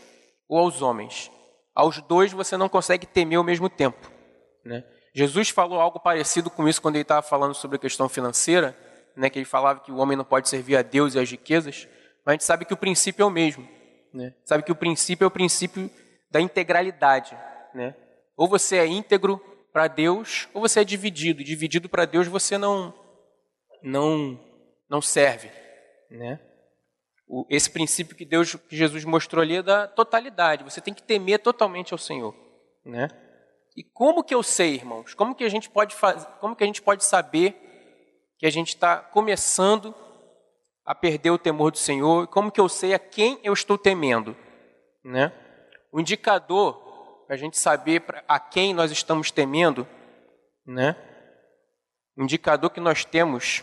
ou 0.46 0.58
aos 0.58 0.82
homens. 0.82 1.30
Aos 1.74 2.02
dois 2.02 2.32
você 2.32 2.58
não 2.58 2.68
consegue 2.68 3.06
temer 3.06 3.38
ao 3.38 3.44
mesmo 3.44 3.70
tempo. 3.70 4.10
Né? 4.62 4.84
Jesus 5.14 5.48
falou 5.48 5.80
algo 5.80 5.98
parecido 5.98 6.50
com 6.50 6.68
isso 6.68 6.82
quando 6.82 6.96
ele 6.96 7.02
estava 7.02 7.22
falando 7.22 7.54
sobre 7.54 7.76
a 7.76 7.80
questão 7.80 8.10
financeira, 8.10 8.76
né, 9.16 9.30
que 9.30 9.38
ele 9.38 9.46
falava 9.46 9.80
que 9.80 9.90
o 9.90 9.96
homem 9.96 10.18
não 10.18 10.24
pode 10.24 10.50
servir 10.50 10.76
a 10.76 10.82
Deus 10.82 11.14
e 11.14 11.18
às 11.18 11.30
riquezas, 11.30 11.88
mas 12.26 12.32
a 12.32 12.32
gente 12.32 12.44
sabe 12.44 12.66
que 12.66 12.74
o 12.74 12.76
princípio 12.76 13.22
é 13.22 13.26
o 13.26 13.30
mesmo. 13.30 13.66
Né? 14.12 14.34
Sabe 14.44 14.62
que 14.62 14.70
o 14.70 14.76
princípio 14.76 15.24
é 15.24 15.26
o 15.26 15.30
princípio 15.30 15.90
da 16.30 16.40
integralidade. 16.40 17.36
Né? 17.74 17.94
Ou 18.40 18.48
você 18.48 18.78
é 18.78 18.86
íntegro 18.86 19.38
para 19.70 19.86
Deus, 19.86 20.48
ou 20.54 20.62
você 20.62 20.80
é 20.80 20.84
dividido. 20.84 21.44
Dividido 21.44 21.90
para 21.90 22.06
Deus 22.06 22.26
você 22.26 22.56
não 22.56 22.94
não 23.82 24.40
não 24.88 25.02
serve, 25.02 25.50
né? 26.10 26.40
O, 27.28 27.44
esse 27.50 27.68
princípio 27.68 28.16
que 28.16 28.24
Deus, 28.24 28.54
que 28.54 28.74
Jesus 28.74 29.04
mostrou 29.04 29.42
ali 29.42 29.56
é 29.56 29.62
da 29.62 29.86
totalidade. 29.86 30.64
Você 30.64 30.80
tem 30.80 30.94
que 30.94 31.02
temer 31.02 31.40
totalmente 31.40 31.92
ao 31.92 31.98
Senhor, 31.98 32.34
né? 32.82 33.08
E 33.76 33.84
como 33.84 34.24
que 34.24 34.34
eu 34.34 34.42
sei, 34.42 34.76
irmãos? 34.76 35.12
Como 35.12 35.34
que 35.34 35.44
a 35.44 35.50
gente 35.50 35.68
pode 35.68 35.94
fazer? 35.94 36.26
Como 36.40 36.56
que 36.56 36.64
a 36.64 36.66
gente 36.66 36.80
pode 36.80 37.04
saber 37.04 37.54
que 38.38 38.46
a 38.46 38.50
gente 38.50 38.68
está 38.68 38.96
começando 38.96 39.94
a 40.82 40.94
perder 40.94 41.30
o 41.30 41.38
temor 41.38 41.72
do 41.72 41.78
Senhor? 41.78 42.26
Como 42.28 42.50
que 42.50 42.60
eu 42.60 42.70
sei 42.70 42.94
a 42.94 42.98
quem 42.98 43.38
eu 43.44 43.52
estou 43.52 43.76
temendo, 43.76 44.34
né? 45.04 45.30
O 45.92 46.00
indicador 46.00 46.88
para 47.30 47.36
a 47.36 47.38
gente 47.38 47.56
saber 47.56 48.02
a 48.26 48.40
quem 48.40 48.74
nós 48.74 48.90
estamos 48.90 49.30
temendo, 49.30 49.86
né? 50.66 50.96
O 52.16 52.24
indicador 52.24 52.70
que 52.70 52.80
nós 52.80 53.04
temos 53.04 53.62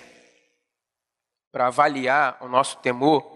para 1.51 1.67
avaliar 1.67 2.37
o 2.41 2.47
nosso 2.47 2.77
temor 2.77 3.29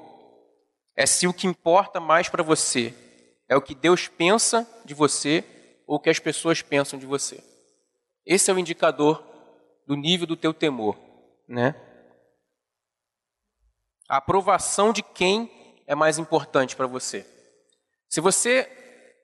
é 0.96 1.06
se 1.06 1.28
o 1.28 1.34
que 1.34 1.48
importa 1.48 2.00
mais 2.00 2.30
para 2.30 2.42
você 2.42 2.94
é 3.50 3.58
o 3.58 3.62
que 3.62 3.76
Deus 3.76 4.08
pensa 4.08 4.66
de 4.86 4.94
você 4.94 5.44
ou 5.86 5.98
o 5.98 6.00
que 6.00 6.10
as 6.10 6.18
pessoas 6.18 6.62
pensam 6.62 6.98
de 6.98 7.06
você. 7.06 7.44
Esse 8.26 8.50
é 8.50 8.54
o 8.54 8.60
indicador 8.60 9.22
do 9.86 9.98
nível 9.98 10.26
do 10.26 10.38
teu 10.38 10.54
temor, 10.54 10.98
né? 11.46 11.76
A 14.08 14.16
aprovação 14.16 14.94
de 14.94 15.04
quem 15.04 15.84
é 15.86 15.94
mais 15.94 16.18
importante 16.18 16.74
para 16.74 16.88
você. 16.88 17.28
Se 18.08 18.22
você 18.22 18.78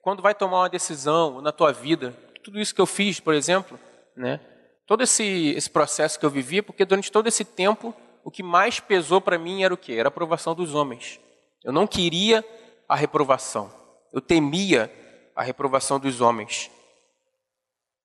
quando 0.08 0.22
vai 0.22 0.34
tomar 0.34 0.60
uma 0.60 0.70
decisão 0.70 1.42
na 1.42 1.52
tua 1.52 1.70
vida, 1.70 2.16
tudo 2.42 2.58
isso 2.58 2.74
que 2.74 2.80
eu 2.80 2.86
fiz, 2.86 3.20
por 3.20 3.34
exemplo, 3.34 3.78
né? 4.16 4.40
todo 4.86 5.02
esse, 5.02 5.50
esse 5.50 5.68
processo 5.68 6.18
que 6.18 6.24
eu 6.24 6.30
vivia, 6.30 6.62
porque 6.62 6.86
durante 6.86 7.12
todo 7.12 7.26
esse 7.26 7.44
tempo, 7.44 7.94
o 8.24 8.30
que 8.30 8.42
mais 8.42 8.80
pesou 8.80 9.20
para 9.20 9.36
mim 9.38 9.64
era 9.64 9.74
o 9.74 9.76
quê? 9.76 9.92
Era 9.92 10.06
a 10.06 10.08
aprovação 10.08 10.54
dos 10.54 10.74
homens. 10.74 11.20
Eu 11.62 11.74
não 11.74 11.86
queria 11.86 12.42
a 12.88 12.96
reprovação. 12.96 13.70
Eu 14.10 14.22
temia 14.22 14.90
a 15.36 15.42
reprovação 15.42 16.00
dos 16.00 16.22
homens. 16.22 16.70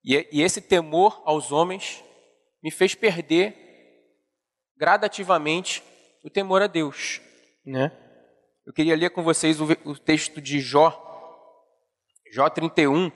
E, 0.04 0.28
e 0.30 0.42
esse 0.42 0.60
temor 0.60 1.22
aos 1.24 1.54
homens 1.54 2.04
me 2.62 2.70
fez 2.70 2.94
perder 2.96 3.56
gradativamente 4.76 5.82
o 6.22 6.30
temor 6.30 6.62
a 6.62 6.68
Deus, 6.68 7.22
né? 7.66 7.98
Eu 8.66 8.74
queria 8.74 8.98
ler 8.98 9.12
com 9.12 9.24
vocês 9.24 9.62
o, 9.62 9.68
o 9.86 9.98
texto 9.98 10.42
de 10.42 10.60
Jó, 10.60 11.13
Jó 12.34 12.50
31. 12.50 13.12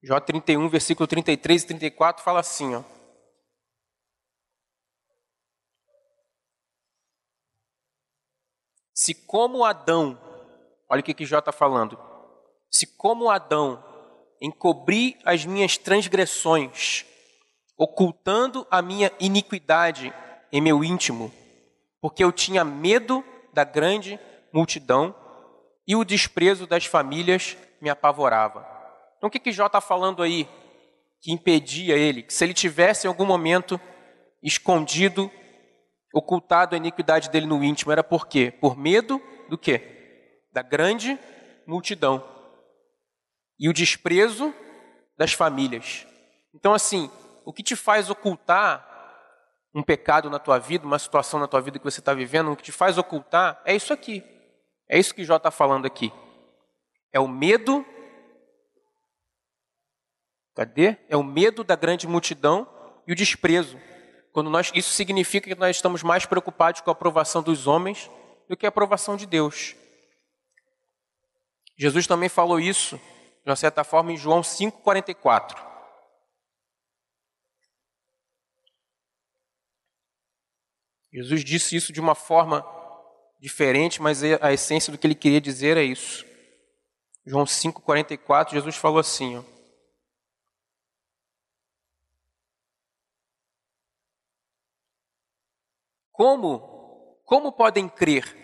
Jó 0.00 0.20
31, 0.20 0.68
versículo 0.68 1.08
33 1.08 1.64
e 1.64 1.66
34 1.66 2.22
fala 2.22 2.38
assim, 2.38 2.72
ó. 2.76 2.84
Se 8.94 9.12
como 9.12 9.64
Adão, 9.64 10.16
olha 10.88 11.00
o 11.00 11.02
que, 11.02 11.14
que 11.14 11.26
Jó 11.26 11.40
está 11.40 11.50
falando, 11.50 11.98
se 12.70 12.86
como 12.86 13.30
Adão 13.30 13.82
encobri 14.40 15.18
as 15.24 15.44
minhas 15.44 15.76
transgressões, 15.76 17.04
ocultando 17.76 18.64
a 18.70 18.80
minha 18.80 19.10
iniquidade 19.18 20.14
em 20.52 20.60
meu 20.60 20.84
íntimo, 20.84 21.32
porque 22.00 22.22
eu 22.22 22.30
tinha 22.30 22.64
medo 22.64 23.24
da 23.52 23.64
grande 23.64 24.27
multidão 24.52 25.14
e 25.86 25.96
o 25.96 26.04
desprezo 26.04 26.66
das 26.66 26.84
famílias 26.84 27.56
me 27.80 27.88
apavorava. 27.88 28.66
Então 29.16 29.28
o 29.28 29.30
que, 29.30 29.38
que 29.38 29.52
Jó 29.52 29.66
está 29.66 29.80
falando 29.80 30.22
aí 30.22 30.48
que 31.20 31.32
impedia 31.32 31.96
ele? 31.96 32.22
Que 32.22 32.32
se 32.32 32.44
ele 32.44 32.54
tivesse 32.54 33.06
em 33.06 33.08
algum 33.08 33.26
momento 33.26 33.80
escondido, 34.42 35.30
ocultado 36.14 36.74
a 36.74 36.78
iniquidade 36.78 37.30
dele 37.30 37.46
no 37.46 37.62
íntimo, 37.62 37.92
era 37.92 38.04
por 38.04 38.26
quê? 38.26 38.50
Por 38.50 38.76
medo 38.76 39.20
do 39.48 39.58
quê? 39.58 40.42
Da 40.52 40.62
grande 40.62 41.18
multidão 41.66 42.38
e 43.58 43.68
o 43.68 43.72
desprezo 43.72 44.54
das 45.16 45.32
famílias. 45.32 46.06
Então, 46.54 46.72
assim, 46.72 47.10
o 47.44 47.52
que 47.52 47.62
te 47.62 47.74
faz 47.74 48.08
ocultar 48.08 48.86
um 49.74 49.82
pecado 49.82 50.30
na 50.30 50.38
tua 50.38 50.58
vida, 50.58 50.86
uma 50.86 50.98
situação 50.98 51.40
na 51.40 51.48
tua 51.48 51.60
vida 51.60 51.78
que 51.78 51.84
você 51.84 52.00
está 52.00 52.14
vivendo, 52.14 52.52
o 52.52 52.56
que 52.56 52.62
te 52.62 52.72
faz 52.72 52.96
ocultar 52.96 53.60
é 53.64 53.74
isso 53.74 53.92
aqui. 53.92 54.24
É 54.88 54.98
isso 54.98 55.14
que 55.14 55.24
Jó 55.24 55.36
está 55.36 55.50
falando 55.50 55.86
aqui. 55.86 56.12
É 57.12 57.20
o 57.20 57.28
medo. 57.28 57.84
Cadê? 60.54 60.96
É 61.08 61.16
o 61.16 61.22
medo 61.22 61.62
da 61.62 61.76
grande 61.76 62.06
multidão 62.06 62.66
e 63.06 63.12
o 63.12 63.16
desprezo. 63.16 63.78
Quando 64.32 64.50
nós, 64.50 64.70
isso 64.74 64.90
significa 64.90 65.48
que 65.48 65.60
nós 65.60 65.76
estamos 65.76 66.02
mais 66.02 66.24
preocupados 66.24 66.80
com 66.80 66.90
a 66.90 66.92
aprovação 66.92 67.42
dos 67.42 67.66
homens 67.66 68.10
do 68.48 68.56
que 68.56 68.66
a 68.66 68.68
aprovação 68.68 69.16
de 69.16 69.26
Deus. 69.26 69.76
Jesus 71.76 72.06
também 72.06 72.28
falou 72.28 72.58
isso 72.58 72.96
de 72.96 73.50
uma 73.50 73.56
certa 73.56 73.84
forma, 73.84 74.12
em 74.12 74.16
João 74.16 74.40
5,44. 74.40 75.66
Jesus 81.12 81.42
disse 81.42 81.74
isso 81.74 81.92
de 81.92 82.00
uma 82.00 82.14
forma 82.14 82.62
diferente, 83.38 84.02
mas 84.02 84.22
é 84.22 84.38
a 84.42 84.52
essência 84.52 84.90
do 84.90 84.98
que 84.98 85.06
ele 85.06 85.14
queria 85.14 85.40
dizer 85.40 85.76
é 85.76 85.82
isso. 85.82 86.26
João 87.24 87.44
5,44, 87.44 88.52
Jesus 88.52 88.76
falou 88.76 88.98
assim: 88.98 89.36
ó, 89.36 89.42
Como, 96.18 97.20
como 97.24 97.52
podem 97.52 97.88
crer 97.88 98.36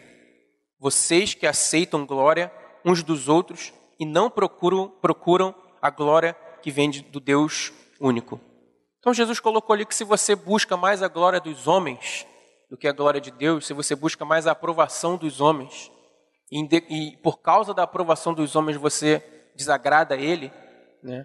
vocês 0.79 1.35
que 1.35 1.45
aceitam 1.45 2.07
glória 2.07 2.53
uns 2.85 3.03
dos 3.03 3.29
outros 3.29 3.73
e 3.99 4.07
não 4.07 4.31
procuram, 4.31 4.89
procuram 4.89 5.53
a 5.83 5.91
glória 5.91 6.35
que 6.63 6.71
vem 6.71 6.89
do 6.91 7.19
Deus 7.19 7.73
único. 7.99 8.41
Então 9.01 9.13
Jesus 9.13 9.41
colocou 9.41 9.75
ali 9.75 9.85
que 9.85 9.95
se 9.95 10.05
você 10.05 10.37
busca 10.37 10.77
mais 10.77 11.03
a 11.03 11.09
glória 11.09 11.41
dos 11.41 11.67
homens 11.67 12.25
do 12.75 12.77
que 12.77 12.89
a 12.89 12.93
glória 12.93 13.21
de 13.21 13.31
Deus, 13.31 13.69
se 13.69 13.73
você 13.73 13.95
busca 13.95 14.25
mais 14.25 14.49
a 14.49 14.51
aprovação 14.51 15.17
dos 15.17 15.41
homens, 15.41 15.93
e, 16.51 17.17
por 17.23 17.41
causa 17.41 17.73
da 17.73 17.85
aprovação 17.85 18.35
dos 18.35 18.57
homens 18.57 18.77
você 18.77 19.23
desagrada 19.55 20.17
a 20.17 20.19
Ele, 20.19 20.53
né? 21.01 21.25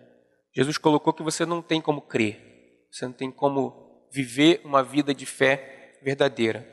Jesus 0.54 0.78
colocou 0.78 1.12
que 1.12 1.24
você 1.24 1.48
não 1.48 1.60
tem 1.60 1.82
como 1.82 2.04
crer, 2.04 2.86
você 2.92 3.04
não 3.08 3.14
tem 3.14 3.32
como 3.32 4.08
viver 4.12 4.62
uma 4.64 4.84
vida 4.84 5.12
de 5.12 5.26
fé 5.26 5.98
verdadeira. 6.04 6.70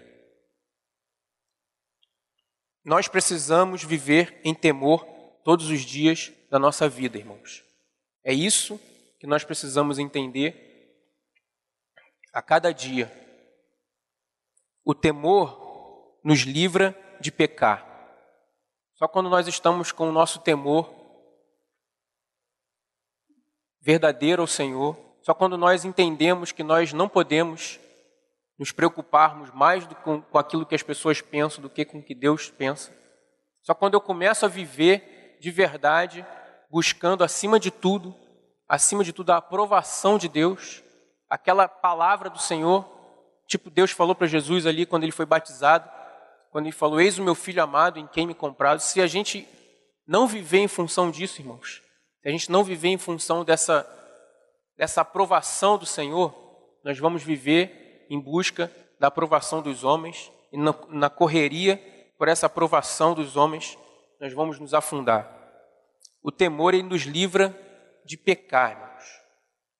Nós 2.84 3.08
precisamos 3.08 3.82
viver 3.82 4.42
em 4.44 4.54
temor 4.54 5.06
todos 5.42 5.70
os 5.70 5.80
dias 5.80 6.30
da 6.50 6.58
nossa 6.58 6.86
vida, 6.86 7.16
irmãos. 7.16 7.64
É 8.22 8.34
isso 8.34 8.78
que 9.18 9.26
nós 9.26 9.42
precisamos 9.42 9.98
entender 9.98 11.00
a 12.30 12.42
cada 12.42 12.74
dia. 12.74 13.25
O 14.86 14.94
temor 14.94 16.16
nos 16.22 16.42
livra 16.42 16.96
de 17.20 17.32
pecar. 17.32 17.84
Só 18.94 19.08
quando 19.08 19.28
nós 19.28 19.48
estamos 19.48 19.90
com 19.90 20.08
o 20.08 20.12
nosso 20.12 20.38
temor 20.38 20.94
verdadeiro 23.80 24.42
ao 24.42 24.46
Senhor, 24.46 24.96
só 25.22 25.34
quando 25.34 25.58
nós 25.58 25.84
entendemos 25.84 26.52
que 26.52 26.62
nós 26.62 26.92
não 26.92 27.08
podemos 27.08 27.80
nos 28.56 28.70
preocuparmos 28.70 29.50
mais 29.50 29.84
com, 30.04 30.22
com 30.22 30.38
aquilo 30.38 30.64
que 30.64 30.76
as 30.76 30.84
pessoas 30.84 31.20
pensam 31.20 31.60
do 31.60 31.68
que 31.68 31.84
com 31.84 31.98
o 31.98 32.02
que 32.02 32.14
Deus 32.14 32.48
pensa. 32.48 32.96
Só 33.62 33.74
quando 33.74 33.94
eu 33.94 34.00
começo 34.00 34.46
a 34.46 34.48
viver 34.48 35.36
de 35.40 35.50
verdade, 35.50 36.24
buscando 36.70 37.24
acima 37.24 37.58
de 37.58 37.72
tudo, 37.72 38.14
acima 38.68 39.02
de 39.02 39.12
tudo 39.12 39.30
a 39.30 39.38
aprovação 39.38 40.16
de 40.16 40.28
Deus, 40.28 40.84
aquela 41.28 41.66
palavra 41.66 42.30
do 42.30 42.38
Senhor, 42.38 42.95
tipo 43.46 43.70
Deus 43.70 43.90
falou 43.90 44.14
para 44.14 44.26
Jesus 44.26 44.66
ali 44.66 44.86
quando 44.86 45.02
ele 45.02 45.12
foi 45.12 45.26
batizado, 45.26 45.90
quando 46.50 46.66
ele 46.66 46.72
falou: 46.72 47.00
Eis 47.00 47.18
o 47.18 47.22
meu 47.22 47.34
filho 47.34 47.62
amado 47.62 47.98
em 47.98 48.06
quem 48.06 48.26
me 48.26 48.34
comprado. 48.34 48.80
Se 48.80 49.00
a 49.00 49.06
gente 49.06 49.46
não 50.06 50.26
viver 50.26 50.58
em 50.58 50.68
função 50.68 51.10
disso, 51.10 51.40
irmãos, 51.40 51.82
se 52.22 52.28
a 52.28 52.30
gente 52.30 52.50
não 52.50 52.64
viver 52.64 52.88
em 52.88 52.98
função 52.98 53.44
dessa, 53.44 53.86
dessa 54.76 55.00
aprovação 55.00 55.76
do 55.76 55.86
Senhor, 55.86 56.34
nós 56.84 56.98
vamos 56.98 57.22
viver 57.22 58.06
em 58.08 58.20
busca 58.20 58.70
da 58.98 59.08
aprovação 59.08 59.60
dos 59.60 59.84
homens 59.84 60.30
e 60.52 60.58
na, 60.58 60.74
na 60.88 61.10
correria 61.10 61.76
por 62.18 62.28
essa 62.28 62.46
aprovação 62.46 63.14
dos 63.14 63.36
homens 63.36 63.76
nós 64.20 64.32
vamos 64.32 64.58
nos 64.58 64.72
afundar. 64.72 65.30
O 66.22 66.32
temor 66.32 66.74
ele 66.74 66.82
nos 66.82 67.02
livra 67.02 67.54
de 68.04 68.16
pecar, 68.16 68.72
irmãos. 68.72 69.04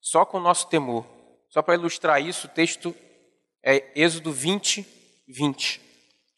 Só 0.00 0.24
com 0.24 0.38
o 0.38 0.42
nosso 0.42 0.68
temor. 0.68 1.06
Só 1.48 1.62
para 1.62 1.74
ilustrar 1.74 2.20
isso, 2.20 2.46
o 2.46 2.50
texto 2.50 2.94
é 3.68 3.90
Êxodo 3.96 4.32
20, 4.32 4.86
20. 5.26 5.80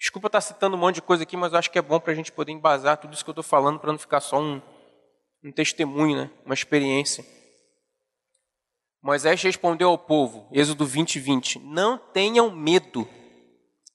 Desculpa 0.00 0.28
estar 0.28 0.40
citando 0.40 0.76
um 0.76 0.78
monte 0.78 0.94
de 0.94 1.02
coisa 1.02 1.24
aqui, 1.24 1.36
mas 1.36 1.52
eu 1.52 1.58
acho 1.58 1.70
que 1.70 1.78
é 1.78 1.82
bom 1.82 2.00
para 2.00 2.12
a 2.14 2.16
gente 2.16 2.32
poder 2.32 2.52
embasar 2.52 2.96
tudo 2.96 3.12
isso 3.12 3.22
que 3.22 3.28
eu 3.28 3.32
estou 3.32 3.44
falando, 3.44 3.78
para 3.78 3.92
não 3.92 3.98
ficar 3.98 4.20
só 4.20 4.40
um, 4.40 4.62
um 5.44 5.52
testemunho, 5.52 6.16
né? 6.16 6.30
uma 6.46 6.54
experiência. 6.54 7.22
Moisés 9.02 9.42
respondeu 9.42 9.90
ao 9.90 9.98
povo, 9.98 10.48
Êxodo 10.50 10.86
20, 10.86 11.20
20: 11.20 11.58
Não 11.58 11.98
tenham 11.98 12.50
medo, 12.50 13.06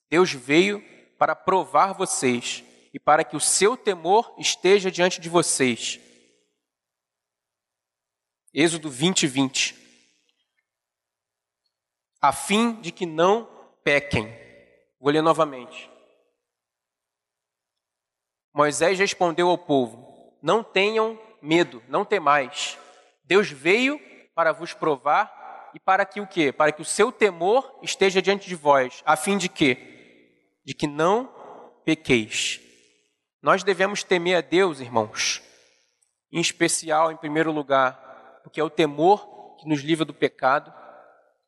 Deus 0.08 0.32
veio 0.32 0.80
para 1.18 1.34
provar 1.34 1.92
vocês 1.92 2.62
e 2.92 3.00
para 3.00 3.24
que 3.24 3.36
o 3.36 3.40
seu 3.40 3.76
temor 3.76 4.32
esteja 4.38 4.92
diante 4.92 5.20
de 5.20 5.28
vocês. 5.28 5.98
Êxodo 8.54 8.88
20, 8.88 9.26
20. 9.26 9.83
A 12.24 12.32
fim 12.32 12.80
de 12.80 12.90
que 12.90 13.04
não 13.04 13.46
pequem. 13.84 14.34
Vou 14.98 15.12
ler 15.12 15.20
novamente. 15.20 15.90
Moisés 18.50 18.98
respondeu 18.98 19.46
ao 19.50 19.58
povo: 19.58 20.34
Não 20.40 20.64
tenham 20.64 21.20
medo, 21.42 21.82
não 21.86 22.02
temais. 22.02 22.78
Deus 23.24 23.50
veio 23.50 24.00
para 24.34 24.52
vos 24.52 24.72
provar 24.72 25.70
e 25.74 25.78
para 25.78 26.06
que 26.06 26.18
o 26.18 26.26
quê? 26.26 26.50
Para 26.50 26.72
que 26.72 26.80
o 26.80 26.84
seu 26.84 27.12
temor 27.12 27.78
esteja 27.82 28.22
diante 28.22 28.48
de 28.48 28.54
vós, 28.54 29.02
a 29.04 29.16
fim 29.16 29.36
de 29.36 29.50
quê? 29.50 30.56
De 30.64 30.72
que 30.72 30.86
não 30.86 31.30
pequeis. 31.84 32.58
Nós 33.42 33.62
devemos 33.62 34.02
temer 34.02 34.38
a 34.38 34.40
Deus, 34.40 34.80
irmãos, 34.80 35.42
em 36.32 36.40
especial, 36.40 37.12
em 37.12 37.18
primeiro 37.18 37.52
lugar, 37.52 38.40
porque 38.42 38.58
é 38.58 38.64
o 38.64 38.70
temor 38.70 39.56
que 39.58 39.68
nos 39.68 39.82
livra 39.82 40.06
do 40.06 40.14
pecado, 40.14 40.72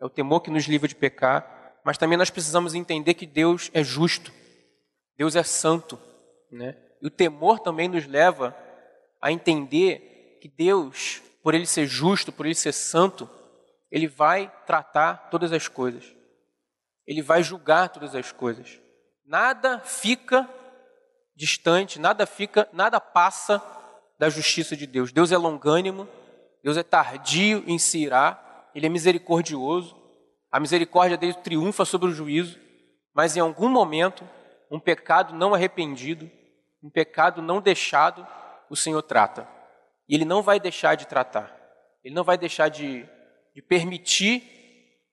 é 0.00 0.04
o 0.04 0.10
temor 0.10 0.40
que 0.40 0.50
nos 0.50 0.64
livra 0.64 0.88
de 0.88 0.94
pecar, 0.94 1.80
mas 1.84 1.96
também 1.98 2.18
nós 2.18 2.30
precisamos 2.30 2.74
entender 2.74 3.14
que 3.14 3.26
Deus 3.26 3.70
é 3.72 3.82
justo, 3.82 4.32
Deus 5.16 5.36
é 5.36 5.42
santo, 5.42 5.98
né? 6.50 6.76
E 7.00 7.06
o 7.06 7.10
temor 7.10 7.60
também 7.60 7.88
nos 7.88 8.06
leva 8.06 8.56
a 9.20 9.30
entender 9.30 10.38
que 10.40 10.48
Deus, 10.48 11.22
por 11.42 11.54
ele 11.54 11.66
ser 11.66 11.86
justo, 11.86 12.32
por 12.32 12.46
ele 12.46 12.54
ser 12.54 12.72
santo, 12.72 13.28
ele 13.90 14.06
vai 14.06 14.52
tratar 14.66 15.28
todas 15.30 15.52
as 15.52 15.68
coisas. 15.68 16.14
Ele 17.06 17.22
vai 17.22 17.42
julgar 17.42 17.88
todas 17.88 18.14
as 18.14 18.32
coisas. 18.32 18.80
Nada 19.24 19.80
fica 19.80 20.48
distante, 21.34 22.00
nada 22.00 22.26
fica, 22.26 22.68
nada 22.72 23.00
passa 23.00 23.62
da 24.18 24.28
justiça 24.28 24.76
de 24.76 24.86
Deus. 24.86 25.12
Deus 25.12 25.30
é 25.30 25.36
longânimo, 25.36 26.08
Deus 26.62 26.76
é 26.76 26.82
tardio 26.82 27.62
em 27.66 27.78
se 27.78 27.98
irar, 27.98 28.45
ele 28.76 28.84
é 28.84 28.90
misericordioso. 28.90 29.96
A 30.52 30.60
misericórdia 30.60 31.16
dele 31.16 31.32
triunfa 31.32 31.86
sobre 31.86 32.08
o 32.08 32.12
juízo, 32.12 32.60
mas 33.14 33.34
em 33.34 33.40
algum 33.40 33.70
momento, 33.70 34.28
um 34.70 34.78
pecado 34.78 35.34
não 35.34 35.54
arrependido, 35.54 36.30
um 36.82 36.90
pecado 36.90 37.40
não 37.40 37.60
deixado, 37.60 38.26
o 38.68 38.76
Senhor 38.76 39.00
trata. 39.02 39.48
E 40.06 40.14
Ele 40.14 40.26
não 40.26 40.42
vai 40.42 40.60
deixar 40.60 40.94
de 40.94 41.06
tratar. 41.06 41.56
Ele 42.04 42.14
não 42.14 42.22
vai 42.22 42.36
deixar 42.36 42.68
de, 42.68 43.08
de 43.54 43.62
permitir 43.62 44.40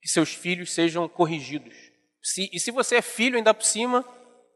que 0.02 0.10
seus 0.10 0.34
filhos 0.34 0.73
sejam 0.73 1.08
corrigidos. 1.08 1.73
Se, 2.21 2.49
e 2.52 2.60
se 2.60 2.69
você 2.69 2.97
é 2.97 3.02
filho 3.02 3.38
ainda 3.38 3.54
por 3.54 3.63
cima, 3.63 4.06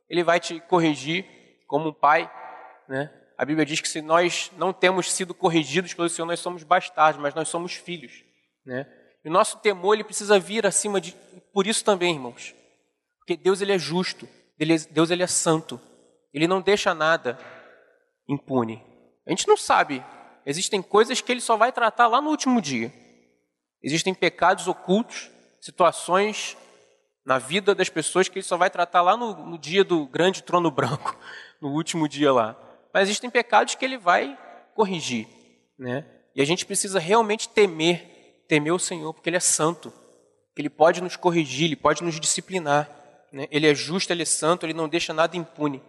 Ele 0.10 0.24
vai 0.24 0.39
te 0.39 0.60
corrigir 0.60 1.26
como 1.65 1.89
um 1.89 1.93
pai. 1.93 2.30
Né? 2.89 3.10
A 3.38 3.46
Bíblia 3.46 3.65
diz 3.65 3.80
que 3.80 3.88
se 3.88 4.02
nós 4.02 4.52
não 4.58 4.74
temos 4.74 5.12
sido 5.13 5.34
corrigidos 5.34 5.93
pelo 5.93 6.10
Senhor, 6.10 6.28
nós 6.28 6.41
somos 6.41 6.63
bastardos, 6.63 7.22
mas 7.22 7.34
nós 7.34 7.48
somos 7.48 7.74
filhos. 7.74 8.28
Né? 8.67 8.86
O 9.28 9.32
nosso 9.32 9.58
temor 9.58 9.94
ele 9.94 10.04
precisa 10.04 10.40
vir 10.40 10.66
acima 10.66 11.02
de. 11.02 11.13
Por 11.54 11.68
isso 11.68 11.84
também, 11.84 12.13
irmãos. 12.13 12.56
Porque 13.20 13.36
Deus 13.36 13.62
ele 13.62 13.74
é 13.74 13.80
justo, 13.80 14.28
Deus 14.92 15.12
ele 15.12 15.24
é 15.24 15.28
santo. 15.28 15.80
Ele 16.34 16.48
não 16.48 16.62
deixa 16.62 16.94
nada 16.94 17.38
impune. 18.28 18.84
A 19.26 19.30
gente 19.30 19.48
não 19.48 19.58
sabe. 19.58 20.04
Existem 20.46 20.82
coisas 20.82 21.20
que 21.20 21.32
ele 21.32 21.42
só 21.42 21.58
vai 21.58 21.72
tratar 21.72 22.08
lá 22.08 22.22
no 22.22 22.30
último 22.30 22.62
dia. 22.62 22.94
Existem 23.84 24.13
pecados 24.13 24.68
ocultos, 24.68 25.30
situações 25.60 26.58
na 27.26 27.38
vida 27.38 27.76
das 27.76 27.90
pessoas 27.90 28.30
que 28.30 28.40
ele 28.40 28.46
só 28.46 28.56
vai 28.56 28.70
tratar 28.70 29.02
lá 29.02 29.18
no, 29.18 29.34
no 29.46 29.58
dia 29.58 29.84
do 29.84 30.06
grande 30.08 30.42
trono 30.42 30.72
branco, 30.72 31.18
no 31.62 31.70
último 31.70 32.08
dia 32.08 32.32
lá. 32.32 32.56
Mas 32.94 33.04
existem 33.04 33.30
pecados 33.30 33.76
que 33.76 33.84
ele 33.84 33.98
vai 33.98 34.38
corrigir, 34.74 35.28
né? 35.78 36.06
E 36.34 36.42
a 36.42 36.46
gente 36.46 36.66
precisa 36.66 37.00
realmente 37.00 37.50
temer, 37.50 38.17
temer 38.48 38.74
o 38.74 38.80
Senhor, 38.80 39.14
porque 39.14 39.30
ele 39.30 39.38
é 39.38 39.42
santo. 39.42 39.94
Ele 40.56 40.70
pode 40.70 41.02
nos 41.02 41.16
corrigir, 41.16 41.66
ele 41.66 41.76
pode 41.76 42.04
nos 42.04 42.20
disciplinar. 42.20 42.90
Né? 43.32 43.48
Ele 43.52 43.68
é 43.68 43.76
justo, 43.76 44.12
ele 44.12 44.24
é 44.24 44.26
santo, 44.26 44.66
ele 44.66 44.74
não 44.74 44.88
deixa 44.88 45.14
nada 45.14 45.38
impune. 45.38 45.84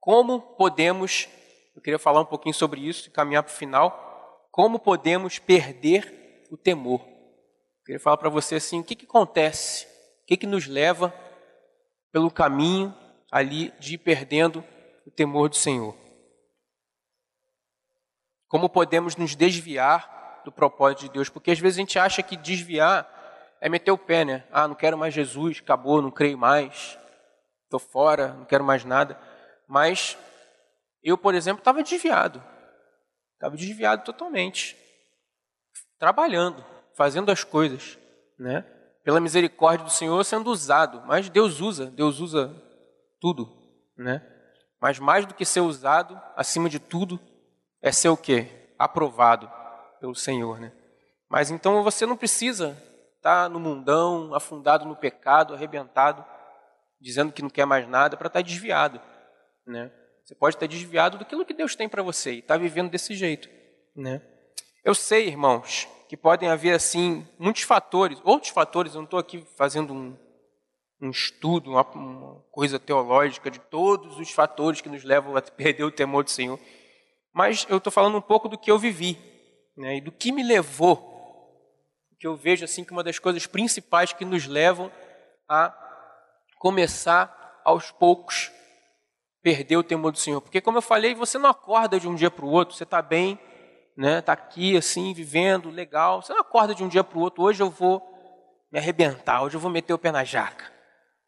Como 0.00 0.40
podemos, 0.40 1.28
eu 1.76 1.82
queria 1.82 1.98
falar 1.98 2.20
um 2.20 2.26
pouquinho 2.26 2.54
sobre 2.54 2.80
isso 2.80 3.08
e 3.08 3.12
caminhar 3.12 3.42
para 3.42 3.52
o 3.52 3.56
final, 3.56 4.48
como 4.50 4.78
podemos 4.78 5.38
perder 5.38 6.46
o 6.50 6.56
temor? 6.56 7.00
Eu 7.00 7.84
queria 7.84 8.00
falar 8.00 8.16
para 8.16 8.28
você 8.28 8.56
assim, 8.56 8.80
o 8.80 8.84
que, 8.84 8.96
que 8.96 9.04
acontece? 9.04 9.86
O 10.22 10.26
que, 10.26 10.36
que 10.36 10.46
nos 10.46 10.66
leva 10.66 11.14
pelo 12.10 12.30
caminho 12.30 12.94
ali 13.30 13.72
de 13.78 13.94
ir 13.94 13.98
perdendo 13.98 14.64
o 15.06 15.10
temor 15.10 15.48
do 15.48 15.56
Senhor? 15.56 15.94
Como 18.48 18.68
podemos 18.68 19.14
nos 19.14 19.36
desviar 19.36 20.17
do 20.48 20.52
propósito 20.52 21.00
de 21.00 21.10
Deus? 21.10 21.28
Porque 21.28 21.50
às 21.50 21.58
vezes 21.58 21.78
a 21.78 21.82
gente 21.82 21.98
acha 21.98 22.22
que 22.22 22.36
desviar 22.36 23.06
é 23.60 23.68
meter 23.68 23.90
o 23.90 23.98
pé, 23.98 24.24
né? 24.24 24.44
Ah, 24.50 24.66
não 24.66 24.74
quero 24.74 24.96
mais 24.96 25.12
Jesus, 25.12 25.60
acabou, 25.62 26.00
não 26.00 26.10
creio 26.10 26.38
mais, 26.38 26.98
estou 27.64 27.78
fora, 27.78 28.28
não 28.28 28.46
quero 28.46 28.64
mais 28.64 28.84
nada. 28.84 29.20
Mas 29.66 30.16
eu, 31.02 31.18
por 31.18 31.34
exemplo, 31.34 31.60
estava 31.60 31.82
desviado. 31.82 32.42
Estava 33.34 33.56
desviado 33.56 34.04
totalmente. 34.04 34.76
Trabalhando, 35.98 36.64
fazendo 36.94 37.30
as 37.30 37.44
coisas, 37.44 37.98
né? 38.38 38.62
Pela 39.04 39.20
misericórdia 39.20 39.84
do 39.84 39.92
Senhor 39.92 40.24
sendo 40.24 40.50
usado. 40.50 41.02
Mas 41.06 41.28
Deus 41.28 41.60
usa, 41.60 41.86
Deus 41.86 42.20
usa 42.20 42.54
tudo, 43.20 43.52
né? 43.96 44.22
Mas 44.80 44.98
mais 44.98 45.26
do 45.26 45.34
que 45.34 45.44
ser 45.44 45.60
usado, 45.60 46.18
acima 46.36 46.70
de 46.70 46.78
tudo, 46.78 47.20
é 47.82 47.92
ser 47.92 48.08
o 48.08 48.16
quê? 48.16 48.72
Aprovado 48.78 49.57
pelo 50.00 50.14
Senhor, 50.14 50.60
né? 50.60 50.72
Mas 51.28 51.50
então 51.50 51.82
você 51.82 52.06
não 52.06 52.16
precisa 52.16 52.70
estar 53.16 53.44
tá 53.44 53.48
no 53.48 53.60
mundão, 53.60 54.34
afundado 54.34 54.84
no 54.84 54.96
pecado, 54.96 55.54
arrebentado, 55.54 56.24
dizendo 57.00 57.32
que 57.32 57.42
não 57.42 57.50
quer 57.50 57.66
mais 57.66 57.86
nada, 57.86 58.16
para 58.16 58.28
estar 58.28 58.40
tá 58.40 58.46
desviado. 58.46 59.00
Né? 59.66 59.92
Você 60.24 60.34
pode 60.34 60.56
estar 60.56 60.66
desviado 60.66 61.18
daquilo 61.18 61.44
que 61.44 61.54
Deus 61.54 61.76
tem 61.76 61.88
para 61.88 62.02
você 62.02 62.34
e 62.34 62.38
estar 62.38 62.54
tá 62.54 62.60
vivendo 62.60 62.90
desse 62.90 63.14
jeito. 63.14 63.48
Né? 63.94 64.22
Eu 64.84 64.94
sei, 64.94 65.28
irmãos, 65.28 65.86
que 66.08 66.16
podem 66.16 66.48
haver 66.48 66.74
assim 66.74 67.26
muitos 67.38 67.62
fatores, 67.62 68.20
outros 68.24 68.50
fatores. 68.50 68.94
Eu 68.94 69.00
não 69.00 69.04
estou 69.04 69.18
aqui 69.18 69.44
fazendo 69.56 69.92
um, 69.92 70.16
um 71.02 71.10
estudo, 71.10 71.70
uma, 71.70 71.82
uma, 71.82 72.40
coisa 72.50 72.78
teológica 72.78 73.50
de 73.50 73.58
todos 73.58 74.18
os 74.18 74.30
fatores 74.30 74.80
que 74.80 74.88
nos 74.88 75.04
levam 75.04 75.36
a 75.36 75.42
perder 75.52 75.84
o 75.84 75.92
temor 75.92 76.24
do 76.24 76.30
Senhor. 76.30 76.58
Mas 77.34 77.66
eu 77.68 77.76
estou 77.76 77.92
falando 77.92 78.16
um 78.16 78.22
pouco 78.22 78.48
do 78.48 78.56
que 78.56 78.70
eu 78.70 78.78
vivi 78.78 79.18
né, 79.78 79.96
e 79.96 80.00
do 80.00 80.10
que 80.10 80.32
me 80.32 80.42
levou, 80.42 81.16
que 82.18 82.26
eu 82.26 82.36
vejo 82.36 82.64
assim 82.64 82.84
que 82.84 82.90
uma 82.90 83.04
das 83.04 83.18
coisas 83.18 83.46
principais 83.46 84.12
que 84.12 84.24
nos 84.24 84.44
levam 84.46 84.90
a 85.48 85.72
começar 86.58 87.62
aos 87.64 87.92
poucos 87.92 88.50
perder 89.40 89.76
o 89.76 89.84
temor 89.84 90.10
do 90.10 90.18
Senhor. 90.18 90.40
Porque, 90.40 90.60
como 90.60 90.78
eu 90.78 90.82
falei, 90.82 91.14
você 91.14 91.38
não 91.38 91.48
acorda 91.48 92.00
de 92.00 92.08
um 92.08 92.14
dia 92.16 92.30
para 92.30 92.44
o 92.44 92.50
outro, 92.50 92.74
você 92.74 92.82
está 92.82 93.00
bem, 93.00 93.38
né? 93.96 94.18
Está 94.18 94.32
aqui 94.32 94.76
assim, 94.76 95.14
vivendo, 95.14 95.70
legal. 95.70 96.20
Você 96.20 96.32
não 96.32 96.40
acorda 96.40 96.74
de 96.74 96.82
um 96.82 96.88
dia 96.88 97.04
para 97.04 97.16
o 97.16 97.22
outro. 97.22 97.44
Hoje 97.44 97.62
eu 97.62 97.70
vou 97.70 98.02
me 98.72 98.80
arrebentar, 98.80 99.42
hoje 99.42 99.56
eu 99.56 99.60
vou 99.60 99.70
meter 99.70 99.94
o 99.94 99.98
pé 99.98 100.10
na 100.10 100.24
jaca. 100.24 100.64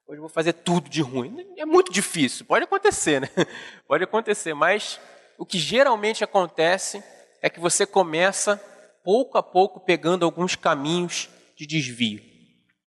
Hoje 0.08 0.18
eu 0.18 0.22
vou 0.22 0.28
fazer 0.28 0.54
tudo 0.54 0.90
de 0.90 1.00
ruim. 1.00 1.46
É 1.56 1.64
muito 1.64 1.92
difícil, 1.92 2.44
pode 2.44 2.64
acontecer, 2.64 3.20
né? 3.20 3.28
Pode 3.86 4.02
acontecer, 4.02 4.54
mas 4.54 5.00
o 5.38 5.46
que 5.46 5.56
geralmente 5.56 6.24
acontece 6.24 7.02
é 7.42 7.48
que 7.48 7.60
você 7.60 7.86
começa 7.86 8.56
pouco 9.04 9.38
a 9.38 9.42
pouco 9.42 9.80
pegando 9.80 10.24
alguns 10.24 10.56
caminhos 10.56 11.28
de 11.56 11.66
desvio. 11.66 12.22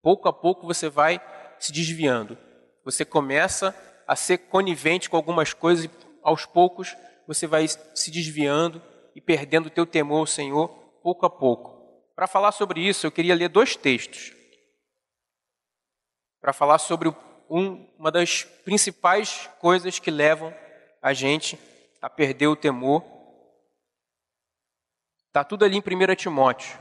Pouco 0.02 0.28
a 0.28 0.32
pouco 0.32 0.66
você 0.66 0.88
vai 0.88 1.20
se 1.58 1.72
desviando. 1.72 2.36
Você 2.84 3.04
começa 3.04 3.74
a 4.06 4.16
ser 4.16 4.38
conivente 4.38 5.08
com 5.08 5.16
algumas 5.16 5.52
coisas 5.52 5.84
e 5.84 5.90
aos 6.22 6.46
poucos 6.46 6.96
você 7.26 7.46
vai 7.46 7.66
se 7.68 8.10
desviando 8.10 8.82
e 9.14 9.20
perdendo 9.20 9.66
o 9.66 9.70
teu 9.70 9.86
temor 9.86 10.20
ao 10.20 10.26
Senhor 10.26 10.68
pouco 11.02 11.26
a 11.26 11.30
pouco. 11.30 11.80
Para 12.14 12.26
falar 12.26 12.52
sobre 12.52 12.80
isso, 12.80 13.06
eu 13.06 13.12
queria 13.12 13.34
ler 13.34 13.48
dois 13.48 13.76
textos. 13.76 14.32
Para 16.40 16.52
falar 16.52 16.78
sobre 16.78 17.08
um, 17.48 17.86
uma 17.98 18.10
das 18.10 18.44
principais 18.44 19.48
coisas 19.58 19.98
que 19.98 20.10
levam 20.10 20.54
a 21.02 21.12
gente 21.12 21.58
a 22.00 22.08
perder 22.08 22.46
o 22.46 22.56
temor. 22.56 23.02
Está 25.30 25.44
tudo 25.44 25.64
ali 25.64 25.76
em 25.76 25.80
1 25.80 26.16
Timóteo. 26.16 26.76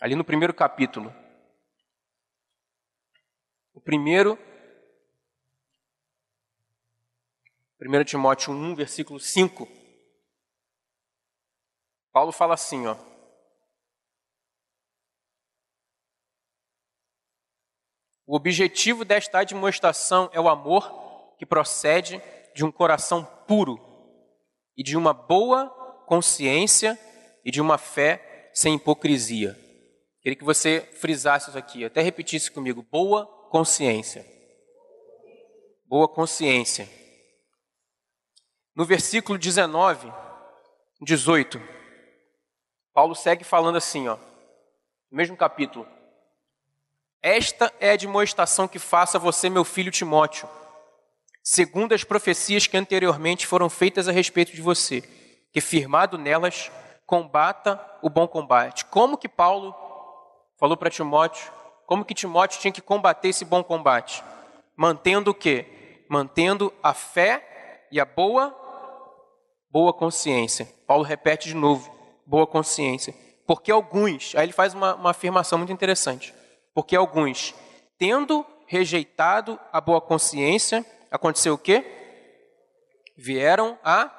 Ali 0.00 0.16
no 0.16 0.24
primeiro 0.24 0.52
capítulo. 0.52 1.14
O 3.72 3.80
primeiro, 3.80 4.36
1 7.80 8.04
Timóteo 8.04 8.52
1, 8.52 8.74
versículo 8.74 9.20
5. 9.20 9.68
Paulo 12.10 12.32
fala 12.32 12.54
assim, 12.54 12.88
ó. 12.88 12.96
O 18.26 18.34
objetivo 18.34 19.04
desta 19.04 19.38
admoestação 19.38 20.28
é 20.32 20.40
o 20.40 20.48
amor 20.48 21.36
que 21.38 21.46
procede 21.46 22.20
de 22.52 22.64
um 22.64 22.72
coração 22.72 23.24
puro 23.46 23.89
e 24.80 24.82
de 24.82 24.96
uma 24.96 25.12
boa 25.12 25.68
consciência 26.06 26.98
e 27.44 27.50
de 27.50 27.60
uma 27.60 27.76
fé 27.76 28.50
sem 28.54 28.76
hipocrisia. 28.76 29.54
Queria 30.22 30.34
que 30.34 30.42
você 30.44 30.80
frisasse 30.94 31.50
isso 31.50 31.58
aqui, 31.58 31.84
até 31.84 32.00
repetisse 32.00 32.50
comigo: 32.50 32.82
boa 32.90 33.26
consciência. 33.50 34.24
Boa 35.84 36.08
consciência. 36.08 36.88
No 38.74 38.86
versículo 38.86 39.38
19, 39.38 40.10
18, 41.02 41.60
Paulo 42.94 43.14
segue 43.14 43.44
falando 43.44 43.76
assim, 43.76 44.08
ó, 44.08 44.16
no 44.16 45.18
mesmo 45.18 45.36
capítulo. 45.36 45.86
Esta 47.20 47.70
é 47.78 47.90
a 47.90 47.96
demonstração 47.96 48.66
que 48.66 48.78
faça 48.78 49.18
você, 49.18 49.50
meu 49.50 49.64
filho 49.64 49.92
Timóteo, 49.92 50.48
segundo 51.42 51.94
as 51.94 52.04
profecias 52.04 52.66
que 52.66 52.76
anteriormente 52.76 53.46
foram 53.46 53.68
feitas 53.68 54.08
a 54.08 54.12
respeito 54.12 54.52
de 54.52 54.62
você, 54.62 55.02
que 55.52 55.60
firmado 55.60 56.16
nelas, 56.16 56.70
combata 57.06 57.80
o 58.02 58.08
bom 58.08 58.28
combate. 58.28 58.84
Como 58.84 59.18
que 59.18 59.28
Paulo 59.28 59.74
falou 60.58 60.76
para 60.76 60.90
Timóteo 60.90 61.60
como 61.90 62.04
que 62.04 62.14
Timóteo 62.14 62.60
tinha 62.60 62.70
que 62.70 62.80
combater 62.80 63.30
esse 63.30 63.44
bom 63.44 63.64
combate? 63.64 64.22
Mantendo 64.76 65.32
o 65.32 65.34
quê? 65.34 66.04
Mantendo 66.08 66.72
a 66.80 66.94
fé 66.94 67.84
e 67.90 67.98
a 67.98 68.04
boa 68.04 68.56
boa 69.68 69.92
consciência. 69.92 70.68
Paulo 70.86 71.02
repete 71.02 71.48
de 71.48 71.54
novo, 71.56 71.92
boa 72.24 72.46
consciência. 72.46 73.12
Porque 73.44 73.72
alguns, 73.72 74.36
aí 74.36 74.44
ele 74.44 74.52
faz 74.52 74.72
uma, 74.72 74.94
uma 74.94 75.10
afirmação 75.10 75.58
muito 75.58 75.72
interessante. 75.72 76.32
Porque 76.72 76.94
alguns, 76.94 77.56
tendo 77.98 78.46
rejeitado 78.68 79.58
a 79.72 79.80
boa 79.80 80.00
consciência, 80.00 80.86
aconteceu 81.10 81.54
o 81.54 81.58
quê? 81.58 81.84
Vieram 83.16 83.78
a 83.84 84.10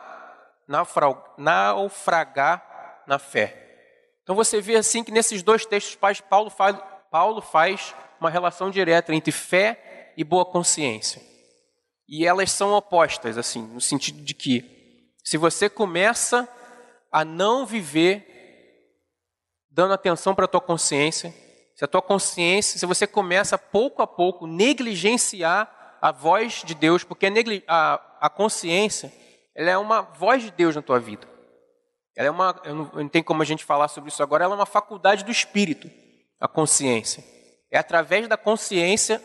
naufragar 1.37 3.03
na 3.07 3.17
fé. 3.17 3.57
Então 4.23 4.35
você 4.35 4.61
vê 4.61 4.75
assim 4.75 5.03
que 5.03 5.11
nesses 5.11 5.41
dois 5.43 5.65
textos 5.65 5.95
Paulo 6.29 6.49
faz, 6.49 6.77
Paulo 7.09 7.41
faz 7.41 7.95
uma 8.19 8.29
relação 8.29 8.69
direta 8.69 9.13
entre 9.13 9.31
fé 9.31 10.13
e 10.15 10.23
boa 10.23 10.45
consciência. 10.45 11.21
E 12.07 12.25
elas 12.25 12.51
são 12.51 12.73
opostas, 12.73 13.37
assim, 13.37 13.61
no 13.61 13.81
sentido 13.81 14.21
de 14.21 14.33
que 14.33 15.09
se 15.23 15.37
você 15.37 15.69
começa 15.69 16.47
a 17.11 17.23
não 17.23 17.65
viver 17.65 18.27
dando 19.69 19.93
atenção 19.93 20.35
para 20.35 20.45
a 20.45 20.47
tua 20.47 20.61
consciência, 20.61 21.33
se 21.75 21.85
a 21.85 21.87
tua 21.87 22.01
consciência, 22.01 22.77
se 22.77 22.85
você 22.85 23.07
começa 23.07 23.57
pouco 23.57 24.01
a 24.01 24.07
pouco 24.07 24.45
negligenciar 24.45 25.80
a 26.01 26.11
voz 26.11 26.63
de 26.65 26.73
Deus, 26.73 27.03
porque 27.03 27.27
a, 27.67 28.01
a 28.19 28.29
consciência 28.29 29.13
ela 29.53 29.69
é 29.69 29.77
uma 29.77 30.01
voz 30.01 30.41
de 30.41 30.51
Deus 30.51 30.75
na 30.75 30.81
tua 30.81 30.99
vida. 30.99 31.27
Ela 32.15 32.27
é 32.27 32.31
uma, 32.31 32.59
eu 32.63 32.75
não, 32.75 32.91
não 32.93 33.07
tem 33.07 33.21
como 33.21 33.41
a 33.41 33.45
gente 33.45 33.63
falar 33.63 33.87
sobre 33.87 34.09
isso 34.09 34.23
agora, 34.23 34.43
ela 34.43 34.55
é 34.55 34.57
uma 34.57 34.65
faculdade 34.65 35.23
do 35.23 35.31
espírito, 35.31 35.89
a 36.39 36.47
consciência. 36.47 37.23
É 37.69 37.77
através 37.77 38.27
da 38.27 38.35
consciência, 38.35 39.21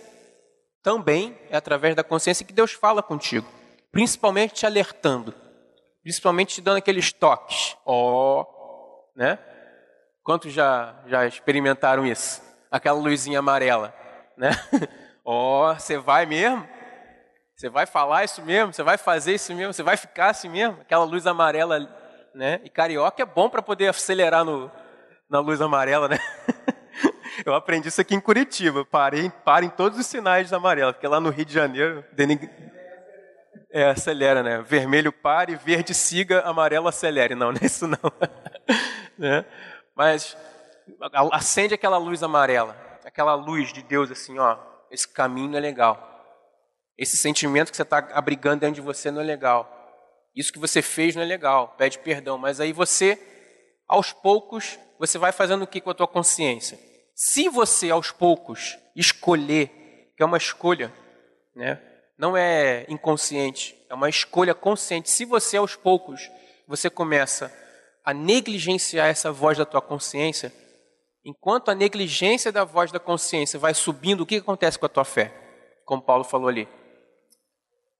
também 0.83 1.37
é 1.51 1.57
através 1.57 1.97
da 1.97 2.05
consciência 2.05 2.45
que 2.45 2.53
Deus 2.53 2.73
fala 2.73 3.03
contigo, 3.03 3.49
principalmente 3.91 4.55
te 4.55 4.67
alertando, 4.67 5.35
principalmente 6.03 6.57
te 6.57 6.61
dando 6.61 6.77
aqueles 6.77 7.13
toques. 7.13 7.77
Ó, 7.85 8.43
oh, 8.43 9.13
né? 9.17 9.39
Quantos 10.23 10.53
já, 10.53 10.95
já 11.07 11.27
experimentaram 11.27 12.05
isso? 12.05 12.43
Aquela 12.71 12.99
luzinha 12.99 13.39
amarela, 13.39 13.95
né? 14.37 14.51
Ó, 15.29 15.73
oh, 15.73 15.75
você 15.75 15.99
vai 15.99 16.25
mesmo? 16.25 16.65
Você 17.57 17.69
vai 17.69 17.85
falar 17.85 18.23
isso 18.23 18.41
mesmo? 18.43 18.73
Você 18.73 18.85
vai 18.85 18.97
fazer 18.97 19.35
isso 19.35 19.53
mesmo? 19.53 19.73
Você 19.73 19.83
vai 19.83 19.97
ficar 19.97 20.31
assim 20.31 20.49
mesmo? 20.49 20.79
Aquela 20.81 21.05
luz 21.05 21.27
amarela, 21.27 21.81
né? 22.33 22.61
E 22.63 22.71
carioca 22.71 23.21
é 23.21 23.27
bom 23.27 23.51
para 23.51 23.61
poder 23.61 23.89
acelerar 23.89 24.45
no, 24.45 24.71
na 25.29 25.41
luz 25.41 25.61
amarela, 25.61 26.07
né? 26.07 26.19
Eu 27.45 27.57
aprendi 27.57 27.89
isso 27.89 28.01
aqui 28.01 28.15
em 28.15 28.21
Curitiba. 28.21 28.85
Parei, 28.85 29.29
parem 29.45 29.69
todos 29.69 29.99
os 29.99 30.07
sinais 30.07 30.53
amarelos, 30.53 30.93
porque 30.93 31.09
lá 31.09 31.19
no 31.19 31.31
Rio 31.31 31.45
de 31.45 31.53
Janeiro, 31.53 32.05
é, 33.73 33.91
acelera, 33.91 34.45
né? 34.45 34.63
Vermelho 34.63 35.13
pare, 35.13 35.57
verde 35.57 35.93
siga, 35.93 36.43
amarelo 36.43 36.87
acelere. 36.87 37.35
Não, 37.35 37.51
não 37.53 37.59
é 37.61 37.67
isso 37.67 37.89
não. 37.89 37.99
né? 39.19 39.45
Mas 39.93 40.37
acende 41.33 41.75
aquela 41.75 41.99
luz 41.99 42.23
amarela, 42.23 42.77
aquela 43.05 43.35
luz 43.35 43.73
de 43.73 43.83
Deus 43.83 44.09
assim, 44.09 44.39
ó. 44.39 44.76
Esse 44.91 45.07
caminho 45.09 45.57
é 45.57 45.61
legal. 45.61 46.13
Esse 46.97 47.17
sentimento 47.17 47.71
que 47.71 47.77
você 47.77 47.83
está 47.83 47.99
abrigando 48.13 48.61
dentro 48.61 48.77
de 48.77 48.81
você 48.81 49.11
não 49.11 49.21
é 49.21 49.25
legal. 49.25 49.73
Isso 50.35 50.53
que 50.53 50.59
você 50.59 50.83
fez 50.83 51.15
não 51.15 51.23
é 51.23 51.27
legal. 51.27 51.75
Pede 51.77 51.99
perdão. 51.99 52.39
Mas 52.39 52.61
aí 52.61 52.73
você, 52.73 53.19
aos 53.87 54.13
poucos, 54.13 54.79
você 54.99 55.19
vai 55.19 55.33
fazendo 55.33 55.63
o 55.63 55.67
que 55.67 55.81
com 55.81 55.91
a 55.91 55.95
tua 55.95 56.09
consciência? 56.09 56.79
Se 57.15 57.49
você, 57.49 57.91
aos 57.91 58.11
poucos, 58.11 58.79
escolher, 58.95 59.69
que 60.17 60.23
é 60.23 60.27
uma 60.27 60.37
escolha, 60.37 60.93
né? 61.55 61.81
não 62.19 62.37
é 62.37 62.87
inconsciente, 62.89 63.77
é 63.89 63.95
uma 63.95 64.09
escolha 64.09 64.55
consciente. 64.55 65.11
Se 65.11 65.25
você, 65.25 65.57
aos 65.57 65.77
poucos, 65.77 66.31
você 66.67 66.89
começa 66.89 67.53
a 68.05 68.15
negligenciar 68.15 69.09
essa 69.09 69.33
voz 69.33 69.59
da 69.59 69.65
tua 69.65 69.83
consciência, 69.83 70.53
enquanto 71.27 71.71
a 71.71 71.75
negligência 71.75 72.51
da 72.51 72.65
voz 72.65 72.91
da 72.91 72.99
consciência 72.99 73.59
vai 73.59 73.75
subindo, 73.75 74.23
o 74.23 74.27
que 74.27 74.37
acontece 74.37 74.79
com 74.79 74.87
a 74.87 74.89
tua 74.89 75.05
fé? 75.05 75.35
Como 75.85 76.01
Paulo 76.01 76.25
falou 76.25 76.49
ali 76.49 76.67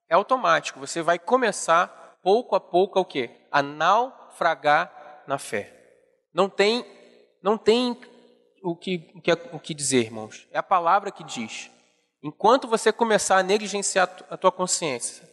é 0.09 0.15
automático. 0.15 0.81
Você 0.81 1.03
vai 1.03 1.19
começar 1.19 2.19
pouco 2.23 2.55
a 2.55 2.61
pouco 2.61 3.01
o 3.01 3.05
quê? 3.05 3.31
A 3.51 3.63
naufragar 3.63 5.25
na 5.27 5.39
fé. 5.39 5.73
Não 6.33 6.49
tem, 6.49 6.85
não 7.43 7.57
tem 7.57 7.99
o 8.63 8.77
que, 8.77 9.11
o 9.15 9.21
que, 9.21 9.33
o 9.53 9.61
que 9.61 9.75
dizer, 9.75 10.05
irmãos. 10.05 10.47
É 10.51 10.59
a 10.59 10.63
palavra 10.63 11.11
que 11.11 11.25
diz. 11.25 11.71
Enquanto 12.23 12.69
você 12.69 12.93
começar 12.93 13.39
a 13.39 13.43
negligenciar 13.43 14.11
a 14.31 14.37
tua 14.37 14.51
consciência, 14.51 15.29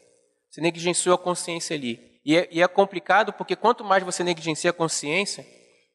você 0.50 0.62
negligenciou 0.62 1.16
a 1.16 1.18
consciência 1.18 1.76
ali. 1.76 2.20
E 2.26 2.38
é, 2.38 2.48
e 2.52 2.62
é 2.62 2.68
complicado 2.68 3.34
porque 3.34 3.56
quanto 3.56 3.84
mais 3.84 4.04
você 4.04 4.24
negligencia 4.24 4.70
a 4.70 4.74
consciência, 4.74 5.46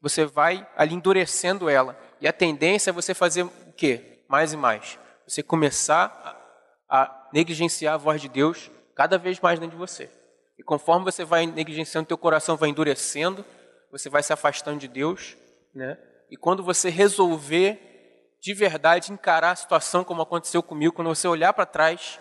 você 0.00 0.24
vai 0.24 0.66
ali 0.76 0.94
endurecendo 0.94 1.68
ela. 1.68 1.98
E 2.20 2.28
a 2.28 2.32
tendência 2.32 2.90
é 2.90 2.92
você 2.92 3.14
fazer 3.14 3.42
o 3.44 3.72
quê? 3.76 4.24
Mais 4.28 4.52
e 4.52 4.56
mais. 4.56 4.98
Você 5.26 5.42
começar 5.42 6.36
a 6.88 7.28
negligenciar 7.32 7.94
a 7.94 7.98
voz 7.98 8.20
de 8.20 8.28
Deus 8.28 8.70
cada 8.94 9.18
vez 9.18 9.38
mais 9.40 9.58
dentro 9.58 9.76
de 9.76 9.80
você. 9.80 10.10
E 10.58 10.62
conforme 10.62 11.04
você 11.04 11.24
vai 11.24 11.46
negligenciando, 11.46 12.08
teu 12.08 12.18
coração 12.18 12.56
vai 12.56 12.68
endurecendo, 12.68 13.44
você 13.92 14.08
vai 14.08 14.22
se 14.22 14.32
afastando 14.32 14.78
de 14.78 14.88
Deus, 14.88 15.36
né? 15.74 15.98
E 16.30 16.36
quando 16.36 16.62
você 16.62 16.90
resolver 16.90 17.84
de 18.40 18.54
verdade 18.54 19.12
encarar 19.12 19.52
a 19.52 19.56
situação 19.56 20.04
como 20.04 20.22
aconteceu 20.22 20.62
comigo, 20.62 20.94
quando 20.94 21.08
você 21.08 21.26
olhar 21.26 21.52
para 21.52 21.66
trás, 21.66 22.18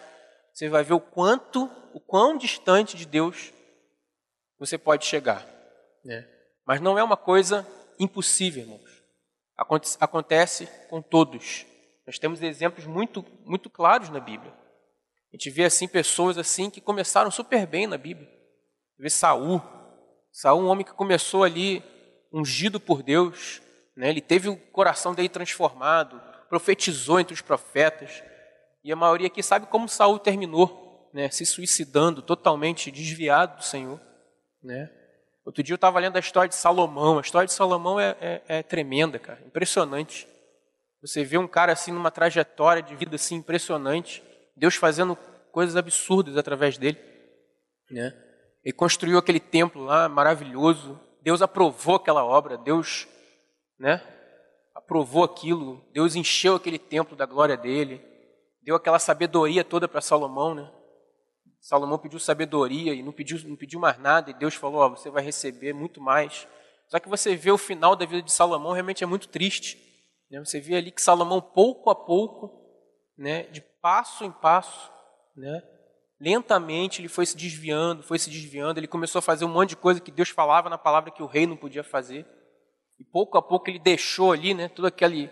você 0.54 0.70
vai 0.70 0.84
ver 0.84 0.94
o 0.94 1.00
quanto, 1.00 1.70
o 1.94 2.00
quão 2.00 2.38
distante 2.38 2.96
de 2.96 3.06
Deus 3.06 3.54
você 4.60 4.78
pode 4.78 5.06
chegar, 5.06 5.46
né? 6.04 6.28
Mas 6.68 6.82
não 6.82 7.00
é 7.00 7.04
uma 7.04 7.16
coisa 7.16 7.66
impossível, 7.98 8.64
irmãos. 8.64 9.02
Acontece 10.02 10.68
com 10.90 11.02
todos. 11.02 11.66
Nós 12.06 12.20
temos 12.20 12.44
exemplos 12.44 12.86
muito, 12.86 13.26
muito 13.46 13.70
claros 13.70 14.10
na 14.10 14.20
Bíblia. 14.20 14.52
A 15.32 15.38
gente 15.38 15.50
vê 15.50 15.64
assim 15.64 15.88
pessoas 15.88 16.38
assim 16.38 16.70
que 16.70 16.82
começaram 16.82 17.32
super 17.32 17.66
bem 17.66 17.88
na 17.88 17.98
Bíblia. 17.98 18.30
Vê 19.00 19.10
Saul. 19.10 19.62
Saul, 20.30 20.62
um 20.62 20.68
homem 20.68 20.86
que 20.86 20.94
começou 20.94 21.46
ali 21.46 21.82
ungido 22.34 22.82
por 22.82 23.02
Deus, 23.02 23.62
né? 23.96 24.10
Ele 24.10 24.22
teve 24.22 24.50
o 24.50 24.58
coração 24.58 25.16
dele 25.16 25.30
transformado, 25.30 26.22
profetizou 26.50 27.18
entre 27.18 27.34
os 27.34 27.42
profetas. 27.42 28.22
E 28.84 28.92
a 28.92 28.96
maioria 28.96 29.28
aqui 29.28 29.42
sabe 29.42 29.68
como 29.68 29.88
Saul 29.88 30.20
terminou, 30.20 31.10
né? 31.14 31.30
Se 31.30 31.46
suicidando, 31.46 32.22
totalmente 32.22 32.92
desviado 32.92 33.58
do 33.58 33.64
Senhor, 33.64 34.02
né? 34.62 34.92
Outro 35.48 35.64
dia 35.64 35.72
eu 35.72 35.78
estava 35.78 35.98
lendo 35.98 36.18
a 36.18 36.20
história 36.20 36.50
de 36.50 36.56
Salomão. 36.56 37.18
A 37.18 37.22
história 37.22 37.48
de 37.48 37.54
Salomão 37.54 37.98
é, 37.98 38.18
é, 38.20 38.42
é 38.50 38.64
tremenda, 38.64 39.18
cara, 39.18 39.42
impressionante. 39.46 40.28
Você 41.02 41.24
vê 41.24 41.38
um 41.38 41.48
cara 41.48 41.72
assim 41.72 41.90
numa 41.90 42.12
trajetória 42.12 42.84
de 42.84 42.94
vida 42.98 43.16
assim 43.16 43.36
impressionante, 43.36 44.22
Deus 44.58 44.76
fazendo 44.76 45.18
coisas 45.54 45.78
absurdas 45.78 46.36
através 46.36 46.78
dele, 46.78 47.00
né? 47.90 48.14
Ele 48.62 48.74
construiu 48.74 49.18
aquele 49.18 49.40
templo 49.40 49.86
lá 49.86 50.10
maravilhoso. 50.10 51.00
Deus 51.22 51.42
aprovou 51.42 51.96
aquela 51.96 52.26
obra, 52.26 52.58
Deus, 52.58 53.08
né? 53.80 54.04
Aprovou 54.76 55.24
aquilo. 55.24 55.82
Deus 55.94 56.14
encheu 56.14 56.56
aquele 56.56 56.78
templo 56.78 57.16
da 57.16 57.26
glória 57.26 57.56
dele. 57.56 58.02
Deu 58.64 58.76
aquela 58.76 59.00
sabedoria 59.00 59.64
toda 59.64 59.88
para 59.88 60.02
Salomão, 60.02 60.54
né? 60.54 60.70
Salomão 61.60 61.98
pediu 61.98 62.20
sabedoria 62.20 62.94
e 62.94 63.04
não 63.04 63.12
pediu, 63.12 63.40
não 63.48 63.56
pediu 63.56 63.80
mais 63.80 63.98
nada, 64.00 64.32
e 64.32 64.34
Deus 64.34 64.56
falou: 64.56 64.90
você 64.90 65.10
vai 65.10 65.24
receber 65.24 65.74
muito 65.74 66.00
mais. 66.00 66.48
Só 66.88 67.00
que 67.00 67.10
você 67.10 67.36
vê 67.36 67.52
o 67.52 67.58
final 67.58 67.96
da 67.96 68.06
vida 68.06 68.22
de 68.22 68.32
Salomão, 68.32 68.72
realmente 68.72 69.04
é 69.04 69.08
muito 69.08 69.28
triste. 69.28 69.78
Né? 70.32 70.40
Você 70.40 70.60
vê 70.60 70.76
ali 70.76 70.92
que 70.92 71.02
Salomão, 71.02 71.42
pouco 71.42 71.90
a 71.90 71.96
pouco, 71.96 72.52
né, 73.18 73.44
de 73.44 73.62
passo 73.82 74.24
em 74.24 74.32
passo, 74.32 74.92
né, 75.36 75.62
lentamente 76.20 77.02
ele 77.02 77.08
foi 77.08 77.26
se 77.26 77.36
desviando, 77.36 78.04
foi 78.04 78.18
se 78.18 78.30
desviando, 78.30 78.80
ele 78.80 78.88
começou 78.88 79.20
a 79.20 79.22
fazer 79.22 79.46
um 79.46 79.50
monte 79.50 79.70
de 79.70 79.76
coisa 79.76 80.00
que 80.00 80.12
Deus 80.12 80.30
falava 80.30 80.70
na 80.70 80.78
palavra 80.78 81.12
que 81.12 81.22
o 81.24 81.28
rei 81.28 81.46
não 81.46 81.58
podia 81.58 81.84
fazer. 81.84 82.26
E 83.00 83.04
pouco 83.04 83.38
a 83.38 83.42
pouco 83.42 83.70
ele 83.70 83.80
deixou 83.80 84.32
ali, 84.32 84.54
né, 84.54 84.68
toda 84.68 84.88
aquele, 84.88 85.30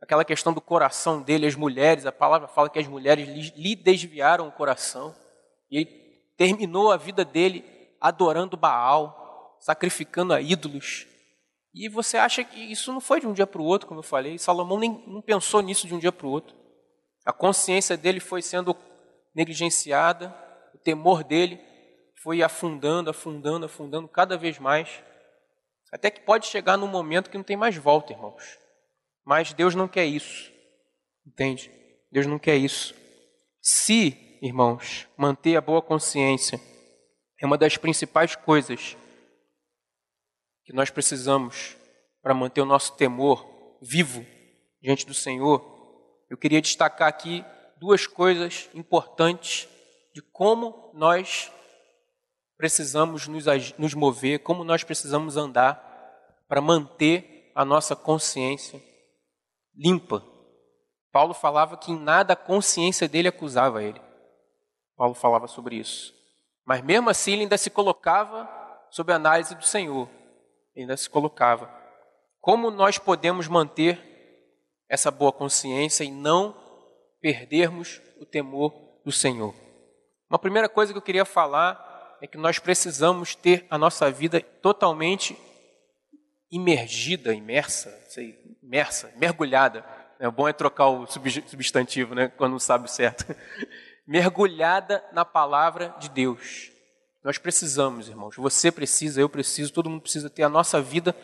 aquela 0.00 0.24
questão 0.24 0.52
do 0.52 0.60
coração 0.60 1.22
dele, 1.22 1.46
as 1.46 1.56
mulheres, 1.56 2.06
a 2.06 2.12
palavra 2.12 2.46
fala 2.46 2.68
que 2.68 2.78
as 2.78 2.86
mulheres 2.86 3.26
lhe, 3.28 3.52
lhe 3.56 3.76
desviaram 3.76 4.46
o 4.46 4.52
coração. 4.52 5.14
E 5.70 5.78
ele 5.78 5.86
terminou 6.36 6.90
a 6.90 6.96
vida 6.96 7.24
dele 7.24 7.64
adorando 8.00 8.56
Baal, 8.56 9.56
sacrificando 9.60 10.32
a 10.32 10.40
ídolos, 10.40 11.06
e 11.74 11.88
você 11.88 12.16
acha 12.16 12.42
que 12.42 12.58
isso 12.58 12.92
não 12.92 13.00
foi 13.00 13.20
de 13.20 13.26
um 13.26 13.32
dia 13.32 13.46
para 13.46 13.60
o 13.60 13.64
outro, 13.64 13.86
como 13.86 14.00
eu 14.00 14.04
falei. 14.04 14.38
Salomão 14.38 14.80
nem 14.80 15.04
não 15.06 15.22
pensou 15.22 15.60
nisso 15.60 15.86
de 15.86 15.94
um 15.94 15.98
dia 15.98 16.10
para 16.10 16.26
o 16.26 16.30
outro. 16.30 16.56
A 17.24 17.32
consciência 17.32 17.96
dele 17.96 18.20
foi 18.20 18.42
sendo 18.42 18.76
negligenciada, 19.32 20.34
o 20.74 20.78
temor 20.78 21.22
dele 21.22 21.60
foi 22.22 22.42
afundando, 22.42 23.10
afundando, 23.10 23.66
afundando 23.66 24.08
cada 24.08 24.36
vez 24.36 24.58
mais. 24.58 25.02
Até 25.92 26.10
que 26.10 26.20
pode 26.20 26.46
chegar 26.46 26.76
num 26.76 26.88
momento 26.88 27.30
que 27.30 27.36
não 27.36 27.44
tem 27.44 27.56
mais 27.56 27.76
volta, 27.76 28.12
irmãos. 28.12 28.58
Mas 29.24 29.52
Deus 29.52 29.74
não 29.74 29.86
quer 29.86 30.06
isso. 30.06 30.50
Entende? 31.24 31.70
Deus 32.10 32.26
não 32.26 32.40
quer 32.40 32.56
isso. 32.56 32.94
Se, 33.60 34.16
irmãos, 34.40 35.08
manter 35.16 35.56
a 35.56 35.60
boa 35.60 35.82
consciência 35.82 36.60
é 37.40 37.46
uma 37.46 37.58
das 37.58 37.76
principais 37.76 38.34
coisas 38.34 38.96
que 40.64 40.72
nós 40.72 40.90
precisamos 40.90 41.76
para 42.22 42.34
manter 42.34 42.60
o 42.60 42.66
nosso 42.66 42.96
temor 42.96 43.78
vivo 43.80 44.24
diante 44.82 45.06
do 45.06 45.14
Senhor. 45.14 45.64
Eu 46.28 46.36
queria 46.36 46.60
destacar 46.60 47.08
aqui 47.08 47.44
duas 47.78 48.06
coisas 48.06 48.68
importantes 48.74 49.68
de 50.14 50.20
como 50.20 50.90
nós 50.94 51.50
precisamos 52.56 53.28
nos, 53.28 53.44
nos 53.78 53.94
mover, 53.94 54.40
como 54.40 54.64
nós 54.64 54.82
precisamos 54.82 55.36
andar 55.36 55.84
para 56.48 56.60
manter 56.60 57.52
a 57.54 57.64
nossa 57.64 57.94
consciência 57.94 58.82
limpa. 59.76 60.24
Paulo 61.12 61.32
falava 61.32 61.76
que 61.76 61.92
em 61.92 61.98
nada 61.98 62.32
a 62.32 62.36
consciência 62.36 63.08
dele 63.08 63.28
acusava 63.28 63.82
ele. 63.82 64.07
Paulo 64.98 65.14
falava 65.14 65.46
sobre 65.46 65.76
isso. 65.76 66.12
Mas 66.66 66.82
mesmo 66.82 67.08
assim 67.08 67.32
ele 67.32 67.42
ainda 67.42 67.56
se 67.56 67.70
colocava 67.70 68.50
sob 68.90 69.12
a 69.12 69.16
análise 69.16 69.54
do 69.54 69.64
Senhor. 69.64 70.08
Ele 70.74 70.82
ainda 70.82 70.96
se 70.96 71.08
colocava. 71.08 71.72
Como 72.40 72.68
nós 72.68 72.98
podemos 72.98 73.46
manter 73.46 74.04
essa 74.88 75.10
boa 75.10 75.32
consciência 75.32 76.02
e 76.02 76.10
não 76.10 76.54
perdermos 77.20 78.02
o 78.20 78.26
temor 78.26 78.74
do 79.04 79.12
Senhor? 79.12 79.54
Uma 80.28 80.38
primeira 80.38 80.68
coisa 80.68 80.92
que 80.92 80.98
eu 80.98 81.02
queria 81.02 81.24
falar 81.24 82.18
é 82.20 82.26
que 82.26 82.36
nós 82.36 82.58
precisamos 82.58 83.36
ter 83.36 83.66
a 83.70 83.78
nossa 83.78 84.10
vida 84.10 84.40
totalmente 84.40 85.38
imergida, 86.50 87.32
imersa, 87.32 87.88
sei, 88.08 88.36
imersa, 88.60 89.12
mergulhada. 89.16 89.84
É 90.18 90.28
bom 90.28 90.48
é 90.48 90.52
trocar 90.52 90.88
o 90.88 91.06
substantivo, 91.06 92.16
né, 92.16 92.28
quando 92.36 92.52
não 92.52 92.58
sabe 92.58 92.90
certo. 92.90 93.24
Mergulhada 94.08 95.04
na 95.12 95.22
palavra 95.22 95.94
de 96.00 96.08
Deus. 96.08 96.72
Nós 97.22 97.36
precisamos, 97.36 98.08
irmãos. 98.08 98.34
Você 98.36 98.72
precisa, 98.72 99.20
eu 99.20 99.28
preciso, 99.28 99.70
todo 99.70 99.90
mundo 99.90 100.00
precisa 100.00 100.30
ter 100.30 100.42
a 100.42 100.48
nossa 100.48 100.80
vida 100.80 101.14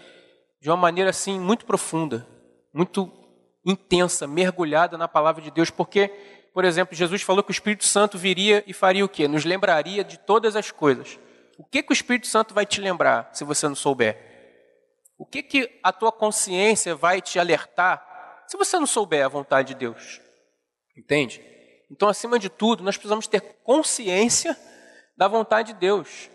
de 0.61 0.69
uma 0.69 0.77
maneira 0.77 1.09
assim 1.09 1.41
muito 1.41 1.65
profunda, 1.65 2.27
muito 2.73 3.11
intensa, 3.65 4.27
mergulhada 4.27 4.99
na 4.99 5.09
palavra 5.09 5.41
de 5.43 5.51
Deus, 5.51 5.71
porque 5.71 6.13
por 6.53 6.65
exemplo, 6.65 6.95
Jesus 6.95 7.21
falou 7.23 7.43
que 7.43 7.51
o 7.51 7.53
Espírito 7.53 7.85
Santo 7.85 8.17
viria 8.17 8.63
e 8.65 8.73
faria 8.73 9.05
o 9.05 9.09
quê? 9.09 9.27
Nos 9.27 9.45
lembraria 9.45 10.05
de 10.05 10.17
todas 10.17 10.55
as 10.55 10.71
coisas. 10.71 11.19
O 11.59 11.65
que, 11.65 11.83
que 11.83 11.91
o 11.91 11.93
Espírito 11.93 12.29
Santo 12.29 12.55
vai 12.55 12.65
te 12.65 12.81
lembrar 12.81 13.31
se 13.33 13.43
você 13.43 13.67
não 13.67 13.75
souber? 13.75 14.17
O 15.19 15.27
que, 15.27 15.43
que 15.43 15.81
a 15.83 15.93
tua 15.93 16.13
consciência 16.13 16.95
vai 16.95 17.21
te 17.21 17.41
alertar 17.41 18.45
se 18.47 18.57
você 18.57 18.79
não 18.79 18.87
souber 18.87 19.25
a 19.25 19.29
vontade 19.29 19.69
de 19.69 19.75
Deus? 19.75 20.21
Entende? 20.97 21.43
Então, 21.91 22.09
acima 22.09 22.39
de 22.39 22.49
tudo, 22.49 22.83
nós 22.83 22.97
precisamos 22.97 23.27
ter 23.27 23.41
consciência 23.63 24.57
da 25.17 25.29
vontade 25.29 25.73
de 25.73 25.79
Deus. 25.79 26.31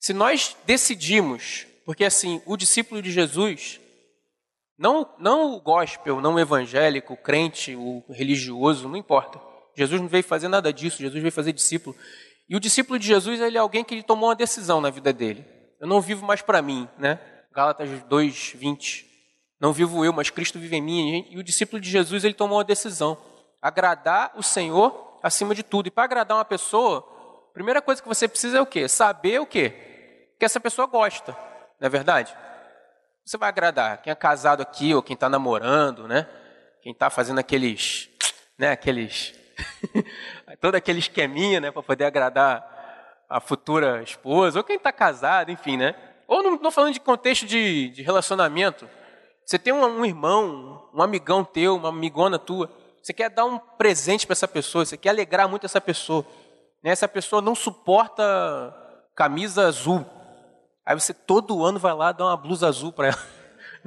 Se 0.00 0.12
nós 0.12 0.56
decidimos, 0.64 1.66
porque 1.84 2.04
assim, 2.04 2.40
o 2.46 2.56
discípulo 2.56 3.02
de 3.02 3.10
Jesus, 3.10 3.80
não, 4.78 5.08
não 5.18 5.56
o 5.56 5.60
gospel, 5.60 6.20
não 6.20 6.34
o 6.34 6.40
evangélico, 6.40 7.14
o 7.14 7.16
crente, 7.16 7.74
o 7.74 8.04
religioso, 8.08 8.88
não 8.88 8.96
importa. 8.96 9.40
Jesus 9.76 10.00
não 10.00 10.08
veio 10.08 10.24
fazer 10.24 10.48
nada 10.48 10.72
disso, 10.72 10.98
Jesus 10.98 11.20
veio 11.20 11.32
fazer 11.32 11.52
discípulo. 11.52 11.96
E 12.48 12.56
o 12.56 12.60
discípulo 12.60 12.98
de 12.98 13.06
Jesus, 13.06 13.40
ele 13.40 13.56
é 13.56 13.60
alguém 13.60 13.84
que 13.84 13.94
ele 13.94 14.02
tomou 14.02 14.28
uma 14.28 14.36
decisão 14.36 14.80
na 14.80 14.88
vida 14.88 15.12
dele. 15.12 15.44
Eu 15.80 15.86
não 15.86 16.00
vivo 16.00 16.24
mais 16.24 16.42
para 16.42 16.62
mim, 16.62 16.88
né? 16.96 17.18
Gálatas 17.52 17.88
2, 18.04 18.52
20. 18.56 19.06
Não 19.60 19.72
vivo 19.72 20.04
eu, 20.04 20.12
mas 20.12 20.30
Cristo 20.30 20.58
vive 20.58 20.76
em 20.76 20.80
mim. 20.80 21.26
E 21.30 21.38
o 21.38 21.42
discípulo 21.42 21.80
de 21.80 21.90
Jesus, 21.90 22.24
ele 22.24 22.34
tomou 22.34 22.58
uma 22.58 22.64
decisão. 22.64 23.18
Agradar 23.60 24.32
o 24.36 24.42
Senhor 24.42 25.18
acima 25.22 25.54
de 25.54 25.62
tudo. 25.62 25.88
E 25.88 25.90
para 25.90 26.04
agradar 26.04 26.36
uma 26.36 26.44
pessoa, 26.44 26.98
a 27.50 27.54
primeira 27.54 27.82
coisa 27.82 28.00
que 28.00 28.08
você 28.08 28.28
precisa 28.28 28.58
é 28.58 28.60
o 28.60 28.66
quê? 28.66 28.88
Saber 28.88 29.40
o 29.40 29.46
quê? 29.46 30.34
Que 30.38 30.44
essa 30.44 30.60
pessoa 30.60 30.86
gosta. 30.86 31.36
Não 31.80 31.86
é 31.86 31.88
verdade? 31.88 32.36
você 33.28 33.36
vai 33.36 33.50
agradar? 33.50 34.00
Quem 34.00 34.10
é 34.10 34.14
casado 34.14 34.62
aqui 34.62 34.94
ou 34.94 35.02
quem 35.02 35.12
está 35.12 35.28
namorando, 35.28 36.08
né? 36.08 36.26
Quem 36.80 36.92
está 36.92 37.10
fazendo 37.10 37.38
aqueles, 37.38 38.08
né? 38.56 38.70
Aqueles, 38.70 39.34
todo 40.62 40.76
aquele 40.76 40.98
esqueminha, 40.98 41.60
né? 41.60 41.70
Para 41.70 41.82
poder 41.82 42.06
agradar 42.06 42.66
a 43.28 43.38
futura 43.38 44.02
esposa 44.02 44.58
ou 44.58 44.64
quem 44.64 44.76
está 44.76 44.90
casado, 44.90 45.50
enfim, 45.50 45.76
né? 45.76 45.94
Ou 46.26 46.42
não 46.42 46.54
estou 46.54 46.70
falando 46.70 46.94
de 46.94 47.00
contexto 47.00 47.44
de, 47.44 47.90
de 47.90 48.02
relacionamento. 48.02 48.88
Você 49.44 49.58
tem 49.58 49.74
um, 49.74 49.84
um, 49.84 50.06
irmão, 50.06 50.88
um 50.94 51.02
amigão 51.02 51.44
teu, 51.44 51.76
uma 51.76 51.90
amigona 51.90 52.38
tua. 52.38 52.70
Você 53.08 53.14
quer 53.14 53.30
dar 53.30 53.46
um 53.46 53.58
presente 53.58 54.26
para 54.26 54.34
essa 54.34 54.46
pessoa. 54.46 54.84
Você 54.84 54.94
quer 54.94 55.08
alegrar 55.08 55.48
muito 55.48 55.64
essa 55.64 55.80
pessoa. 55.80 56.26
Né? 56.82 56.90
Essa 56.90 57.08
pessoa 57.08 57.40
não 57.40 57.54
suporta 57.54 58.22
camisa 59.14 59.66
azul. 59.66 60.04
Aí 60.84 60.94
você 60.94 61.14
todo 61.14 61.64
ano 61.64 61.78
vai 61.78 61.94
lá 61.94 62.12
dar 62.12 62.26
uma 62.26 62.36
blusa 62.36 62.68
azul 62.68 62.92
para 62.92 63.06
ela. 63.06 63.26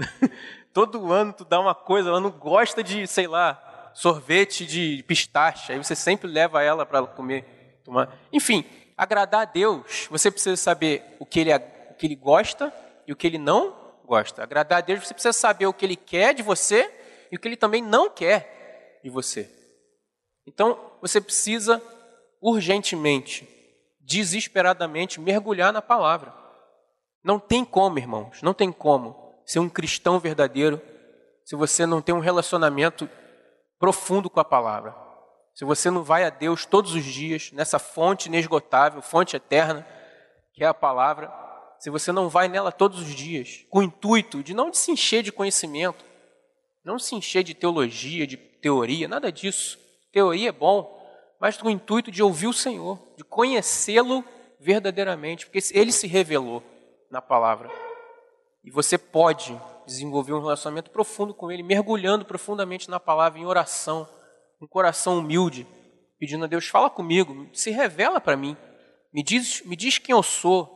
todo 0.74 1.14
ano 1.14 1.34
tu 1.34 1.46
dá 1.46 1.60
uma 1.60 1.76
coisa, 1.76 2.10
ela 2.10 2.20
não 2.20 2.32
gosta 2.32 2.84
de, 2.84 3.06
sei 3.06 3.28
lá, 3.28 3.92
sorvete 3.94 4.66
de 4.66 5.04
pistache. 5.08 5.72
Aí 5.72 5.78
você 5.78 5.96
sempre 5.96 6.28
leva 6.28 6.64
ela 6.64 6.84
para 6.84 7.06
comer, 7.06 7.80
tomar. 7.84 8.12
Enfim, 8.34 8.66
agradar 8.98 9.42
a 9.42 9.46
Deus, 9.46 10.08
você 10.10 10.32
precisa 10.32 10.56
saber 10.56 11.16
o 11.20 11.28
que 11.28 11.42
ele, 11.42 11.54
o 11.54 11.94
que 11.94 12.08
ele 12.08 12.16
gosta 12.16 12.74
e 13.06 13.14
o 13.14 13.16
que 13.16 13.28
ele 13.28 13.38
não 13.38 13.94
gosta. 14.04 14.42
Agradar 14.42 14.80
a 14.80 14.82
Deus, 14.82 15.06
você 15.06 15.14
precisa 15.14 15.32
saber 15.32 15.68
o 15.68 15.74
que 15.74 15.86
ele 15.86 15.96
quer 15.96 16.34
de 16.34 16.42
você 16.42 16.92
e 17.32 17.36
o 17.36 17.40
que 17.40 17.48
ele 17.48 17.56
também 17.56 17.84
não 17.84 18.10
quer 18.10 18.58
de 19.04 19.10
você. 19.10 19.50
Então, 20.46 20.92
você 21.02 21.22
precisa 21.22 21.82
urgentemente, 22.42 23.48
desesperadamente 24.00 25.20
mergulhar 25.20 25.72
na 25.72 25.82
palavra. 25.82 26.34
Não 27.24 27.40
tem 27.40 27.64
como, 27.64 28.00
irmãos, 28.00 28.42
não 28.42 28.54
tem 28.54 28.72
como 28.72 29.16
ser 29.46 29.60
um 29.60 29.70
cristão 29.70 30.20
verdadeiro 30.20 30.82
se 31.46 31.56
você 31.56 31.86
não 31.86 32.02
tem 32.02 32.14
um 32.16 32.20
relacionamento 32.20 33.10
profundo 33.80 34.30
com 34.30 34.40
a 34.40 34.46
palavra. 34.46 34.96
Se 35.54 35.66
você 35.66 35.92
não 35.92 36.04
vai 36.04 36.24
a 36.24 36.30
Deus 36.30 36.66
todos 36.66 36.96
os 36.96 37.04
dias, 37.04 37.52
nessa 37.52 37.78
fonte 37.78 38.28
inesgotável, 38.28 39.02
fonte 39.02 39.36
eterna, 39.36 39.86
que 40.54 40.64
é 40.64 40.68
a 40.68 40.74
palavra, 40.74 41.32
se 41.80 41.90
você 41.90 42.12
não 42.12 42.30
vai 42.30 42.48
nela 42.48 42.72
todos 42.72 43.02
os 43.02 43.14
dias, 43.14 43.66
com 43.70 43.80
o 43.80 43.84
intuito 43.84 44.44
de 44.44 44.54
não 44.54 44.74
se 44.74 44.92
encher 44.92 45.24
de 45.24 45.32
conhecimento, 45.32 46.06
não 46.84 46.98
se 46.98 47.16
encher 47.16 47.44
de 47.44 47.54
teologia, 47.54 48.26
de 48.26 48.38
teoria, 48.62 49.08
nada 49.08 49.32
disso. 49.32 49.80
Teoria 50.12 50.50
é 50.50 50.52
bom, 50.52 51.00
mas 51.40 51.58
com 51.58 51.68
o 51.68 51.72
intuito 51.72 52.12
de 52.12 52.22
ouvir 52.22 52.48
o 52.48 52.54
Senhor, 52.54 53.00
de 53.18 53.24
conhecê-lo 53.24 54.24
verdadeiramente, 54.60 55.46
porque 55.48 55.60
ele 55.74 55.92
se 55.92 56.08
revelou 56.08 56.62
na 57.10 57.22
palavra. 57.22 57.70
E 58.64 58.70
você 58.70 58.98
pode 58.98 59.60
desenvolver 59.86 60.34
um 60.34 60.42
relacionamento 60.42 60.92
profundo 60.92 61.34
com 61.34 61.52
Ele, 61.52 61.64
mergulhando 61.64 62.26
profundamente 62.26 62.90
na 62.90 63.00
palavra, 63.00 63.40
em 63.40 63.46
oração, 63.46 64.08
um 64.62 64.68
coração 64.68 65.18
humilde, 65.18 65.68
pedindo 66.20 66.46
a 66.46 66.48
Deus: 66.48 66.68
fala 66.68 66.90
comigo, 66.90 67.50
se 67.54 67.72
revela 67.72 68.22
para 68.22 68.38
mim, 68.38 68.56
me 69.12 69.24
diz, 69.24 69.64
me 69.66 69.76
diz 69.76 69.98
quem 69.98 70.14
eu 70.14 70.24
sou, 70.24 70.70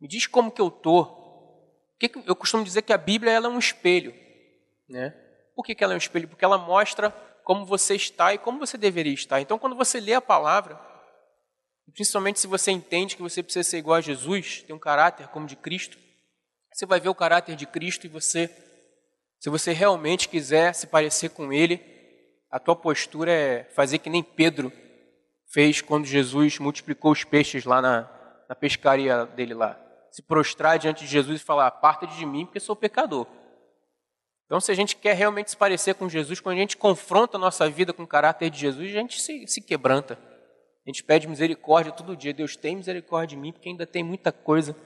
me 0.00 0.08
diz 0.08 0.26
como 0.26 0.50
que 0.50 0.60
eu 0.60 0.68
estou. 0.68 1.24
Eu 2.26 2.36
costumo 2.36 2.64
dizer 2.64 2.82
que 2.82 2.92
a 2.92 2.98
Bíblia 2.98 3.32
ela 3.32 3.46
é 3.46 3.50
um 3.50 3.58
espelho. 3.58 4.14
Né? 4.88 5.14
Por 5.56 5.64
que, 5.64 5.74
que 5.74 5.82
ela 5.82 5.94
é 5.94 5.96
um 5.96 5.98
espelho? 5.98 6.28
Porque 6.28 6.44
ela 6.44 6.58
mostra 6.58 7.10
como 7.42 7.66
você 7.66 7.96
está 7.96 8.32
e 8.32 8.38
como 8.38 8.60
você 8.60 8.78
deveria 8.78 9.12
estar. 9.12 9.40
Então, 9.40 9.58
quando 9.58 9.74
você 9.74 9.98
lê 9.98 10.14
a 10.14 10.20
palavra, 10.20 10.78
Principalmente 11.92 12.40
se 12.40 12.46
você 12.46 12.70
entende 12.72 13.16
que 13.16 13.22
você 13.22 13.42
precisa 13.42 13.68
ser 13.68 13.78
igual 13.78 13.96
a 13.96 14.00
Jesus, 14.00 14.62
ter 14.62 14.72
um 14.72 14.78
caráter 14.78 15.28
como 15.28 15.46
de 15.46 15.56
Cristo. 15.56 15.96
Você 16.72 16.84
vai 16.84 17.00
ver 17.00 17.08
o 17.08 17.14
caráter 17.14 17.56
de 17.56 17.64
Cristo 17.64 18.04
e 18.04 18.08
você, 18.08 18.50
se 19.40 19.48
você 19.48 19.72
realmente 19.72 20.28
quiser 20.28 20.74
se 20.74 20.86
parecer 20.86 21.30
com 21.30 21.52
Ele, 21.52 21.80
a 22.50 22.58
tua 22.58 22.76
postura 22.76 23.32
é 23.32 23.64
fazer 23.74 23.98
que 23.98 24.10
nem 24.10 24.22
Pedro 24.22 24.72
fez 25.46 25.80
quando 25.80 26.04
Jesus 26.04 26.58
multiplicou 26.58 27.12
os 27.12 27.24
peixes 27.24 27.64
lá 27.64 27.80
na, 27.80 28.10
na 28.48 28.54
pescaria 28.54 29.24
dele 29.24 29.54
lá. 29.54 29.80
Se 30.10 30.22
prostrar 30.22 30.78
diante 30.78 31.04
de 31.04 31.10
Jesus 31.10 31.40
e 31.40 31.44
falar, 31.44 31.66
aparta 31.66 32.06
de 32.06 32.26
mim 32.26 32.44
porque 32.44 32.60
sou 32.60 32.74
pecador. 32.76 33.26
Então, 34.46 34.60
se 34.60 34.70
a 34.70 34.74
gente 34.74 34.96
quer 34.96 35.14
realmente 35.14 35.50
se 35.50 35.56
parecer 35.56 35.94
com 35.94 36.08
Jesus, 36.08 36.40
quando 36.40 36.56
a 36.56 36.60
gente 36.60 36.76
confronta 36.76 37.36
a 37.36 37.40
nossa 37.40 37.68
vida 37.68 37.92
com 37.92 38.04
o 38.04 38.06
caráter 38.06 38.48
de 38.48 38.58
Jesus, 38.58 38.90
a 38.90 38.98
gente 39.00 39.20
se, 39.20 39.46
se 39.46 39.60
quebranta. 39.60 40.16
A 40.86 40.88
gente 40.88 41.02
pede 41.02 41.26
misericórdia 41.26 41.90
todo 41.90 42.16
dia. 42.16 42.32
Deus 42.32 42.54
tem 42.56 42.76
misericórdia 42.76 43.36
de 43.36 43.42
mim, 43.42 43.52
porque 43.52 43.68
ainda 43.68 43.84
tem 43.84 44.04
muita 44.04 44.30
coisa 44.30 44.76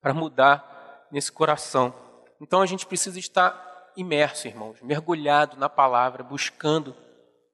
para 0.00 0.12
mudar 0.12 1.06
nesse 1.12 1.30
coração. 1.30 1.94
Então 2.40 2.60
a 2.60 2.66
gente 2.66 2.86
precisa 2.86 3.18
estar 3.18 3.92
imerso, 3.96 4.48
irmãos, 4.48 4.80
mergulhado 4.82 5.56
na 5.56 5.68
palavra, 5.68 6.22
buscando 6.22 6.94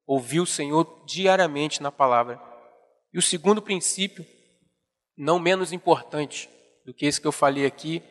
ouvir 0.06 0.40
o 0.40 0.46
Senhor 0.46 1.04
diariamente 1.06 1.82
na 1.82 1.92
palavra. 1.92 2.40
E 3.12 3.18
o 3.18 3.22
segundo 3.22 3.62
princípio, 3.62 4.26
não 5.16 5.38
menos 5.38 5.72
importante 5.72 6.48
do 6.84 6.92
que 6.92 7.06
esse 7.06 7.20
que 7.20 7.26
eu 7.26 7.32
falei 7.32 7.64
aqui, 7.64 8.02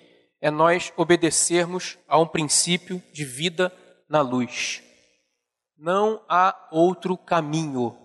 é 0.44 0.52
nós 0.52 0.92
obedecermos 0.98 1.98
a 2.06 2.20
um 2.20 2.28
princípio 2.28 3.02
de 3.14 3.24
vida 3.24 3.74
na 4.10 4.20
luz. 4.20 4.84
Não 5.78 6.22
há 6.28 6.68
outro 6.70 7.18
caminho 7.18 7.98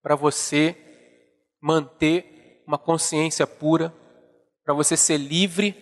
para 0.00 0.14
você 0.14 0.76
manter 1.60 2.62
uma 2.68 2.78
consciência 2.78 3.48
pura, 3.48 3.92
para 4.64 4.74
você 4.74 4.96
ser 4.96 5.16
livre 5.16 5.74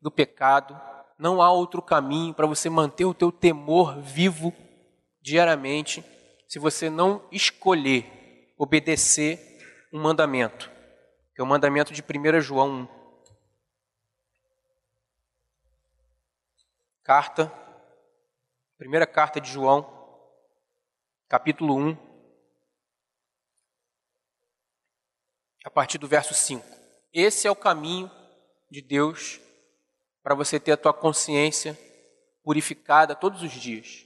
do 0.00 0.10
pecado. 0.10 0.74
Não 1.18 1.42
há 1.42 1.52
outro 1.52 1.82
caminho 1.82 2.32
para 2.32 2.46
você 2.46 2.70
manter 2.70 3.04
o 3.04 3.12
teu 3.12 3.30
temor 3.30 4.00
vivo 4.00 4.50
diariamente 5.20 6.02
se 6.48 6.58
você 6.58 6.88
não 6.88 7.22
escolher 7.30 8.54
obedecer 8.56 9.38
um 9.92 10.00
mandamento, 10.00 10.70
que 11.34 11.42
é 11.42 11.44
o 11.44 11.46
mandamento 11.46 11.92
de 11.92 12.02
1 12.02 12.40
João 12.40 12.88
1. 12.94 12.97
Carta, 17.08 17.50
primeira 18.76 19.06
carta 19.06 19.40
de 19.40 19.50
João, 19.50 19.90
capítulo 21.26 21.74
1, 21.74 21.96
a 25.64 25.70
partir 25.70 25.96
do 25.96 26.06
verso 26.06 26.34
5. 26.34 26.62
Esse 27.10 27.48
é 27.48 27.50
o 27.50 27.56
caminho 27.56 28.10
de 28.70 28.82
Deus 28.82 29.40
para 30.22 30.34
você 30.34 30.60
ter 30.60 30.72
a 30.72 30.76
tua 30.76 30.92
consciência 30.92 31.78
purificada 32.44 33.14
todos 33.14 33.42
os 33.42 33.52
dias, 33.52 34.04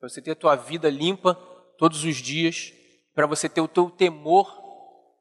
para 0.00 0.08
você 0.08 0.20
ter 0.20 0.32
a 0.32 0.34
tua 0.34 0.56
vida 0.56 0.90
limpa 0.90 1.36
todos 1.78 2.02
os 2.02 2.16
dias, 2.16 2.72
para 3.14 3.28
você 3.28 3.48
ter 3.48 3.60
o 3.60 3.68
teu 3.68 3.88
temor 3.88 4.60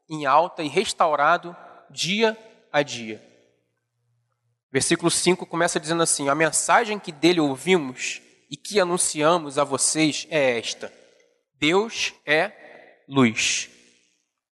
em 0.09 0.25
alta 0.25 0.63
e 0.63 0.67
restaurado 0.67 1.55
dia 1.91 2.35
a 2.71 2.81
dia. 2.81 3.28
Versículo 4.71 5.09
5 5.09 5.45
começa 5.45 5.79
dizendo 5.79 6.03
assim: 6.03 6.29
A 6.29 6.35
mensagem 6.35 6.99
que 6.99 7.11
dele 7.11 7.39
ouvimos 7.39 8.21
e 8.49 8.55
que 8.55 8.79
anunciamos 8.79 9.57
a 9.57 9.63
vocês 9.63 10.27
é 10.29 10.57
esta: 10.57 10.93
Deus 11.55 12.13
é 12.25 12.51
luz. 13.07 13.69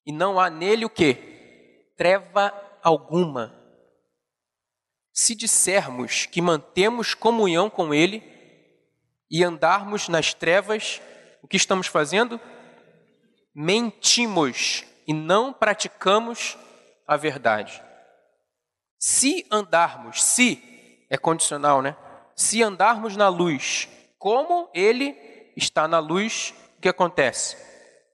E 0.05 0.11
não 0.11 0.39
há 0.39 0.49
nele 0.49 0.85
o 0.85 0.89
que? 0.89 1.15
Treva 1.95 2.53
alguma. 2.81 3.53
Se 5.13 5.35
dissermos 5.35 6.25
que 6.25 6.41
mantemos 6.41 7.13
comunhão 7.13 7.69
com 7.69 7.93
ele 7.93 8.23
e 9.29 9.43
andarmos 9.43 10.07
nas 10.07 10.33
trevas, 10.33 11.01
o 11.41 11.47
que 11.47 11.57
estamos 11.57 11.87
fazendo? 11.87 12.39
Mentimos 13.53 14.85
e 15.07 15.13
não 15.13 15.51
praticamos 15.51 16.57
a 17.07 17.17
verdade. 17.17 17.86
Se 19.09 19.47
andarmos, 19.49 20.21
se 20.21 20.61
é 21.09 21.17
condicional, 21.17 21.81
né? 21.81 21.95
Se 22.35 22.61
andarmos 22.61 23.15
na 23.15 23.29
luz, 23.29 23.87
como 24.19 24.69
ele 24.73 25.15
está 25.55 25.87
na 25.87 25.97
luz, 25.97 26.53
o 26.77 26.81
que 26.81 26.89
acontece? 26.89 27.55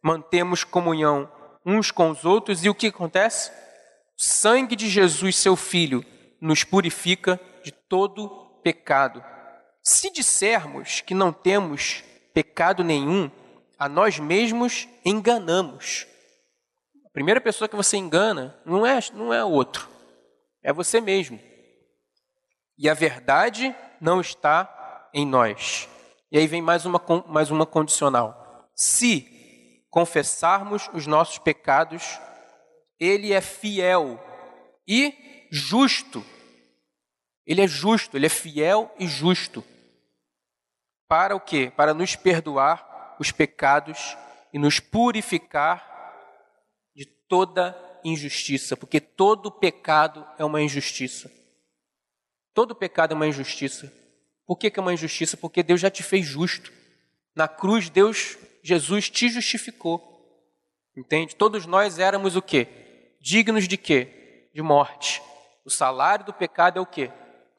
Mantemos 0.03 0.63
comunhão 0.63 1.27
uns 1.65 1.89
com 1.89 2.11
os 2.11 2.25
outros 2.25 2.63
e 2.63 2.69
o 2.69 2.75
que 2.75 2.89
acontece? 2.89 3.49
O 4.15 4.21
sangue 4.23 4.75
de 4.75 4.87
Jesus, 4.87 5.35
seu 5.35 5.55
filho, 5.55 6.05
nos 6.39 6.63
purifica 6.63 7.39
de 7.63 7.71
todo 7.71 8.29
pecado. 8.63 9.23
Se 9.81 10.11
dissermos 10.11 11.01
que 11.01 11.15
não 11.15 11.33
temos 11.33 12.03
pecado 12.35 12.83
nenhum, 12.83 13.31
a 13.79 13.89
nós 13.89 14.19
mesmos 14.19 14.87
enganamos 15.03 16.05
primeira 17.13 17.39
pessoa 17.39 17.69
que 17.69 17.75
você 17.75 17.95
engana 17.95 18.57
não 18.65 18.85
é, 18.85 18.99
não 19.13 19.31
é 19.31 19.45
outro, 19.45 19.87
é 20.64 20.72
você 20.72 21.01
mesmo. 21.01 21.39
E 22.78 22.89
a 22.89 22.93
verdade 22.93 23.76
não 23.99 24.22
está 24.22 25.09
em 25.14 25.26
nós. 25.26 25.88
E 26.32 26.38
aí 26.38 26.47
vem 26.47 26.61
mais 26.61 26.86
uma, 26.86 27.01
mais 27.28 27.51
uma 27.51 27.66
condicional. 27.66 28.72
Se 28.76 29.86
confessarmos 29.89 30.89
os 30.93 31.05
nossos 31.05 31.38
pecados, 31.38 32.20
Ele 32.99 33.34
é 33.34 33.41
fiel 33.41 34.20
e 34.88 35.14
justo. 35.51 36.26
Ele 37.45 37.61
é 37.61 37.68
justo, 37.68 38.18
Ele 38.18 38.26
é 38.26 38.30
fiel 38.30 38.91
e 38.97 39.05
justo. 39.05 39.64
Para 41.07 41.36
o 41.36 41.39
quê? 41.39 41.72
Para 41.76 41.93
nos 41.93 42.16
perdoar 42.16 43.16
os 43.20 43.32
pecados 43.32 44.18
e 44.51 44.57
nos 44.57 44.80
purificar 44.80 45.93
toda 47.34 47.76
injustiça, 48.04 48.76
porque 48.76 48.99
todo 48.99 49.51
pecado 49.51 50.26
é 50.38 50.45
uma 50.45 50.62
injustiça. 50.62 51.32
Todo 52.54 52.76
pecado 52.76 53.14
é 53.14 53.16
uma 53.16 53.28
injustiça. 53.28 53.91
Por 54.45 54.58
que, 54.58 54.70
que 54.70 54.80
é 54.80 54.82
uma 54.82 54.93
injustiça? 54.93 55.36
Porque 55.38 55.64
Deus 55.64 55.82
já 55.82 55.89
te 55.89 56.04
fez 56.04 56.26
justo. 56.26 56.72
Na 57.36 57.47
cruz, 57.47 57.89
Deus, 57.89 58.38
Jesus 58.62 59.10
te 59.10 59.30
justificou. 59.30 60.12
Entende? 60.95 61.36
Todos 61.36 61.66
nós 61.66 61.97
éramos 61.97 62.36
o 62.36 62.41
quê? 62.41 62.68
Dignos 63.20 63.68
de 63.68 63.78
quê? 63.78 64.49
De 64.54 64.62
morte. 64.62 65.22
O 65.66 65.70
salário 65.70 66.26
do 66.26 66.34
pecado 66.34 66.78
é 66.78 66.82
o 66.82 66.86
quê? 66.86 67.10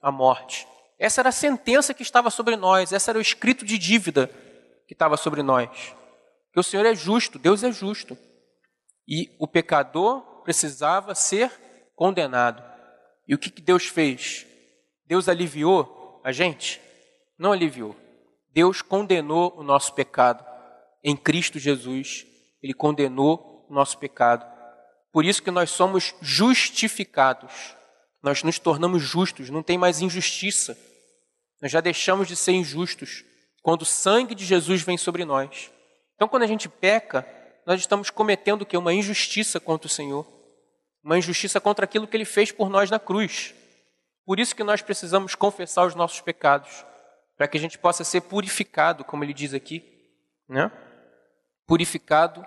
A 0.01 0.13
morte. 0.13 0.69
Essa 0.99 1.23
era 1.23 1.31
a 1.31 1.33
sentença 1.33 1.93
que 1.93 2.03
estava 2.03 2.31
sobre 2.31 2.57
nós, 2.57 2.93
essa 2.93 3.11
era 3.11 3.19
o 3.19 3.23
escrito 3.23 3.65
de 3.65 3.77
dívida 3.77 4.31
que 4.87 4.93
estava 4.93 5.17
sobre 5.17 5.43
nós. 5.43 5.95
Que 6.53 6.61
o 6.61 6.63
Senhor 6.63 6.87
é 6.87 6.95
justo, 6.95 7.39
Deus 7.39 7.65
é 7.65 7.73
justo. 7.73 8.17
E 9.09 9.35
o 9.39 9.49
pecador 9.49 10.23
precisava 10.45 11.15
ser 11.15 11.51
condenado. 11.97 12.63
E 13.27 13.35
o 13.35 13.39
que 13.39 13.51
Deus 13.61 13.87
fez? 13.87 14.47
Deus 15.07 15.29
aliviou 15.29 16.21
a 16.23 16.31
gente? 16.31 16.81
Não 17.39 17.53
aliviou. 17.53 17.97
Deus 18.53 18.81
condenou 18.83 19.55
o 19.57 19.63
nosso 19.63 19.93
pecado. 19.95 20.45
Em 21.03 21.17
Cristo 21.17 21.59
Jesus, 21.59 22.27
Ele 22.63 22.73
condenou 22.73 23.67
o 23.69 23.75
nosso 23.75 23.99
pecado. 23.99 24.47
Por 25.13 25.25
isso 25.25 25.43
que 25.43 25.51
nós 25.51 25.71
somos 25.71 26.15
justificados. 26.21 27.75
Nós 28.23 28.43
nos 28.43 28.59
tornamos 28.59 29.03
justos, 29.03 29.51
não 29.51 29.63
tem 29.63 29.77
mais 29.77 30.01
injustiça. 30.01 30.79
Nós 31.61 31.71
já 31.71 31.81
deixamos 31.81 32.29
de 32.29 32.37
ser 32.37 32.53
injustos 32.53 33.25
quando 33.63 33.83
o 33.83 33.87
sangue 33.87 34.35
de 34.35 34.45
Jesus 34.45 34.83
vem 34.83 34.97
sobre 34.97 35.25
nós. 35.25 35.71
Então, 36.15 36.29
quando 36.29 36.43
a 36.43 36.47
gente 36.47 36.69
peca, 36.69 37.27
nós 37.67 37.81
estamos 37.81 38.11
cometendo 38.11 38.63
o 38.63 38.67
que? 38.67 38.77
Uma 38.77 38.93
injustiça 38.95 39.59
contra 39.59 39.87
o 39.87 39.91
Senhor. 39.91 40.27
Uma 41.05 41.19
injustiça 41.19 41.61
contra 41.61 41.85
aquilo 41.85 42.09
que 42.09 42.17
Ele 42.17 42.25
fez 42.25 42.51
por 42.51 42.71
nós 42.71 42.91
na 42.91 42.99
cruz. 42.99 43.55
Por 44.25 44.41
isso 44.41 44.57
que 44.57 44.65
nós 44.65 44.81
precisamos 44.81 45.35
confessar 45.35 45.87
os 45.87 45.95
nossos 45.95 46.21
pecados, 46.21 46.85
para 47.37 47.47
que 47.47 47.59
a 47.59 47.61
gente 47.61 47.79
possa 47.79 48.03
ser 48.05 48.23
purificado, 48.23 49.05
como 49.05 49.23
ele 49.23 49.35
diz 49.35 49.53
aqui, 49.53 49.85
né? 50.49 50.71
Purificado, 51.67 52.45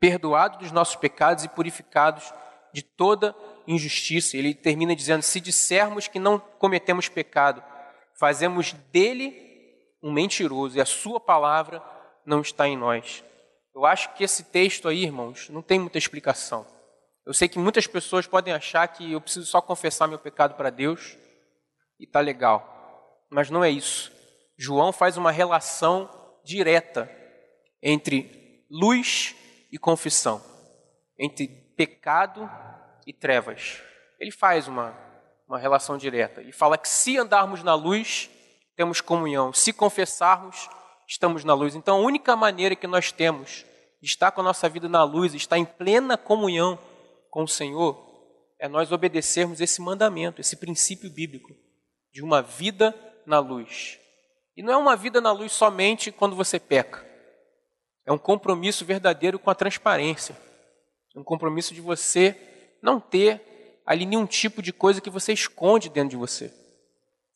perdoado 0.00 0.58
dos 0.58 0.72
nossos 0.72 0.96
pecados 0.96 1.44
e 1.44 1.48
purificados 1.48 2.32
de 2.72 2.82
toda 2.82 3.34
injustiça. 3.66 4.36
Ele 4.36 4.52
termina 4.54 4.96
dizendo: 4.96 5.22
se 5.22 5.40
dissermos 5.40 6.08
que 6.08 6.18
não 6.18 6.38
cometemos 6.38 7.08
pecado, 7.08 7.62
fazemos 8.14 8.72
dele 8.90 9.32
um 10.02 10.12
mentiroso 10.12 10.76
e 10.76 10.80
a 10.80 10.86
sua 10.86 11.20
palavra 11.20 11.82
não 12.26 12.40
está 12.40 12.66
em 12.66 12.76
nós. 12.76 13.22
Eu 13.74 13.84
acho 13.86 14.12
que 14.14 14.24
esse 14.24 14.44
texto 14.44 14.88
aí, 14.88 15.04
irmãos, 15.04 15.48
não 15.50 15.62
tem 15.62 15.78
muita 15.78 15.98
explicação. 15.98 16.66
Eu 17.26 17.32
sei 17.32 17.48
que 17.48 17.58
muitas 17.58 17.86
pessoas 17.86 18.26
podem 18.26 18.52
achar 18.52 18.86
que 18.88 19.12
eu 19.12 19.20
preciso 19.20 19.46
só 19.46 19.60
confessar 19.60 20.06
meu 20.06 20.18
pecado 20.18 20.54
para 20.54 20.68
Deus 20.68 21.16
e 21.98 22.06
tá 22.06 22.20
legal. 22.20 23.24
Mas 23.30 23.48
não 23.48 23.64
é 23.64 23.70
isso. 23.70 24.12
João 24.58 24.92
faz 24.92 25.16
uma 25.16 25.32
relação 25.32 26.08
direta 26.44 27.10
entre 27.82 28.64
luz 28.70 29.34
e 29.72 29.78
confissão, 29.78 30.42
entre 31.18 31.48
pecado 31.76 32.48
e 33.06 33.12
trevas. 33.12 33.82
Ele 34.20 34.30
faz 34.30 34.68
uma, 34.68 34.94
uma 35.48 35.58
relação 35.58 35.96
direta. 35.96 36.42
Ele 36.42 36.52
fala 36.52 36.76
que 36.76 36.88
se 36.88 37.18
andarmos 37.18 37.62
na 37.62 37.74
luz, 37.74 38.30
temos 38.76 39.00
comunhão. 39.00 39.52
Se 39.52 39.72
confessarmos, 39.72 40.68
estamos 41.08 41.42
na 41.42 41.54
luz. 41.54 41.74
Então, 41.74 41.96
a 41.96 42.00
única 42.00 42.36
maneira 42.36 42.76
que 42.76 42.86
nós 42.86 43.10
temos 43.10 43.64
de 44.00 44.08
estar 44.08 44.30
com 44.30 44.42
a 44.42 44.44
nossa 44.44 44.68
vida 44.68 44.88
na 44.90 45.02
luz, 45.02 45.34
estar 45.34 45.56
em 45.56 45.64
plena 45.64 46.18
comunhão 46.18 46.78
com 47.34 47.42
o 47.42 47.48
Senhor, 47.48 48.00
é 48.60 48.68
nós 48.68 48.92
obedecermos 48.92 49.60
esse 49.60 49.82
mandamento, 49.82 50.40
esse 50.40 50.54
princípio 50.54 51.10
bíblico 51.10 51.52
de 52.12 52.22
uma 52.22 52.40
vida 52.40 52.94
na 53.26 53.40
luz. 53.40 53.98
E 54.56 54.62
não 54.62 54.72
é 54.72 54.76
uma 54.76 54.94
vida 54.94 55.20
na 55.20 55.32
luz 55.32 55.50
somente 55.50 56.12
quando 56.12 56.36
você 56.36 56.60
peca. 56.60 57.04
É 58.06 58.12
um 58.12 58.18
compromisso 58.18 58.84
verdadeiro 58.84 59.36
com 59.36 59.50
a 59.50 59.54
transparência. 59.54 60.36
É 61.12 61.18
um 61.18 61.24
compromisso 61.24 61.74
de 61.74 61.80
você 61.80 62.38
não 62.80 63.00
ter 63.00 63.82
ali 63.84 64.06
nenhum 64.06 64.26
tipo 64.26 64.62
de 64.62 64.72
coisa 64.72 65.00
que 65.00 65.10
você 65.10 65.32
esconde 65.32 65.88
dentro 65.88 66.10
de 66.10 66.16
você. 66.16 66.54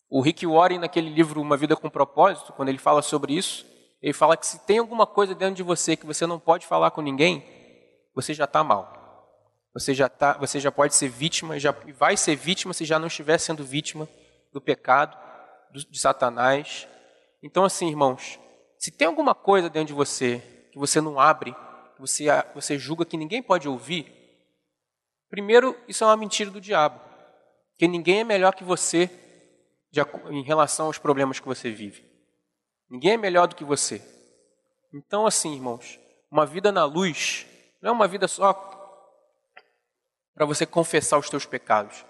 O 0.09 0.21
Rick 0.21 0.47
Warren, 0.47 0.79
naquele 0.79 1.11
livro 1.11 1.41
Uma 1.41 1.57
Vida 1.57 1.75
com 1.75 1.91
Propósito, 1.91 2.53
quando 2.53 2.69
ele 2.69 2.79
fala 2.79 3.03
sobre 3.03 3.35
isso, 3.35 3.67
ele 4.01 4.13
fala 4.13 4.37
que 4.37 4.47
se 4.47 4.65
tem 4.65 4.79
alguma 4.79 5.09
coisa 5.09 5.35
dentro 5.35 5.57
de 5.57 5.63
você 5.65 5.97
que 5.97 6.07
você 6.07 6.25
não 6.25 6.39
pode 6.39 6.67
falar 6.67 6.93
com 6.93 7.01
ninguém, 7.01 7.45
você 8.15 8.33
já 8.33 8.45
está 8.45 8.63
mal. 8.63 8.98
Você 9.75 9.95
já, 9.95 10.09
tá, 10.09 10.35
você 10.35 10.59
já 10.59 10.73
pode 10.73 10.95
ser 10.95 11.09
vítima, 11.09 11.59
já 11.59 11.73
vai 11.97 12.17
ser 12.17 12.37
vítima 12.37 12.73
se 12.73 12.85
já 12.85 12.99
não 12.99 13.07
estiver 13.07 13.39
sendo 13.39 13.65
vítima 13.65 14.09
do 14.53 14.61
pecado, 14.61 15.17
do, 15.73 15.81
de 15.81 15.99
Satanás. 15.99 16.89
Então, 17.43 17.65
assim, 17.65 17.89
irmãos, 17.89 18.39
se 18.79 18.91
tem 18.91 19.07
alguma 19.07 19.35
coisa 19.35 19.69
dentro 19.69 19.89
de 19.89 19.93
você 19.93 20.43
que 20.73 20.79
você 20.79 21.01
não 21.01 21.21
abre, 21.21 21.53
que 21.95 22.01
você, 22.01 22.27
você 22.55 22.79
julga 22.79 23.05
que 23.05 23.17
ninguém 23.17 23.43
pode 23.43 23.69
ouvir, 23.69 24.19
Primeiro, 25.29 25.77
isso 25.87 26.05
é 26.05 26.07
uma 26.07 26.17
mentira 26.17 26.51
do 26.51 26.61
diabo, 26.61 27.01
que 27.77 27.87
ninguém 27.87 28.21
é 28.21 28.25
melhor 28.25 28.55
que 28.55 28.65
você 28.65 29.11
de, 29.91 30.01
em 30.31 30.43
relação 30.43 30.87
aos 30.87 30.99
problemas 30.99 31.39
que 31.39 31.47
você 31.47 31.71
vive. 31.71 32.05
Ninguém 32.91 33.13
é 33.13 33.17
melhor 33.17 33.47
do 33.47 33.55
que 33.55 33.65
você. 33.65 34.03
Então, 34.93 35.27
assim, 35.27 35.55
irmãos, 35.55 36.01
uma 36.31 36.47
vida 36.47 36.73
na 36.73 36.85
luz 36.85 37.47
não 37.83 37.91
é 37.91 37.93
uma 37.93 38.09
vida 38.09 38.27
só 38.27 38.55
para 40.39 40.47
você 40.47 40.65
confessar 40.65 41.19
os 41.19 41.29
teus 41.29 41.45
pecados, 41.45 42.07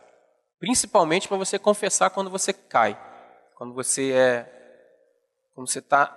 principalmente 0.60 1.26
para 1.26 1.38
você 1.38 1.58
confessar 1.58 2.10
quando 2.10 2.28
você 2.28 2.52
cai, 2.52 2.94
quando 3.56 3.72
você 3.72 4.12
é, 4.12 4.44
quando 5.54 5.66
você 5.66 5.78
está 5.78 6.08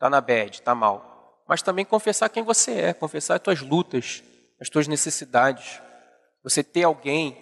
tá 0.00 0.08
na 0.08 0.22
bad, 0.22 0.54
está 0.54 0.74
mal, 0.74 1.44
mas 1.46 1.60
também 1.60 1.84
confessar 1.84 2.30
quem 2.30 2.42
você 2.42 2.72
é, 2.72 2.92
confessar 2.94 3.34
as 3.34 3.42
tuas 3.42 3.60
lutas, 3.60 4.22
as 4.58 4.70
tuas 4.70 4.88
necessidades, 4.88 5.82
você 6.42 6.64
ter 6.64 6.84
alguém, 6.84 7.36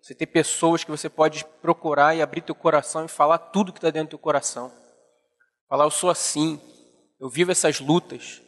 você 0.00 0.14
ter 0.14 0.28
pessoas 0.28 0.82
que 0.82 0.90
você 0.90 1.10
pode 1.10 1.44
procurar 1.60 2.16
e 2.16 2.22
abrir 2.22 2.40
teu 2.40 2.54
coração 2.54 3.04
e 3.04 3.08
falar 3.08 3.36
tudo 3.36 3.70
que 3.70 3.78
está 3.78 3.90
dentro 3.90 4.08
do 4.08 4.10
teu 4.12 4.18
coração. 4.18 4.72
Falar, 5.68 5.84
eu 5.84 5.90
sou 5.90 6.08
assim, 6.08 6.58
eu 7.20 7.28
vivo 7.28 7.52
essas 7.52 7.80
lutas, 7.80 8.40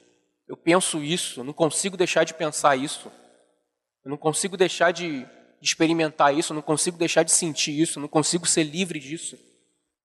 eu 0.48 0.56
penso 0.56 1.02
isso, 1.02 1.44
não 1.44 1.52
consigo 1.52 1.94
deixar 1.94 2.24
de 2.24 2.32
pensar 2.32 2.74
isso, 2.74 3.12
eu 4.04 4.10
não 4.10 4.16
consigo 4.16 4.56
deixar 4.56 4.90
de, 4.92 5.26
experimentar 5.60 6.34
isso, 6.34 6.52
eu 6.52 6.56
não 6.56 6.62
consigo 6.62 6.98
deixar 6.98 7.22
de 7.22 7.32
sentir 7.32 7.80
isso, 7.80 7.98
eu 7.98 8.02
não 8.02 8.08
consigo 8.08 8.46
ser 8.46 8.64
livre 8.64 8.98
disso. 8.98 9.38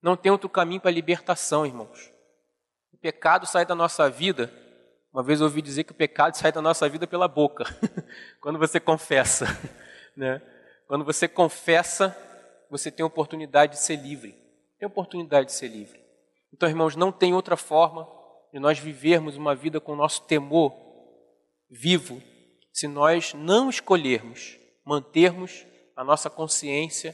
Não 0.01 0.15
tem 0.15 0.31
outro 0.31 0.47
caminho 0.47 0.79
para 0.79 0.89
a 0.89 0.93
libertação, 0.93 1.65
irmãos. 1.65 2.11
O 2.93 2.97
pecado 2.97 3.45
sai 3.45 3.65
da 3.65 3.75
nossa 3.75 4.09
vida 4.09 4.49
uma 5.11 5.23
vez 5.23 5.39
eu 5.39 5.47
ouvi 5.47 5.61
dizer 5.61 5.83
que 5.85 5.91
o 5.91 5.95
pecado 5.95 6.35
sai 6.35 6.51
da 6.51 6.61
nossa 6.61 6.87
vida 6.87 7.07
pela 7.07 7.27
boca, 7.27 7.65
quando 8.39 8.59
você 8.59 8.79
confessa. 8.79 9.45
Né? 10.17 10.41
Quando 10.85 11.05
você 11.05 11.29
confessa, 11.29 12.17
você 12.69 12.91
tem 12.91 13.05
oportunidade 13.05 13.73
de 13.73 13.79
ser 13.79 13.95
livre. 13.95 14.35
Tem 14.77 14.85
oportunidade 14.85 15.45
de 15.45 15.53
ser 15.53 15.69
livre. 15.69 15.97
Então, 16.53 16.67
irmãos, 16.67 16.93
não 16.93 17.09
tem 17.09 17.33
outra 17.33 17.55
forma 17.55 18.05
de 18.51 18.59
nós 18.59 18.77
vivermos 18.79 19.37
uma 19.37 19.55
vida 19.55 19.79
com 19.79 19.93
o 19.93 19.95
nosso 19.95 20.23
temor 20.23 20.75
vivo 21.69 22.21
se 22.79 22.87
nós 22.87 23.33
não 23.33 23.69
escolhermos 23.69 24.57
mantermos 24.85 25.65
a 25.97 26.03
nossa 26.03 26.29
consciência 26.29 27.13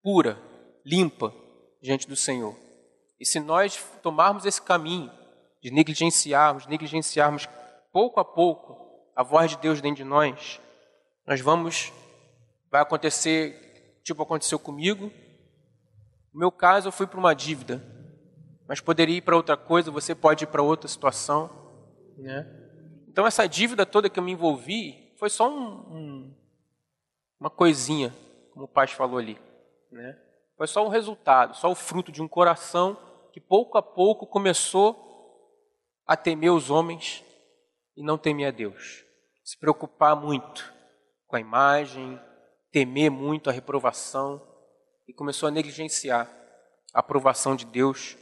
pura, 0.00 0.40
limpa 0.86 1.34
diante 1.82 2.06
do 2.06 2.14
Senhor. 2.14 2.56
E 3.18 3.26
se 3.26 3.40
nós 3.40 3.84
tomarmos 4.00 4.46
esse 4.46 4.62
caminho 4.62 5.10
de 5.60 5.72
negligenciarmos, 5.72 6.64
negligenciarmos 6.68 7.48
pouco 7.92 8.20
a 8.20 8.24
pouco 8.24 9.10
a 9.16 9.24
voz 9.24 9.50
de 9.50 9.56
Deus 9.56 9.80
dentro 9.80 10.04
de 10.04 10.08
nós, 10.08 10.60
nós 11.26 11.40
vamos, 11.40 11.92
vai 12.70 12.82
acontecer, 12.82 14.00
tipo 14.04 14.22
aconteceu 14.22 14.60
comigo. 14.60 15.10
No 16.32 16.38
meu 16.38 16.52
caso, 16.52 16.86
eu 16.86 16.92
fui 16.92 17.08
para 17.08 17.18
uma 17.18 17.34
dívida, 17.34 17.82
mas 18.68 18.80
poderia 18.80 19.16
ir 19.16 19.22
para 19.22 19.36
outra 19.36 19.56
coisa, 19.56 19.90
você 19.90 20.14
pode 20.14 20.44
ir 20.44 20.46
para 20.46 20.62
outra 20.62 20.86
situação, 20.86 21.50
né? 22.16 22.61
Então 23.12 23.26
essa 23.26 23.46
dívida 23.46 23.84
toda 23.84 24.08
que 24.08 24.18
eu 24.18 24.22
me 24.22 24.32
envolvi 24.32 25.12
foi 25.18 25.28
só 25.28 25.46
um, 25.46 25.68
um, 25.94 26.36
uma 27.38 27.50
coisinha, 27.50 28.10
como 28.54 28.64
o 28.64 28.68
pai 28.68 28.86
falou 28.86 29.18
ali, 29.18 29.38
né? 29.90 30.18
Foi 30.56 30.66
só 30.66 30.82
um 30.82 30.88
resultado, 30.88 31.54
só 31.54 31.70
o 31.70 31.74
fruto 31.74 32.10
de 32.10 32.22
um 32.22 32.28
coração 32.28 32.96
que 33.30 33.38
pouco 33.38 33.76
a 33.76 33.82
pouco 33.82 34.26
começou 34.26 34.96
a 36.06 36.16
temer 36.16 36.52
os 36.52 36.70
homens 36.70 37.22
e 37.94 38.02
não 38.02 38.16
temer 38.16 38.48
a 38.48 38.50
Deus. 38.50 39.04
Se 39.44 39.58
preocupar 39.58 40.16
muito 40.16 40.72
com 41.26 41.36
a 41.36 41.40
imagem, 41.40 42.18
temer 42.70 43.10
muito 43.10 43.50
a 43.50 43.52
reprovação 43.52 44.40
e 45.06 45.12
começou 45.12 45.48
a 45.48 45.52
negligenciar 45.52 46.30
a 46.94 47.00
aprovação 47.00 47.54
de 47.54 47.66
Deus, 47.66 48.16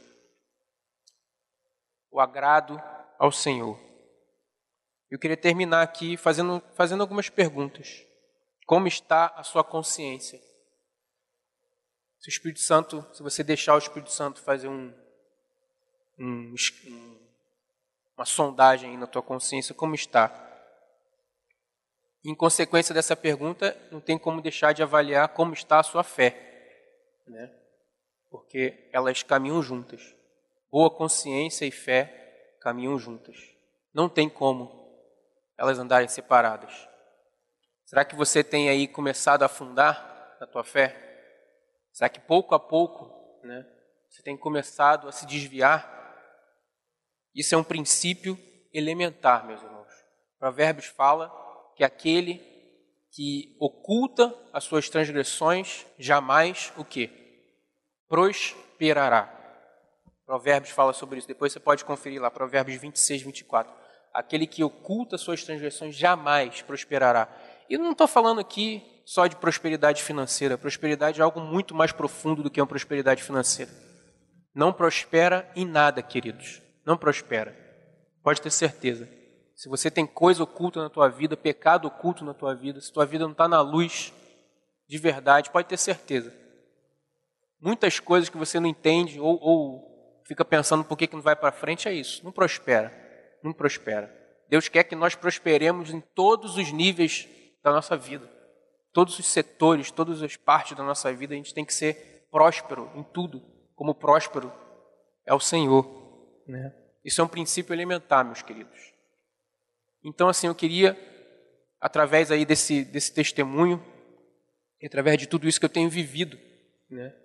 o 2.11 2.19
agrado 2.19 2.81
ao 3.17 3.31
Senhor. 3.31 3.90
Eu 5.11 5.19
queria 5.19 5.35
terminar 5.35 5.81
aqui 5.81 6.15
fazendo, 6.15 6.63
fazendo 6.73 7.01
algumas 7.01 7.29
perguntas. 7.29 8.07
Como 8.65 8.87
está 8.87 9.27
a 9.35 9.43
sua 9.43 9.61
consciência? 9.61 10.39
Se 12.17 12.29
o 12.29 12.31
Espírito 12.31 12.61
Santo, 12.61 13.05
se 13.13 13.21
você 13.21 13.43
deixar 13.43 13.75
o 13.75 13.79
Espírito 13.79 14.11
Santo 14.11 14.41
fazer 14.41 14.69
um, 14.69 14.93
um, 16.17 16.55
um 16.87 17.21
uma 18.15 18.25
sondagem 18.25 18.97
na 18.97 19.07
tua 19.07 19.21
consciência 19.21 19.73
como 19.73 19.95
está. 19.95 20.31
Em 22.23 22.35
consequência 22.35 22.93
dessa 22.93 23.15
pergunta, 23.15 23.75
não 23.91 23.99
tem 23.99 24.17
como 24.17 24.41
deixar 24.41 24.73
de 24.73 24.83
avaliar 24.83 25.29
como 25.29 25.53
está 25.53 25.79
a 25.79 25.83
sua 25.83 26.03
fé, 26.03 27.19
né? 27.27 27.51
Porque 28.29 28.87
elas 28.93 29.23
caminham 29.23 29.61
juntas. 29.61 30.15
Boa 30.71 30.89
consciência 30.89 31.65
e 31.65 31.71
fé 31.71 32.55
caminham 32.61 32.97
juntas. 32.97 33.35
Não 33.91 34.07
tem 34.07 34.29
como 34.29 34.80
elas 35.61 35.79
andarem 35.79 36.07
separadas. 36.07 36.87
Será 37.85 38.03
que 38.03 38.15
você 38.15 38.43
tem 38.43 38.69
aí 38.69 38.87
começado 38.87 39.43
a 39.43 39.45
afundar 39.45 40.37
na 40.39 40.47
tua 40.47 40.63
fé? 40.63 40.97
Será 41.91 42.09
que 42.09 42.19
pouco 42.19 42.55
a 42.55 42.59
pouco, 42.59 43.39
né, 43.43 43.65
você 44.09 44.23
tem 44.23 44.35
começado 44.35 45.07
a 45.07 45.11
se 45.11 45.25
desviar 45.25 46.01
isso 47.33 47.55
é 47.55 47.57
um 47.57 47.63
princípio 47.63 48.37
elementar, 48.73 49.45
meus 49.45 49.61
irmãos. 49.61 49.87
Provérbios 50.37 50.87
fala 50.87 51.31
que 51.75 51.83
aquele 51.83 52.41
que 53.11 53.55
oculta 53.59 54.33
as 54.51 54.63
suas 54.63 54.89
transgressões 54.89 55.85
jamais 55.97 56.73
o 56.77 56.83
que? 56.83 57.09
Prosperará. 58.07 59.37
Provérbios 60.25 60.73
fala 60.73 60.93
sobre 60.93 61.19
isso. 61.19 61.27
Depois 61.27 61.51
você 61.51 61.59
pode 61.59 61.85
conferir 61.85 62.21
lá, 62.21 62.29
Provérbios 62.29 62.79
26, 62.81 63.21
24. 63.21 63.80
Aquele 64.13 64.45
que 64.45 64.63
oculta 64.63 65.15
as 65.15 65.21
suas 65.21 65.43
transgressões 65.43 65.95
jamais 65.95 66.61
prosperará. 66.61 67.27
E 67.69 67.77
não 67.77 67.91
estou 67.91 68.07
falando 68.07 68.41
aqui 68.41 68.83
só 69.05 69.27
de 69.27 69.35
prosperidade 69.35 70.03
financeira. 70.03 70.57
Prosperidade 70.57 71.19
é 71.21 71.23
algo 71.23 71.39
muito 71.39 71.73
mais 71.73 71.91
profundo 71.91 72.43
do 72.43 72.49
que 72.49 72.59
uma 72.59 72.67
prosperidade 72.67 73.23
financeira. 73.23 73.71
Não 74.53 74.73
prospera 74.73 75.49
em 75.55 75.65
nada, 75.65 76.01
queridos 76.01 76.61
não 76.85 76.97
prospera. 76.97 77.55
Pode 78.23 78.41
ter 78.41 78.51
certeza. 78.51 79.09
Se 79.55 79.69
você 79.69 79.91
tem 79.91 80.05
coisa 80.05 80.43
oculta 80.43 80.81
na 80.81 80.89
tua 80.89 81.07
vida, 81.07 81.37
pecado 81.37 81.87
oculto 81.87 82.25
na 82.25 82.33
tua 82.33 82.55
vida, 82.55 82.81
se 82.81 82.91
tua 82.91 83.05
vida 83.05 83.25
não 83.25 83.31
está 83.31 83.47
na 83.47 83.61
luz 83.61 84.13
de 84.87 84.97
verdade, 84.97 85.51
pode 85.51 85.67
ter 85.67 85.77
certeza. 85.77 86.33
Muitas 87.59 87.99
coisas 87.99 88.29
que 88.29 88.37
você 88.37 88.59
não 88.59 88.67
entende 88.67 89.19
ou, 89.19 89.39
ou 89.39 90.21
fica 90.27 90.43
pensando 90.43 90.83
por 90.83 90.97
que, 90.97 91.07
que 91.07 91.15
não 91.15 91.21
vai 91.21 91.35
para 91.35 91.51
frente 91.51 91.87
é 91.87 91.93
isso. 91.93 92.23
Não 92.23 92.31
prospera. 92.31 92.91
Não 93.43 93.53
prospera. 93.53 94.21
Deus 94.49 94.67
quer 94.67 94.83
que 94.83 94.95
nós 94.95 95.15
prosperemos 95.15 95.91
em 95.91 96.01
todos 96.01 96.57
os 96.57 96.71
níveis 96.71 97.27
da 97.63 97.71
nossa 97.71 97.95
vida. 97.95 98.29
Todos 98.91 99.17
os 99.17 99.25
setores, 99.25 99.91
todas 99.91 100.21
as 100.21 100.35
partes 100.35 100.75
da 100.75 100.83
nossa 100.83 101.13
vida, 101.13 101.33
a 101.33 101.37
gente 101.37 101.53
tem 101.53 101.63
que 101.63 101.73
ser 101.73 102.27
próspero 102.29 102.91
em 102.95 103.03
tudo, 103.03 103.41
como 103.75 103.95
próspero 103.95 104.51
é 105.25 105.33
o 105.33 105.39
Senhor. 105.39 105.85
Né? 106.45 106.73
Isso 107.03 107.21
é 107.21 107.23
um 107.23 107.27
princípio 107.29 107.73
elementar, 107.73 108.25
meus 108.25 108.41
queridos. 108.41 108.93
Então, 110.03 110.27
assim, 110.27 110.47
eu 110.47 110.55
queria, 110.55 110.97
através 111.79 112.29
aí 112.29 112.45
desse, 112.45 112.83
desse 112.83 113.13
testemunho, 113.13 113.81
e 114.81 114.85
através 114.87 115.17
de 115.17 115.27
tudo 115.27 115.47
isso 115.47 115.59
que 115.59 115.65
eu 115.65 115.69
tenho 115.69 115.89
vivido, 115.89 116.37
né? 116.89 117.15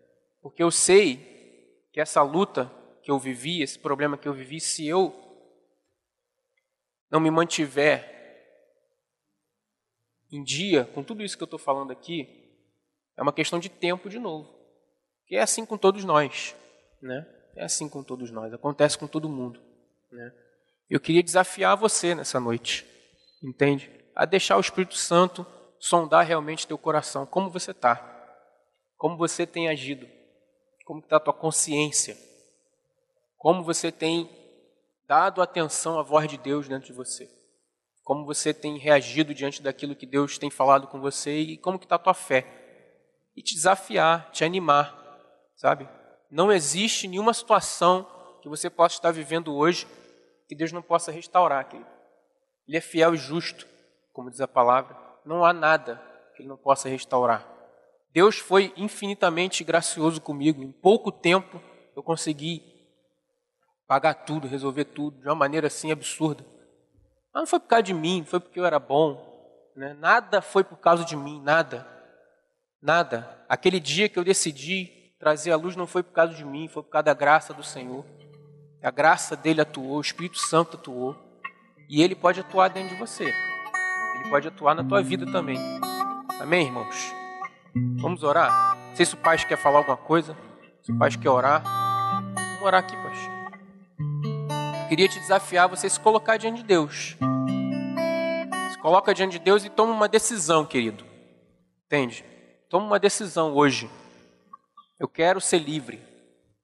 porque 0.41 0.63
eu 0.63 0.71
sei 0.71 1.89
que 1.93 2.01
essa 2.01 2.23
luta 2.23 2.71
que 3.03 3.11
eu 3.11 3.19
vivi, 3.19 3.63
esse 3.63 3.79
problema 3.79 4.17
que 4.17 4.29
eu 4.29 4.35
vivi, 4.35 4.61
se 4.61 4.87
eu 4.87 5.26
não 7.11 7.21
me 7.21 7.31
mantiver 7.31 8.15
em 10.31 10.43
dia 10.43 10.85
com 10.85 11.03
tudo 11.03 11.23
isso 11.23 11.37
que 11.37 11.43
eu 11.43 11.47
estou 11.47 11.59
falando 11.59 11.93
aqui, 11.93 12.29
é 13.17 13.23
uma 13.23 13.33
questão 13.33 13.59
de 13.59 13.69
tempo 13.69 14.09
de 14.09 14.19
novo. 14.19 14.55
Que 15.27 15.37
é 15.37 15.41
assim 15.41 15.65
com 15.65 15.77
todos 15.77 16.05
nós, 16.05 16.55
né? 17.01 17.27
É 17.57 17.65
assim 17.65 17.89
com 17.89 18.03
todos 18.03 18.31
nós, 18.31 18.53
acontece 18.53 18.99
com 18.99 19.07
todo 19.07 19.29
mundo. 19.29 19.61
Né? 20.11 20.33
Eu 20.89 21.01
queria 21.01 21.23
desafiar 21.23 21.77
você 21.77 22.15
nessa 22.15 22.39
noite, 22.39 22.87
entende? 23.43 23.91
A 24.15 24.25
deixar 24.25 24.57
o 24.57 24.61
Espírito 24.61 24.95
Santo 24.95 25.47
sondar 25.79 26.25
realmente 26.27 26.67
teu 26.67 26.79
coração, 26.79 27.27
como 27.27 27.51
você 27.51 27.71
está, 27.71 27.97
como 28.97 29.17
você 29.17 29.47
tem 29.47 29.69
agido, 29.69 30.07
como 30.85 31.01
está 31.01 31.17
a 31.17 31.21
tua 31.21 31.35
consciência, 31.35 32.17
como 33.37 33.65
você 33.65 33.91
tem 33.91 34.31
dado 35.07 35.41
atenção 35.41 35.99
à 35.99 36.03
voz 36.03 36.29
de 36.29 36.37
Deus 36.37 36.69
dentro 36.69 36.87
de 36.87 36.93
você, 36.93 37.29
como 38.03 38.25
você 38.25 38.53
tem 38.53 38.79
reagido 38.79 39.35
diante 39.35 39.63
daquilo 39.63 39.97
que 39.97 40.07
Deus 40.07 40.39
tem 40.39 40.51
falado 40.51 40.87
com 40.89 41.01
você 41.01 41.39
e 41.39 41.59
como 41.59 41.79
que 41.79 41.85
está 41.85 41.97
a 41.97 42.01
tua 42.01 42.15
fé. 42.15 42.47
E 43.37 43.43
te 43.43 43.55
desafiar, 43.55 44.31
te 44.31 44.45
animar, 44.45 44.97
sabe? 45.57 45.89
Não 46.31 46.51
existe 46.51 47.07
nenhuma 47.07 47.35
situação 47.35 48.07
que 48.43 48.49
você 48.49 48.71
possa 48.71 48.97
estar 48.97 49.11
vivendo 49.11 49.55
hoje 49.55 49.87
que 50.49 50.55
Deus 50.55 50.73
não 50.73 50.83
possa 50.83 51.11
restaurar, 51.11 51.69
querido. 51.69 51.89
Ele 52.67 52.77
é 52.77 52.81
fiel 52.81 53.15
e 53.15 53.17
justo, 53.19 53.67
como 54.13 54.31
diz 54.31 54.41
a 54.41 54.49
palavra. 54.49 54.97
não 55.25 55.45
há 55.45 55.53
nada 55.53 56.01
que 56.35 56.43
Ele 56.43 56.49
não 56.49 56.57
possa 56.57 56.89
restaurar. 56.89 57.47
Deus 58.13 58.39
foi 58.39 58.73
infinitamente 58.77 59.63
gracioso 59.63 60.21
comigo. 60.21 60.63
Em 60.63 60.73
pouco 60.73 61.13
tempo 61.13 61.61
eu 61.95 62.03
consegui 62.03 62.76
pagar 63.87 64.15
tudo, 64.15 64.49
resolver 64.49 64.85
tudo, 64.87 65.21
de 65.21 65.29
uma 65.29 65.35
maneira 65.35 65.69
assim 65.69 65.93
absurda. 65.93 66.45
Mas 67.33 67.43
não 67.43 67.47
foi 67.47 67.61
por 67.61 67.69
causa 67.69 67.83
de 67.83 67.95
mim, 67.95 68.25
foi 68.27 68.41
porque 68.41 68.59
eu 68.59 68.67
era 68.67 68.79
bom. 68.79 69.35
Né? 69.77 69.95
Nada 69.95 70.41
foi 70.41 70.65
por 70.65 70.79
causa 70.79 71.05
de 71.05 71.17
mim, 71.17 71.41
nada. 71.43 71.87
Nada. 72.83 73.45
Aquele 73.49 73.79
dia 73.79 74.09
que 74.09 74.19
eu 74.19 74.25
decidi 74.25 74.91
trazer 75.19 75.51
a 75.53 75.57
luz 75.57 75.77
não 75.77 75.87
foi 75.87 76.03
por 76.03 76.13
causa 76.13 76.35
de 76.35 76.45
mim, 76.45 76.69
foi 76.69 76.83
por 76.83 76.91
causa 76.91 77.05
da 77.05 77.15
graça 77.15 77.53
do 77.53 77.63
Senhor. 77.63 78.05
A 78.83 78.91
graça 78.91 79.37
dele 79.37 79.61
atuou, 79.61 79.99
o 79.99 80.01
Espírito 80.01 80.39
Santo 80.39 80.77
atuou. 80.77 81.17
E 81.89 82.03
ele 82.03 82.15
pode 82.15 82.41
atuar 82.41 82.69
dentro 82.69 82.95
de 82.95 83.01
você. 83.01 83.25
Ele 83.25 84.31
pode 84.31 84.49
atuar 84.49 84.75
na 84.75 84.85
tua 84.85 85.03
vida 85.03 85.27
também. 85.31 85.59
Amém, 86.41 86.67
irmãos? 86.67 87.13
Vamos 88.01 88.23
orar? 88.23 88.77
Não 88.89 88.97
sei 88.97 89.07
se 89.07 89.15
o 89.15 89.19
pai 89.19 89.39
quer 89.39 89.59
falar 89.59 89.79
alguma 89.79 89.97
coisa. 89.97 90.37
Se 90.83 90.93
o 90.93 90.99
pai 90.99 91.11
quer 91.11 91.31
orar. 91.31 91.63
Vamos 92.35 92.63
orar 92.63 92.81
aqui, 92.81 92.97
pastor. 92.97 93.36
Queria 94.89 95.09
te 95.09 95.19
desafiar 95.19 95.69
você 95.69 95.91
se 95.91 95.99
colocar 95.99 96.37
diante 96.37 96.59
de 96.59 96.63
Deus. 96.63 97.17
Se 98.71 98.79
coloca 98.79 99.13
diante 99.13 99.33
de 99.33 99.39
Deus 99.41 99.65
e 99.65 99.69
toma 99.69 99.93
uma 99.93 100.07
decisão, 100.07 100.65
querido. 100.65 101.05
Entende? 101.87 102.25
Toma 102.71 102.87
uma 102.87 102.99
decisão 102.99 103.53
hoje. 103.53 103.91
Eu 104.99 105.09
quero 105.09 105.41
ser 105.41 105.59
livre. 105.59 106.01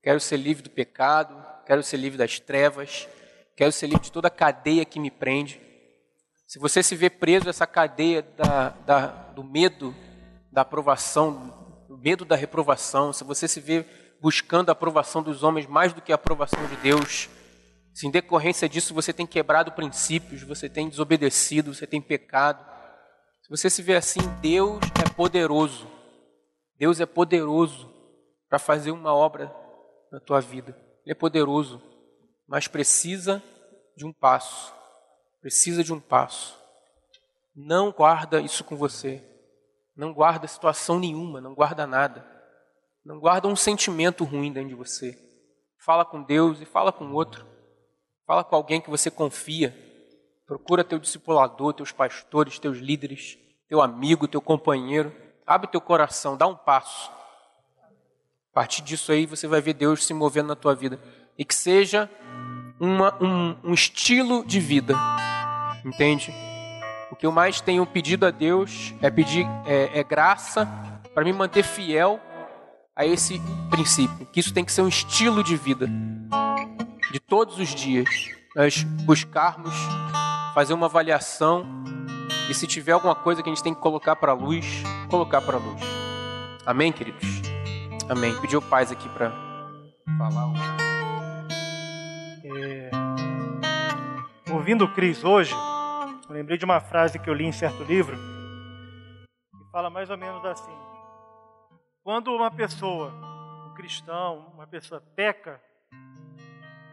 Quero 0.01 0.21
ser 0.21 0.37
livre 0.37 0.63
do 0.63 0.71
pecado. 0.71 1.35
Quero 1.67 1.83
ser 1.83 1.97
livre 1.97 2.17
das 2.17 2.39
trevas. 2.39 3.09
Quero 3.57 3.73
ser 3.73 3.89
livre 3.89 4.05
de 4.05 4.13
toda 4.13 4.29
a 4.29 4.31
cadeia 4.31 4.85
que 4.85 5.01
me 5.01 5.11
prende. 5.11 5.61
Se 6.47 6.61
você 6.61 6.81
se 6.81 6.95
vê 6.95 7.11
preso 7.11 7.49
essa 7.49 7.67
cadeia 7.67 8.23
da, 8.23 8.69
da, 8.87 9.07
do 9.07 9.43
medo 9.43 9.93
da 10.53 10.61
aprovação, 10.61 11.85
o 11.89 11.97
medo 11.97 12.25
da 12.25 12.37
reprovação, 12.37 13.13
se 13.13 13.25
você 13.25 13.49
se 13.49 13.59
vê 13.59 13.85
buscando 14.21 14.69
a 14.69 14.73
aprovação 14.73 15.23
dos 15.25 15.43
homens 15.43 15.67
mais 15.67 15.93
do 15.93 16.01
que 16.01 16.13
a 16.13 16.15
aprovação 16.15 16.65
de 16.67 16.77
Deus, 16.77 17.29
se 17.93 18.07
em 18.07 18.11
decorrência 18.11 18.69
disso 18.69 18.95
você 18.95 19.13
tem 19.13 19.27
quebrado 19.27 19.73
princípios, 19.73 20.43
você 20.43 20.69
tem 20.69 20.89
desobedecido, 20.89 21.75
você 21.75 21.87
tem 21.87 22.01
pecado, 22.01 22.65
se 23.43 23.51
você 23.51 23.69
se 23.69 23.83
vê 23.83 23.97
assim, 23.97 24.21
Deus 24.41 24.81
é 25.05 25.15
poderoso. 25.15 25.91
Deus 26.79 27.01
é 27.01 27.07
poderoso 27.07 27.93
para 28.49 28.59
fazer 28.59 28.93
uma 28.93 29.13
obra 29.13 29.55
na 30.11 30.21
tua 30.21 30.41
vida. 30.41 30.71
Ele 31.05 31.13
é 31.13 31.15
poderoso, 31.15 31.83
mas 32.47 32.69
precisa 32.69 33.43
de 33.97 34.07
um 34.07 34.13
passo. 34.13 34.73
Precisa 35.41 35.83
de 35.83 35.93
um 35.93 35.99
passo. 35.99 36.57
Não 37.55 37.91
guarda 37.91 38.41
isso 38.41 38.63
com 38.63 38.77
você. 38.77 39.23
Não 39.97 40.15
guarda 40.15 40.47
situação 40.47 40.99
nenhuma, 40.99 41.41
não 41.41 41.55
guarda 41.55 41.87
nada. 41.87 42.25
Não 43.05 43.19
guarda 43.19 43.49
um 43.49 43.57
sentimento 43.57 44.23
ruim 44.23 44.53
dentro 44.53 44.69
de 44.69 44.75
você. 44.75 45.19
Fala 45.85 46.05
com 46.05 46.23
Deus 46.23 46.61
e 46.61 46.65
fala 46.65 46.93
com 46.93 47.13
outro. 47.13 47.45
Fala 48.33 48.43
com 48.43 48.57
alguém 48.57 48.81
que 48.81 48.89
você 48.89 49.11
confia. 49.11 49.77
Procura 50.47 50.83
teu 50.83 50.99
discipulador, 50.99 51.75
teus 51.75 51.93
pastores, 51.93 52.59
teus 52.59 52.79
líderes, 52.79 53.37
teu 53.69 53.83
amigo, 53.83 54.27
teu 54.27 54.41
companheiro. 54.41 55.15
Abre 55.47 55.71
teu 55.71 55.83
coração, 55.83 56.35
dá 56.35 56.47
um 56.47 56.57
passo. 56.57 57.11
A 58.51 58.55
partir 58.55 58.81
disso 58.81 59.13
aí 59.13 59.27
você 59.27 59.47
vai 59.47 59.61
ver 59.61 59.75
Deus 59.75 60.07
se 60.07 60.15
movendo 60.15 60.47
na 60.47 60.57
tua 60.57 60.75
vida. 60.75 60.99
E 61.37 61.45
que 61.45 61.55
seja 61.55 62.09
uma, 62.81 63.23
um, 63.23 63.55
um 63.65 63.75
estilo 63.75 64.47
de 64.47 64.61
vida. 64.61 64.95
Entende? 65.85 66.33
O 67.11 67.17
que 67.17 67.27
eu 67.27 67.33
mais 67.33 67.61
tenho 67.61 67.85
pedido 67.85 68.25
a 68.25 68.31
Deus 68.31 68.95
é 69.03 69.11
pedir 69.11 69.47
é, 69.67 69.99
é 69.99 70.03
graça 70.03 70.67
para 71.13 71.23
me 71.23 71.35
manter 71.35 71.65
fiel 71.65 72.19
a 72.97 73.05
esse 73.05 73.39
princípio, 73.69 74.25
que 74.33 74.41
isso 74.41 74.55
tem 74.55 74.65
que 74.65 74.73
ser 74.73 74.81
um 74.81 74.89
estilo 74.89 75.45
de 75.45 75.55
vida 75.55 75.87
de 77.13 77.21
todos 77.21 77.59
os 77.59 77.69
dias. 77.69 78.09
Nós 78.57 78.83
buscarmos 78.83 79.75
fazer 80.55 80.73
uma 80.73 80.87
avaliação 80.87 81.67
e 82.49 82.55
se 82.55 82.67
tiver 82.67 82.93
alguma 82.93 83.15
coisa 83.15 83.43
que 83.43 83.49
a 83.49 83.55
gente 83.55 83.63
tem 83.63 83.75
que 83.75 83.81
colocar 83.81 84.17
para 84.17 84.33
a 84.33 84.35
luz, 84.35 84.83
colocar 85.11 85.43
para 85.43 85.57
a 85.57 85.61
luz. 85.61 85.81
Amém, 86.65 86.91
queridos? 86.91 87.43
Amém. 88.09 88.39
Pediu 88.41 88.63
paz 88.63 88.91
aqui 88.91 89.09
para 89.11 89.31
falar. 90.19 90.53
É... 92.45 92.91
Ouvindo 94.51 94.85
o 94.85 94.93
Cris 94.93 95.23
hoje, 95.23 95.55
eu 96.29 96.35
lembrei 96.35 96.57
de 96.57 96.65
uma 96.65 96.81
frase 96.81 97.19
que 97.19 97.29
eu 97.29 97.35
li 97.35 97.45
em 97.45 97.53
certo 97.53 97.83
livro, 97.85 98.17
que 98.17 99.71
fala 99.71 99.91
mais 99.91 100.09
ou 100.09 100.17
menos 100.17 100.45
assim: 100.45 100.77
Quando 102.03 102.35
uma 102.35 102.51
pessoa, 102.51 103.13
um 103.71 103.75
cristão, 103.75 104.51
uma 104.55 104.67
pessoa 104.67 105.03
peca, 105.15 105.61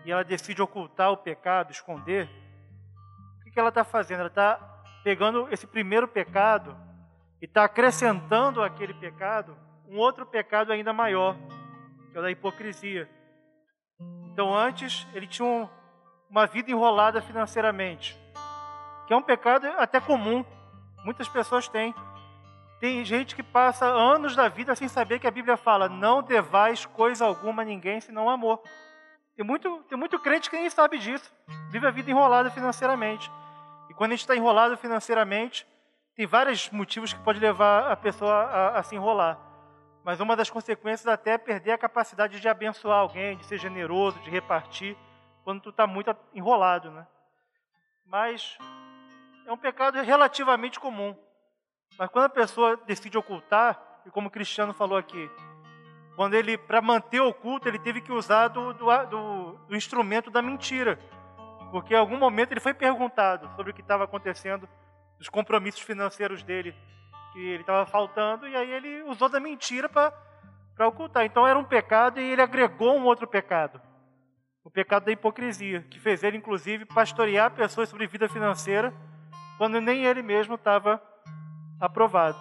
e 0.05 0.11
ela 0.11 0.23
decide 0.23 0.61
ocultar 0.61 1.11
o 1.11 1.17
pecado, 1.17 1.71
esconder, 1.71 2.29
o 3.45 3.51
que 3.51 3.59
ela 3.59 3.69
está 3.69 3.83
fazendo? 3.83 4.19
Ela 4.19 4.27
está 4.27 4.57
pegando 5.03 5.47
esse 5.51 5.65
primeiro 5.65 6.07
pecado 6.07 6.77
e 7.41 7.45
está 7.45 7.63
acrescentando 7.63 8.61
àquele 8.61 8.93
pecado 8.93 9.57
um 9.87 9.97
outro 9.97 10.25
pecado 10.25 10.71
ainda 10.71 10.93
maior, 10.93 11.35
que 12.11 12.17
é 12.17 12.19
o 12.19 12.23
da 12.23 12.29
hipocrisia. 12.29 13.09
Então, 14.31 14.55
antes, 14.55 15.07
ele 15.13 15.25
tinha 15.25 15.67
uma 16.29 16.45
vida 16.45 16.69
enrolada 16.69 17.21
financeiramente 17.21 18.17
que 19.09 19.13
é 19.13 19.17
um 19.17 19.23
pecado 19.23 19.65
até 19.79 19.99
comum. 19.99 20.45
Muitas 21.03 21.27
pessoas 21.27 21.67
têm. 21.67 21.95
Tem 22.79 23.03
gente 23.03 23.35
que 23.35 23.41
passa 23.41 23.87
anos 23.87 24.35
da 24.35 24.47
vida 24.47 24.75
sem 24.75 24.87
saber 24.87 25.17
que 25.17 25.25
a 25.25 25.31
Bíblia 25.31 25.57
fala: 25.57 25.89
não 25.89 26.21
devais 26.21 26.85
coisa 26.85 27.25
alguma 27.25 27.63
a 27.63 27.65
ninguém 27.65 27.99
senão 27.99 28.29
amor. 28.29 28.61
Tem 29.39 29.45
muito, 29.45 29.83
tem 29.83 29.97
muito 29.97 30.19
crente 30.19 30.49
que 30.49 30.57
nem 30.57 30.69
sabe 30.69 30.97
disso. 30.97 31.33
Vive 31.69 31.87
a 31.87 31.91
vida 31.91 32.11
enrolada 32.11 32.51
financeiramente. 32.51 33.31
E 33.89 33.93
quando 33.93 34.11
a 34.11 34.13
gente 34.15 34.23
está 34.23 34.35
enrolado 34.35 34.75
financeiramente, 34.75 35.65
tem 36.13 36.27
vários 36.27 36.69
motivos 36.71 37.13
que 37.13 37.21
pode 37.21 37.39
levar 37.39 37.89
a 37.89 37.95
pessoa 37.95 38.33
a, 38.33 38.79
a 38.79 38.83
se 38.83 38.95
enrolar. 38.95 39.39
Mas 40.03 40.19
uma 40.19 40.35
das 40.35 40.49
consequências 40.49 41.07
até 41.07 41.35
é 41.35 41.37
perder 41.37 41.71
a 41.71 41.77
capacidade 41.77 42.37
de 42.37 42.49
abençoar 42.49 42.99
alguém, 42.99 43.37
de 43.37 43.45
ser 43.45 43.57
generoso, 43.57 44.19
de 44.19 44.29
repartir, 44.29 44.97
quando 45.45 45.61
tu 45.61 45.69
está 45.69 45.87
muito 45.87 46.13
enrolado, 46.33 46.91
né? 46.91 47.07
Mas 48.05 48.57
é 49.45 49.53
um 49.53 49.57
pecado 49.57 50.01
relativamente 50.01 50.81
comum. 50.81 51.15
Mas 51.97 52.09
quando 52.09 52.25
a 52.25 52.29
pessoa 52.29 52.75
decide 52.85 53.17
ocultar, 53.17 54.01
e 54.05 54.11
como 54.11 54.27
o 54.27 54.31
Cristiano 54.31 54.73
falou 54.73 54.97
aqui, 54.97 55.31
quando 56.19 56.33
ele, 56.33 56.57
para 56.57 56.81
manter 56.81 57.21
oculto, 57.21 57.69
ele 57.69 57.79
teve 57.79 58.01
que 58.01 58.11
usar 58.11 58.49
do, 58.49 58.73
do, 58.73 58.87
do, 59.05 59.53
do 59.69 59.73
instrumento 59.73 60.29
da 60.29 60.41
mentira. 60.41 60.99
Porque 61.71 61.93
em 61.93 61.97
algum 61.97 62.17
momento 62.17 62.51
ele 62.51 62.59
foi 62.59 62.73
perguntado 62.73 63.49
sobre 63.55 63.71
o 63.71 63.73
que 63.73 63.79
estava 63.79 64.03
acontecendo, 64.03 64.67
os 65.17 65.29
compromissos 65.29 65.79
financeiros 65.79 66.43
dele, 66.43 66.75
que 67.31 67.39
ele 67.39 67.61
estava 67.61 67.85
faltando, 67.85 68.45
e 68.49 68.53
aí 68.53 68.69
ele 68.69 69.01
usou 69.03 69.29
da 69.29 69.39
mentira 69.39 69.87
para 69.87 70.87
ocultar. 70.89 71.23
Então 71.23 71.47
era 71.47 71.57
um 71.57 71.63
pecado 71.63 72.19
e 72.19 72.31
ele 72.33 72.41
agregou 72.41 72.97
um 72.97 73.05
outro 73.05 73.25
pecado. 73.25 73.81
O 74.61 74.69
pecado 74.69 75.05
da 75.05 75.13
hipocrisia, 75.13 75.83
que 75.83 76.01
fez 76.01 76.21
ele, 76.21 76.35
inclusive, 76.35 76.83
pastorear 76.83 77.49
pessoas 77.51 77.87
sobre 77.87 78.07
vida 78.07 78.27
financeira 78.27 78.93
quando 79.57 79.79
nem 79.79 80.03
ele 80.03 80.21
mesmo 80.21 80.55
estava 80.55 81.01
aprovado. 81.79 82.37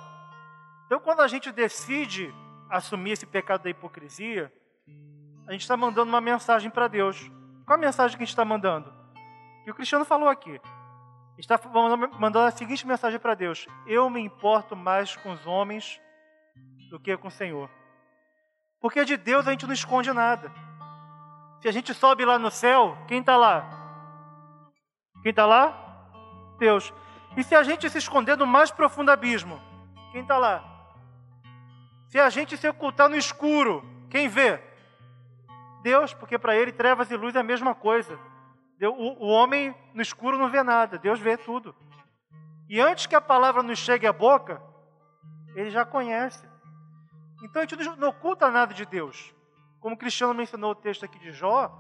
Então, 0.87 0.99
quando 0.99 1.21
a 1.21 1.29
gente 1.29 1.53
decide 1.53 2.35
assumir 2.71 3.13
esse 3.13 3.27
pecado 3.27 3.63
da 3.63 3.71
hipocrisia, 3.71 4.53
a 5.47 5.53
gente 5.53 5.63
está 5.63 5.77
mandando 5.77 6.11
uma 6.11 6.21
mensagem 6.21 6.71
para 6.71 6.89
Deus. 6.89 7.31
Qual 7.65 7.79
a 7.79 7.81
mensagem 7.81 8.17
que 8.17 8.23
a 8.23 8.27
gente 8.27 8.33
está 8.33 8.45
mandando? 8.45 8.93
Que 9.65 9.71
o 9.71 9.75
Cristiano 9.75 10.05
falou 10.05 10.29
aqui. 10.29 10.61
Está 11.39 11.59
mandando 12.19 12.47
a 12.47 12.51
seguinte 12.51 12.87
mensagem 12.87 13.19
para 13.19 13.35
Deus: 13.35 13.67
Eu 13.87 14.11
me 14.11 14.21
importo 14.21 14.75
mais 14.75 15.15
com 15.17 15.33
os 15.33 15.47
homens 15.47 16.01
do 16.91 16.99
que 16.99 17.17
com 17.17 17.29
o 17.29 17.31
Senhor. 17.31 17.71
Porque 18.81 19.05
de 19.05 19.17
Deus 19.17 19.47
a 19.47 19.51
gente 19.51 19.67
não 19.67 19.73
esconde 19.75 20.13
nada. 20.13 20.53
Se 21.61 21.69
a 21.69 21.73
gente 21.73 21.95
sobe 21.95 22.25
lá 22.25 22.39
no 22.39 22.51
céu, 22.51 22.97
quem 23.07 23.21
está 23.21 23.37
lá? 23.37 23.69
Quem 25.23 25.31
está 25.31 25.47
lá? 25.47 25.75
Deus. 26.59 26.93
E 27.37 27.43
se 27.43 27.55
a 27.55 27.63
gente 27.63 27.89
se 27.89 27.99
esconder 27.99 28.37
no 28.37 28.47
mais 28.47 28.71
profundo 28.71 29.11
abismo, 29.11 29.61
quem 30.13 30.23
está 30.23 30.39
lá? 30.39 30.78
Se 32.09 32.19
a 32.19 32.31
gente 32.31 32.57
se 32.57 32.67
ocultar 32.67 33.09
no 33.09 33.17
escuro, 33.17 33.85
quem 34.11 34.29
vê? 34.29 34.61
Deus, 35.83 36.15
porque 36.15 36.39
para 36.39 36.57
ele 36.57 36.73
trevas 36.73 37.11
e 37.11 37.17
luz 37.17 37.37
é 37.37 37.41
a 37.41 37.45
mesma 37.45 37.75
coisa. 37.75 38.19
O, 38.81 39.27
homem 39.27 39.75
no 39.93 40.01
escuro 40.01 40.39
não 40.39 40.51
vê 40.51 40.63
nada, 40.63 40.99
Deus 40.99 41.21
vê 41.21 41.37
tudo. 41.37 41.75
E 42.69 42.81
antes 42.81 43.07
que 43.07 43.15
a 43.15 43.21
palavra 43.21 43.63
nos 43.63 43.79
chegue 43.79 44.07
à 44.07 44.13
boca, 44.13 44.63
ele 45.55 45.71
já 45.71 45.85
conhece. 45.85 46.49
Então 47.43 47.61
a 47.61 47.67
gente 47.67 47.97
não 47.99 48.09
oculta 48.09 48.51
nada 48.51 48.73
de 48.73 48.87
Deus. 48.87 49.35
Como 49.81 49.95
o 49.95 49.99
Cristiano 49.99 50.35
mencionou 50.35 50.73
o 50.73 50.77
texto 50.77 51.05
aqui 51.05 51.19
de 51.19 51.33
Jó, 51.33 51.73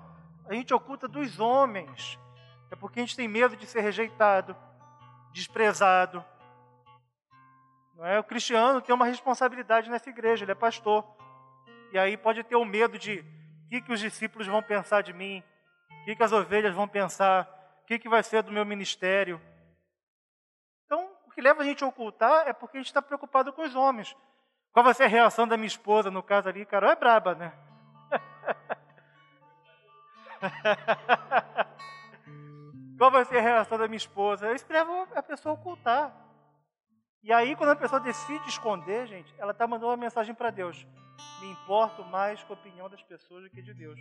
a 0.48 0.54
gente 0.54 0.74
oculta 0.74 1.08
dos 1.08 1.40
homens. 1.40 2.18
É 2.70 2.76
porque 2.76 3.00
a 3.00 3.02
gente 3.02 3.16
tem 3.16 3.28
medo 3.28 3.56
de 3.56 3.66
ser 3.66 3.80
rejeitado, 3.80 4.54
desprezado. 5.32 6.22
Não 7.98 8.06
é? 8.06 8.18
O 8.20 8.24
cristiano 8.24 8.80
tem 8.80 8.94
uma 8.94 9.04
responsabilidade 9.04 9.90
nessa 9.90 10.08
igreja, 10.08 10.44
ele 10.44 10.52
é 10.52 10.54
pastor. 10.54 11.04
E 11.92 11.98
aí 11.98 12.16
pode 12.16 12.44
ter 12.44 12.54
o 12.54 12.64
medo 12.64 12.96
de 12.96 13.24
o 13.66 13.68
que, 13.68 13.82
que 13.82 13.92
os 13.92 13.98
discípulos 13.98 14.46
vão 14.46 14.62
pensar 14.62 15.02
de 15.02 15.12
mim, 15.12 15.42
o 15.90 16.04
que, 16.04 16.14
que 16.14 16.22
as 16.22 16.32
ovelhas 16.32 16.72
vão 16.72 16.86
pensar, 16.86 17.42
o 17.82 17.86
que, 17.86 17.98
que 17.98 18.08
vai 18.08 18.22
ser 18.22 18.44
do 18.44 18.52
meu 18.52 18.64
ministério. 18.64 19.40
Então, 20.86 21.10
o 21.26 21.30
que 21.32 21.40
leva 21.40 21.62
a 21.62 21.64
gente 21.64 21.82
a 21.82 21.88
ocultar 21.88 22.46
é 22.46 22.52
porque 22.52 22.76
a 22.76 22.80
gente 22.80 22.86
está 22.86 23.02
preocupado 23.02 23.52
com 23.52 23.62
os 23.62 23.74
homens. 23.74 24.16
Qual 24.72 24.84
vai 24.84 24.94
ser 24.94 25.02
a 25.04 25.08
reação 25.08 25.48
da 25.48 25.56
minha 25.56 25.66
esposa, 25.66 26.08
no 26.08 26.22
caso 26.22 26.48
ali? 26.48 26.64
Carol 26.64 26.92
é 26.92 26.96
braba, 26.96 27.34
né? 27.34 27.52
Qual 32.96 33.10
vai 33.10 33.24
ser 33.24 33.38
a 33.38 33.42
reação 33.42 33.76
da 33.76 33.88
minha 33.88 33.96
esposa? 33.96 34.52
Isso 34.52 34.66
leva 34.68 35.08
a 35.16 35.22
pessoa 35.22 35.52
a 35.52 35.58
ocultar. 35.58 36.27
E 37.22 37.32
aí, 37.32 37.56
quando 37.56 37.70
a 37.70 37.76
pessoa 37.76 38.00
decide 38.00 38.48
esconder, 38.48 39.06
gente, 39.06 39.34
ela 39.38 39.52
está 39.52 39.66
mandando 39.66 39.90
uma 39.90 39.96
mensagem 39.96 40.34
para 40.34 40.50
Deus. 40.50 40.86
Me 41.40 41.50
importo 41.50 42.04
mais 42.04 42.42
com 42.44 42.52
a 42.52 42.56
opinião 42.56 42.88
das 42.88 43.02
pessoas 43.02 43.44
do 43.44 43.50
que 43.50 43.60
de 43.60 43.74
Deus. 43.74 44.00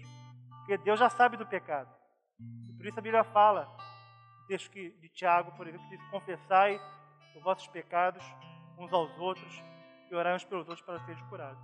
Porque 0.59 0.78
Deus 0.78 0.99
já 0.99 1.09
sabe 1.09 1.36
do 1.36 1.45
pecado. 1.45 1.89
E 2.39 2.74
por 2.74 2.86
isso 2.86 2.99
a 2.99 3.01
Bíblia 3.01 3.24
fala, 3.24 3.68
texto 4.47 4.72
de 4.72 5.09
Tiago, 5.09 5.51
por 5.53 5.68
exemplo, 5.68 5.88
que 5.89 5.97
diz, 5.97 6.09
confessai 6.09 6.80
os 7.36 7.43
vossos 7.43 7.68
pecados 7.68 8.24
uns 8.78 8.93
aos 8.93 9.11
outros 9.18 9.63
e 10.09 10.15
orai 10.15 10.36
uns 10.36 10.45
pelos 10.45 10.68
outros 10.68 10.86
para 10.86 10.99
serem 11.05 11.24
curados. 11.28 11.61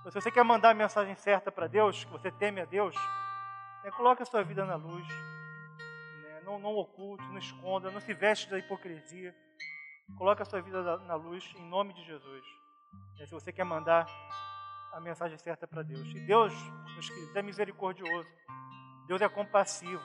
Então, 0.00 0.10
se 0.10 0.20
você 0.20 0.30
quer 0.30 0.44
mandar 0.44 0.70
a 0.70 0.74
mensagem 0.74 1.14
certa 1.14 1.52
para 1.52 1.66
Deus, 1.66 2.04
que 2.04 2.10
você 2.10 2.30
teme 2.30 2.60
a 2.60 2.64
Deus, 2.64 2.94
né, 3.84 3.90
coloque 3.92 4.22
a 4.22 4.26
sua 4.26 4.42
vida 4.42 4.64
na 4.64 4.76
luz, 4.76 5.06
né, 5.08 6.40
não, 6.44 6.58
não 6.58 6.74
oculte, 6.74 7.24
não 7.24 7.38
esconda, 7.38 7.90
não 7.90 8.00
se 8.00 8.14
veste 8.14 8.50
da 8.50 8.58
hipocrisia. 8.58 9.34
Coloque 10.16 10.42
a 10.42 10.44
sua 10.44 10.60
vida 10.60 10.98
na 10.98 11.14
luz 11.14 11.52
em 11.56 11.64
nome 11.68 11.92
de 11.94 12.04
Jesus. 12.04 12.44
Né, 13.18 13.26
se 13.26 13.32
você 13.32 13.52
quer 13.52 13.64
mandar 13.64 14.06
a 14.92 15.00
mensagem 15.00 15.38
certa 15.38 15.66
para 15.66 15.82
Deus. 15.82 16.06
E 16.14 16.20
Deus, 16.20 16.52
meus 16.92 17.08
queridos, 17.08 17.34
é 17.34 17.42
misericordioso. 17.42 18.28
Deus 19.06 19.20
é 19.20 19.28
compassivo. 19.28 20.02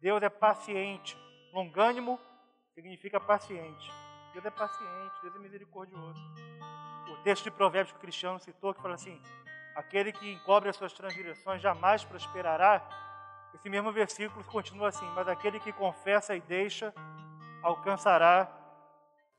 Deus 0.00 0.22
é 0.22 0.28
paciente. 0.28 1.16
Longânimo 1.52 2.20
significa 2.74 3.18
paciente. 3.18 3.90
Deus 4.32 4.44
é 4.44 4.50
paciente, 4.50 5.14
Deus 5.22 5.34
é 5.34 5.38
misericordioso. 5.38 6.20
O 7.10 7.16
texto 7.22 7.44
de 7.44 7.50
Provérbios 7.50 7.92
que 7.92 7.98
o 7.98 8.00
Cristiano 8.00 8.38
citou, 8.38 8.74
que 8.74 8.82
fala 8.82 8.94
assim: 8.94 9.20
aquele 9.74 10.12
que 10.12 10.30
encobre 10.30 10.68
as 10.68 10.76
suas 10.76 10.92
transgressões 10.92 11.62
jamais 11.62 12.04
prosperará. 12.04 12.86
Esse 13.54 13.70
mesmo 13.70 13.90
versículo 13.90 14.44
continua 14.44 14.88
assim: 14.88 15.08
mas 15.14 15.26
aquele 15.26 15.58
que 15.58 15.72
confessa 15.72 16.36
e 16.36 16.40
deixa 16.42 16.92
alcançará 17.62 18.46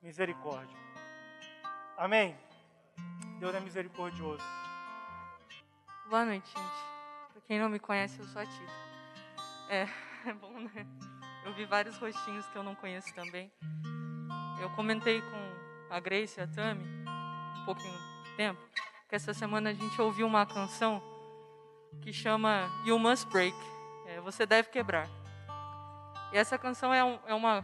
misericórdia. 0.01 0.77
Amém? 1.97 2.37
Deus 3.39 3.55
é 3.55 3.59
misericordioso. 3.59 4.43
Boa 6.09 6.25
noite, 6.25 6.47
gente. 6.47 7.33
Pra 7.33 7.41
quem 7.47 7.59
não 7.59 7.69
me 7.69 7.79
conhece, 7.79 8.19
eu 8.19 8.25
sou 8.25 8.41
a 8.41 8.45
Tita. 8.45 8.71
É, 9.69 9.87
é 10.29 10.33
bom, 10.33 10.59
né? 10.59 10.85
Eu 11.45 11.53
vi 11.53 11.65
vários 11.65 11.97
rostinhos 11.97 12.45
que 12.47 12.57
eu 12.57 12.63
não 12.63 12.75
conheço 12.75 13.13
também. 13.13 13.51
Eu 14.61 14.69
comentei 14.71 15.21
com 15.21 15.93
a 15.93 15.99
Grace 15.99 16.39
e 16.39 16.43
a 16.43 16.47
Tami, 16.47 16.83
um 17.61 17.65
pouquinho 17.65 17.97
tempo, 18.35 18.59
que 19.07 19.15
essa 19.15 19.33
semana 19.33 19.69
a 19.69 19.73
gente 19.73 20.01
ouviu 20.01 20.27
uma 20.27 20.45
canção 20.45 21.01
que 22.01 22.11
chama 22.11 22.69
You 22.85 22.99
Must 22.99 23.27
Break. 23.27 23.55
É, 24.07 24.19
Você 24.21 24.45
deve 24.45 24.69
quebrar. 24.69 25.07
E 26.33 26.37
essa 26.37 26.57
canção 26.57 26.93
é, 26.93 27.03
um, 27.03 27.19
é 27.25 27.33
uma 27.33 27.63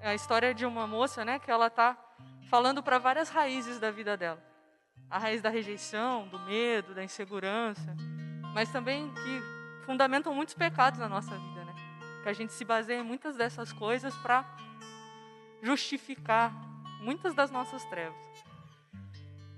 é 0.00 0.08
a 0.08 0.14
história 0.14 0.54
de 0.54 0.64
uma 0.66 0.86
moça, 0.86 1.24
né, 1.24 1.38
que 1.38 1.50
ela 1.50 1.70
tá 1.70 1.96
falando 2.48 2.82
para 2.82 2.98
várias 2.98 3.28
raízes 3.28 3.78
da 3.78 3.90
vida 3.90 4.16
dela 4.16 4.50
a 5.10 5.18
raiz 5.18 5.42
da 5.42 5.50
rejeição, 5.50 6.28
do 6.28 6.38
medo, 6.38 6.94
da 6.94 7.02
insegurança, 7.02 7.96
mas 8.54 8.70
também 8.70 9.12
que 9.12 9.84
fundamentam 9.84 10.32
muitos 10.32 10.54
pecados 10.54 11.00
na 11.00 11.08
nossa 11.08 11.36
vida, 11.36 11.64
né? 11.64 11.74
Que 12.22 12.28
a 12.28 12.32
gente 12.32 12.52
se 12.52 12.64
baseia 12.64 13.00
em 13.00 13.02
muitas 13.02 13.36
dessas 13.36 13.72
coisas 13.72 14.14
para 14.18 14.44
justificar 15.60 16.52
muitas 17.00 17.34
das 17.34 17.50
nossas 17.50 17.84
trevas. 17.86 18.16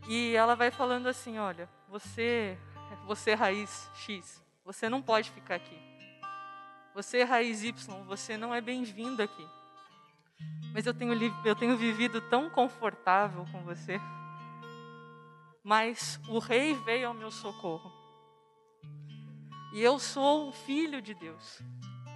E 0.08 0.34
ela 0.34 0.56
vai 0.56 0.70
falando 0.70 1.06
assim, 1.06 1.38
olha, 1.38 1.68
você, 1.86 2.58
você 3.06 3.34
raiz 3.34 3.90
X, 3.94 4.42
você 4.64 4.88
não 4.88 5.02
pode 5.02 5.30
ficar 5.30 5.56
aqui. 5.56 5.78
Você 6.94 7.24
raiz 7.24 7.62
Y, 7.62 8.04
você 8.04 8.38
não 8.38 8.54
é 8.54 8.60
bem-vindo 8.60 9.22
aqui. 9.22 9.46
Mas 10.74 10.86
eu 10.86 10.94
tenho, 10.94 11.12
eu 11.44 11.54
tenho 11.54 11.76
vivido 11.76 12.20
tão 12.20 12.48
confortável 12.50 13.44
com 13.52 13.62
você 13.62 14.00
mas 15.62 16.20
o 16.28 16.38
rei 16.38 16.74
veio 16.74 17.08
ao 17.08 17.14
meu 17.14 17.30
socorro. 17.30 17.92
E 19.72 19.80
eu 19.80 19.98
sou 19.98 20.48
um 20.48 20.52
filho 20.52 21.00
de 21.00 21.14
Deus. 21.14 21.60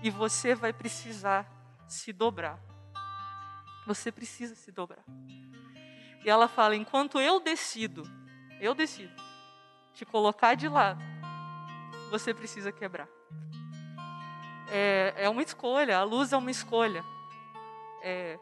E 0.03 0.11
você 0.11 0.55
vai 0.55 0.73
precisar 0.73 1.47
se 1.89 2.13
dobrar. 2.13 2.59
Você 3.87 4.11
precisa 4.11 4.55
se 4.55 4.73
dobrar. 4.73 5.05
E 6.25 6.29
ela 6.29 6.49
fala: 6.49 6.75
enquanto 6.75 7.21
eu 7.21 7.41
decido, 7.41 8.03
eu 8.61 8.75
decido 8.75 9.15
te 9.95 10.05
colocar 10.05 10.55
de 10.55 10.69
lado, 10.69 11.01
você 12.11 12.35
precisa 12.35 12.73
quebrar. 12.73 13.09
É, 14.69 15.15
é 15.17 15.29
uma 15.29 15.43
escolha, 15.43 15.99
a 15.99 16.03
luz 16.03 16.33
é 16.33 16.37
uma 16.37 16.51
escolha. 16.51 17.03
É, 18.09 18.39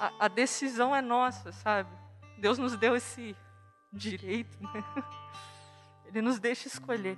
a, 0.00 0.24
a 0.24 0.28
decisão 0.28 0.94
é 0.94 1.00
nossa, 1.00 1.52
sabe? 1.52 1.88
Deus 2.36 2.58
nos 2.58 2.76
deu 2.76 2.96
esse 2.96 3.36
direito, 3.92 4.60
né? 4.60 4.82
Ele 6.04 6.20
nos 6.20 6.40
deixa 6.40 6.66
escolher. 6.66 7.16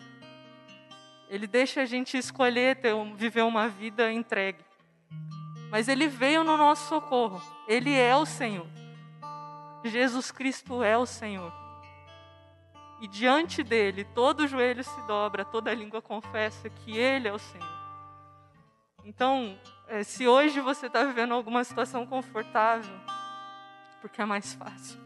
Ele 1.31 1.47
deixa 1.47 1.81
a 1.81 1.87
gente 1.87 2.19
escolher 2.19 2.77
ter, 2.77 2.95
viver 3.15 3.41
uma 3.41 3.67
vida 3.67 4.13
entregue. 4.13 4.63
Mas 5.71 5.89
Ele 5.89 6.07
veio 6.07 6.45
no 6.45 6.59
nosso 6.59 6.87
socorro. 6.87 7.41
Ele 7.67 7.91
é 7.91 8.15
o 8.15 8.27
Senhor. 8.27 8.67
Jesus 9.83 10.31
Cristo 10.31 10.83
é 10.83 10.99
o 10.99 11.07
Senhor. 11.07 11.51
E 13.01 13.09
diante 13.09 13.63
dele, 13.63 14.05
todo 14.05 14.47
joelho 14.47 14.85
se 14.85 15.01
dobra, 15.07 15.47
toda 15.47 15.73
língua 15.73 16.03
confessa 16.03 16.69
que 16.69 16.95
Ele 16.95 17.27
é 17.27 17.33
o 17.33 17.39
Senhor. 17.39 17.83
Então, 19.03 19.59
eh, 19.89 20.05
se 20.05 20.27
hoje 20.27 20.61
você 20.61 20.87
está 20.87 21.05
vivendo 21.05 21.35
alguma 21.35 21.63
situação 21.65 22.07
confortável, 22.07 22.95
porque 24.01 24.21
é 24.21 24.25
mais 24.25 24.53
fácil 24.55 25.03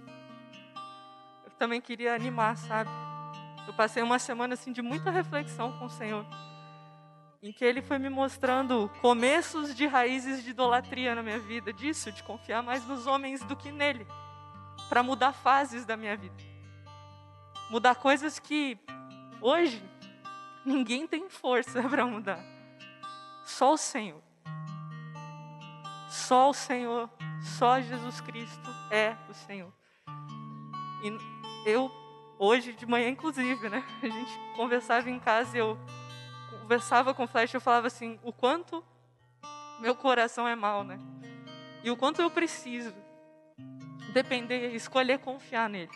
também 1.59 1.81
queria 1.81 2.14
animar, 2.14 2.57
sabe? 2.57 2.91
Eu 3.66 3.74
passei 3.74 4.03
uma 4.03 4.18
semana 4.18 4.55
assim 4.55 4.72
de 4.72 4.83
muita 4.83 5.11
reflexão 5.11 5.77
com 5.79 5.87
o 5.87 5.91
Senhor, 5.91 6.24
em 7.43 7.53
que 7.53 7.64
Ele 7.64 7.83
foi 7.83 7.99
me 7.99 8.09
mostrando 8.09 8.91
começos 9.01 9.74
de 9.74 9.87
raízes 9.87 10.45
de 10.45 10.51
idolatria 10.51 11.14
na 11.14 11.22
minha 11.22 11.39
vida, 11.39 11.72
disso, 11.72 12.12
de 12.12 12.22
confiar 12.22 12.62
mais 12.62 12.87
nos 12.87 13.07
homens 13.07 13.43
do 13.45 13.57
que 13.57 13.72
nele, 13.72 14.07
para 14.89 15.03
mudar 15.03 15.33
fases 15.33 15.85
da 15.85 15.97
minha 15.97 16.16
vida, 16.16 16.37
mudar 17.70 17.97
coisas 17.97 18.39
que 18.39 18.79
hoje 19.41 19.83
ninguém 20.64 21.07
tem 21.07 21.29
força 21.29 21.83
para 21.89 22.07
mudar, 22.07 22.45
só 23.45 23.72
o 23.72 23.79
Senhor. 23.79 24.26
Só 26.09 26.51
o 26.51 26.55
Senhor, 26.55 27.11
só 27.41 27.81
Jesus 27.81 28.21
Cristo 28.21 28.71
é 28.91 29.17
o 29.29 29.35
Senhor. 29.35 29.73
E 31.03 31.71
eu, 31.71 31.91
hoje 32.39 32.73
de 32.73 32.87
manhã, 32.87 33.09
inclusive, 33.09 33.69
né? 33.69 33.85
A 34.03 34.09
gente 34.09 34.33
conversava 34.55 35.11
em 35.11 35.19
casa 35.19 35.57
e 35.57 35.61
eu 35.61 35.79
conversava 36.61 37.15
com 37.15 37.25
o 37.25 37.27
Flash 37.27 37.55
eu 37.55 37.61
falava 37.61 37.87
assim: 37.87 38.19
o 38.23 38.33
quanto 38.33 38.85
meu 39.81 39.95
coração 39.95 40.47
é 40.47 40.55
mal, 40.55 40.85
né? 40.85 40.99
E 41.83 41.91
o 41.91 41.97
quanto 41.97 42.21
eu 42.21 42.31
preciso 42.31 42.95
depender, 44.13 44.75
escolher 44.75 45.19
confiar 45.19 45.69
nele. 45.69 45.93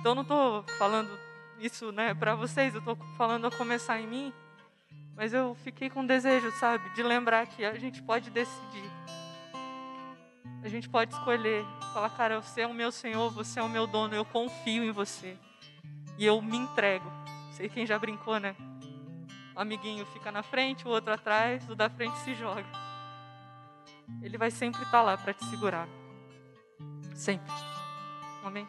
Então, 0.00 0.14
não 0.14 0.22
estou 0.22 0.62
falando 0.78 1.10
isso 1.58 1.92
né, 1.92 2.12
para 2.12 2.34
vocês, 2.34 2.74
eu 2.74 2.80
estou 2.80 2.96
falando 3.16 3.46
a 3.46 3.50
começar 3.50 3.98
em 4.00 4.06
mim, 4.06 4.32
mas 5.16 5.32
eu 5.32 5.54
fiquei 5.62 5.88
com 5.88 6.04
desejo, 6.04 6.50
sabe, 6.52 6.88
de 6.94 7.02
lembrar 7.02 7.46
que 7.46 7.64
a 7.64 7.78
gente 7.78 8.02
pode 8.02 8.30
decidir 8.30 8.90
a 10.64 10.68
gente 10.68 10.88
pode 10.88 11.12
escolher, 11.12 11.62
falar, 11.92 12.08
cara, 12.08 12.40
você 12.40 12.62
é 12.62 12.66
o 12.66 12.72
meu 12.72 12.90
Senhor, 12.90 13.30
você 13.30 13.60
é 13.60 13.62
o 13.62 13.68
meu 13.68 13.86
dono, 13.86 14.14
eu 14.14 14.24
confio 14.24 14.82
em 14.82 14.90
você. 14.90 15.36
E 16.16 16.24
eu 16.24 16.40
me 16.40 16.56
entrego. 16.56 17.04
Sei 17.52 17.68
quem 17.68 17.84
já 17.84 17.98
brincou, 17.98 18.40
né? 18.40 18.56
O 19.54 19.60
amiguinho 19.60 20.06
fica 20.06 20.32
na 20.32 20.42
frente, 20.42 20.88
o 20.88 20.90
outro 20.90 21.12
atrás, 21.12 21.68
o 21.68 21.74
da 21.74 21.90
frente 21.90 22.16
se 22.20 22.34
joga. 22.34 22.64
Ele 24.22 24.38
vai 24.38 24.50
sempre 24.50 24.82
estar 24.82 25.02
lá 25.02 25.18
para 25.18 25.34
te 25.34 25.44
segurar. 25.44 25.86
Sempre. 27.14 27.52
Amém? 28.42 28.66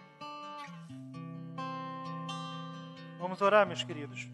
Vamos 3.17 3.41
orar, 3.41 3.65
meus 3.65 3.83
queridos. 3.83 4.27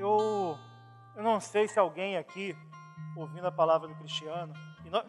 Eu, 0.00 0.58
eu 1.14 1.22
não 1.22 1.38
sei 1.40 1.68
se 1.68 1.78
alguém 1.78 2.16
aqui, 2.16 2.56
ouvindo 3.14 3.46
a 3.46 3.52
palavra 3.52 3.86
do 3.86 3.94
Cristiano, 3.96 4.54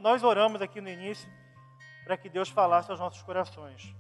nós 0.02 0.22
oramos 0.22 0.62
aqui 0.62 0.82
no 0.82 0.90
início 0.90 1.32
para 2.04 2.18
que 2.18 2.28
Deus 2.28 2.50
falasse 2.50 2.92
aos 2.92 3.00
nossos 3.00 3.22
corações 3.22 3.96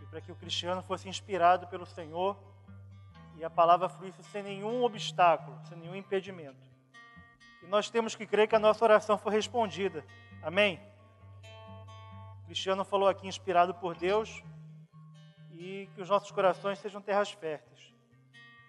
e 0.00 0.06
para 0.06 0.22
que 0.22 0.32
o 0.32 0.34
cristiano 0.34 0.82
fosse 0.82 1.06
inspirado 1.06 1.66
pelo 1.66 1.84
Senhor 1.84 2.34
e 3.36 3.44
a 3.44 3.50
palavra 3.50 3.90
fluísse 3.90 4.22
sem 4.22 4.42
nenhum 4.42 4.82
obstáculo, 4.82 5.60
sem 5.66 5.76
nenhum 5.76 5.94
impedimento. 5.94 6.66
E 7.62 7.66
nós 7.66 7.90
temos 7.90 8.14
que 8.14 8.26
crer 8.26 8.48
que 8.48 8.56
a 8.56 8.58
nossa 8.58 8.82
oração 8.82 9.18
foi 9.18 9.32
respondida. 9.32 10.02
Amém? 10.42 10.80
O 12.40 12.46
Cristiano 12.46 12.86
falou 12.86 13.06
aqui, 13.06 13.28
inspirado 13.28 13.74
por 13.74 13.94
Deus, 13.94 14.42
e 15.52 15.90
que 15.94 16.00
os 16.00 16.08
nossos 16.08 16.30
corações 16.30 16.78
sejam 16.78 17.02
terras 17.02 17.30
férteis. 17.32 17.95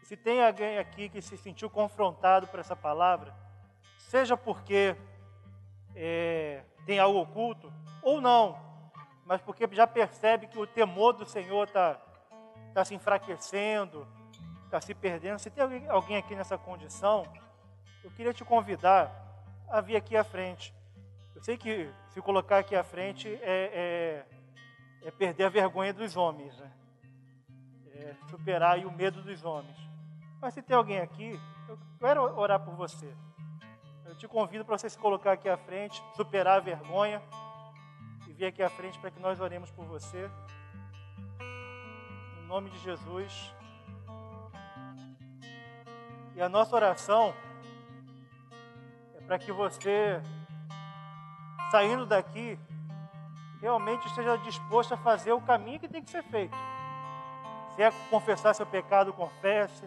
Se 0.07 0.15
tem 0.15 0.41
alguém 0.41 0.77
aqui 0.77 1.09
que 1.09 1.21
se 1.21 1.35
sentiu 1.35 1.69
confrontado 1.69 2.47
por 2.47 2.61
essa 2.61 2.77
palavra, 2.77 3.35
seja 3.97 4.37
porque 4.37 4.95
é, 5.93 6.63
tem 6.85 6.97
algo 6.97 7.19
oculto, 7.19 7.73
ou 8.01 8.21
não, 8.21 8.57
mas 9.25 9.41
porque 9.41 9.67
já 9.69 9.85
percebe 9.85 10.47
que 10.47 10.57
o 10.57 10.65
temor 10.65 11.11
do 11.11 11.25
Senhor 11.25 11.67
está 11.67 11.99
tá 12.73 12.85
se 12.85 12.95
enfraquecendo, 12.95 14.07
está 14.63 14.79
se 14.79 14.95
perdendo. 14.95 15.39
Se 15.39 15.49
tem 15.49 15.61
alguém, 15.61 15.89
alguém 15.89 16.15
aqui 16.15 16.35
nessa 16.35 16.57
condição, 16.57 17.27
eu 18.01 18.09
queria 18.11 18.33
te 18.33 18.45
convidar 18.45 19.11
a 19.67 19.81
vir 19.81 19.97
aqui 19.97 20.15
à 20.15 20.23
frente. 20.23 20.73
Eu 21.35 21.43
sei 21.43 21.57
que 21.57 21.91
se 22.11 22.21
colocar 22.21 22.59
aqui 22.59 22.77
à 22.77 22.83
frente 22.83 23.27
é, 23.41 24.23
é, 25.03 25.07
é 25.09 25.11
perder 25.11 25.43
a 25.43 25.49
vergonha 25.49 25.91
dos 25.91 26.15
homens, 26.15 26.57
né? 26.57 26.71
É 27.93 28.15
superar 28.29 28.79
o 28.85 28.91
medo 28.91 29.21
dos 29.21 29.43
homens. 29.43 29.86
Mas 30.41 30.53
se 30.53 30.61
tem 30.61 30.75
alguém 30.75 30.99
aqui, 30.99 31.39
eu 31.67 31.77
quero 31.99 32.21
orar 32.37 32.59
por 32.59 32.75
você. 32.75 33.11
Eu 34.05 34.15
te 34.15 34.27
convido 34.27 34.63
para 34.63 34.77
você 34.77 34.89
se 34.89 34.97
colocar 34.97 35.33
aqui 35.33 35.49
à 35.49 35.57
frente, 35.57 36.01
superar 36.15 36.57
a 36.57 36.61
vergonha 36.61 37.21
e 38.27 38.33
vir 38.33 38.45
aqui 38.45 38.61
à 38.61 38.69
frente 38.69 38.97
para 38.99 39.11
que 39.11 39.19
nós 39.19 39.39
oremos 39.39 39.71
por 39.71 39.85
você. 39.85 40.29
No 42.37 42.47
nome 42.47 42.69
de 42.69 42.77
Jesus. 42.79 43.53
E 46.35 46.41
a 46.41 46.47
nossa 46.47 46.75
oração 46.75 47.33
é 49.15 49.21
para 49.21 49.39
que 49.39 49.51
você, 49.51 50.21
saindo 51.71 52.05
daqui, 52.05 52.59
realmente 53.59 54.07
esteja 54.07 54.37
disposto 54.37 54.93
a 54.93 54.97
fazer 54.97 55.31
o 55.31 55.41
caminho 55.41 55.79
que 55.79 55.87
tem 55.87 56.03
que 56.03 56.11
ser 56.11 56.23
feito. 56.23 56.55
Se 57.75 57.81
é 57.81 57.91
confessar 58.09 58.53
seu 58.53 58.65
pecado, 58.65 59.11
confesse. 59.13 59.83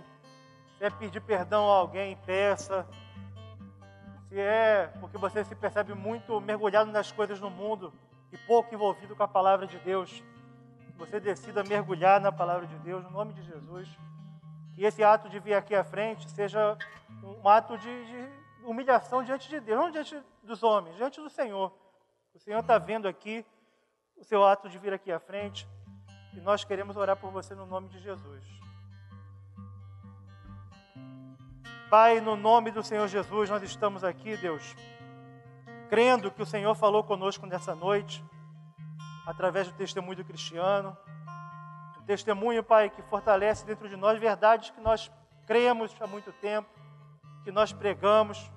Se 0.80 0.86
é 0.86 0.88
pedir 0.88 1.20
perdão 1.20 1.70
a 1.70 1.76
alguém, 1.76 2.16
peça. 2.24 2.86
Se 4.26 4.40
é 4.40 4.86
porque 4.98 5.18
você 5.18 5.44
se 5.44 5.54
percebe 5.54 5.92
muito 5.92 6.40
mergulhado 6.40 6.90
nas 6.90 7.12
coisas 7.12 7.38
no 7.38 7.50
mundo 7.50 7.92
e 8.32 8.38
pouco 8.38 8.74
envolvido 8.74 9.14
com 9.14 9.22
a 9.22 9.28
palavra 9.28 9.66
de 9.66 9.78
Deus, 9.80 10.24
você 10.96 11.20
decida 11.20 11.62
mergulhar 11.62 12.18
na 12.18 12.32
palavra 12.32 12.66
de 12.66 12.78
Deus, 12.78 13.04
no 13.04 13.10
nome 13.10 13.34
de 13.34 13.42
Jesus. 13.42 13.90
Que 14.74 14.82
esse 14.82 15.04
ato 15.04 15.28
de 15.28 15.38
vir 15.38 15.52
aqui 15.52 15.74
à 15.74 15.84
frente 15.84 16.30
seja 16.30 16.78
um 17.22 17.46
ato 17.46 17.76
de, 17.76 18.06
de 18.06 18.28
humilhação 18.64 19.22
diante 19.22 19.50
de 19.50 19.60
Deus, 19.60 19.78
não 19.78 19.90
diante 19.90 20.18
dos 20.42 20.62
homens, 20.62 20.96
diante 20.96 21.20
do 21.20 21.28
Senhor. 21.28 21.70
O 22.34 22.38
Senhor 22.38 22.60
está 22.60 22.78
vendo 22.78 23.06
aqui 23.06 23.44
o 24.16 24.24
seu 24.24 24.42
ato 24.46 24.66
de 24.66 24.78
vir 24.78 24.94
aqui 24.94 25.12
à 25.12 25.20
frente 25.20 25.68
e 26.32 26.40
nós 26.40 26.64
queremos 26.64 26.96
orar 26.96 27.18
por 27.18 27.30
você 27.30 27.54
no 27.54 27.66
nome 27.66 27.90
de 27.90 27.98
Jesus. 28.00 28.59
Pai, 31.90 32.20
no 32.20 32.36
nome 32.36 32.70
do 32.70 32.82
Senhor 32.82 33.08
Jesus, 33.08 33.50
nós 33.50 33.62
estamos 33.62 34.04
aqui, 34.04 34.36
Deus, 34.36 34.76
crendo 35.88 36.30
que 36.30 36.40
o 36.40 36.46
Senhor 36.46 36.74
falou 36.74 37.02
conosco 37.04 37.44
nessa 37.46 37.74
noite, 37.74 38.24
através 39.26 39.66
do 39.68 39.74
testemunho 39.74 40.16
do 40.16 40.24
cristiano 40.24 40.96
Testemunho, 42.10 42.64
Pai, 42.64 42.90
que 42.90 43.02
fortalece 43.02 43.64
dentro 43.64 43.88
de 43.88 43.94
nós 43.94 44.18
verdades 44.18 44.70
que 44.70 44.80
nós 44.80 45.08
cremos 45.46 45.94
há 46.00 46.08
muito 46.08 46.32
tempo, 46.32 46.68
que 47.44 47.52
nós 47.52 47.72
pregamos. 47.72 48.50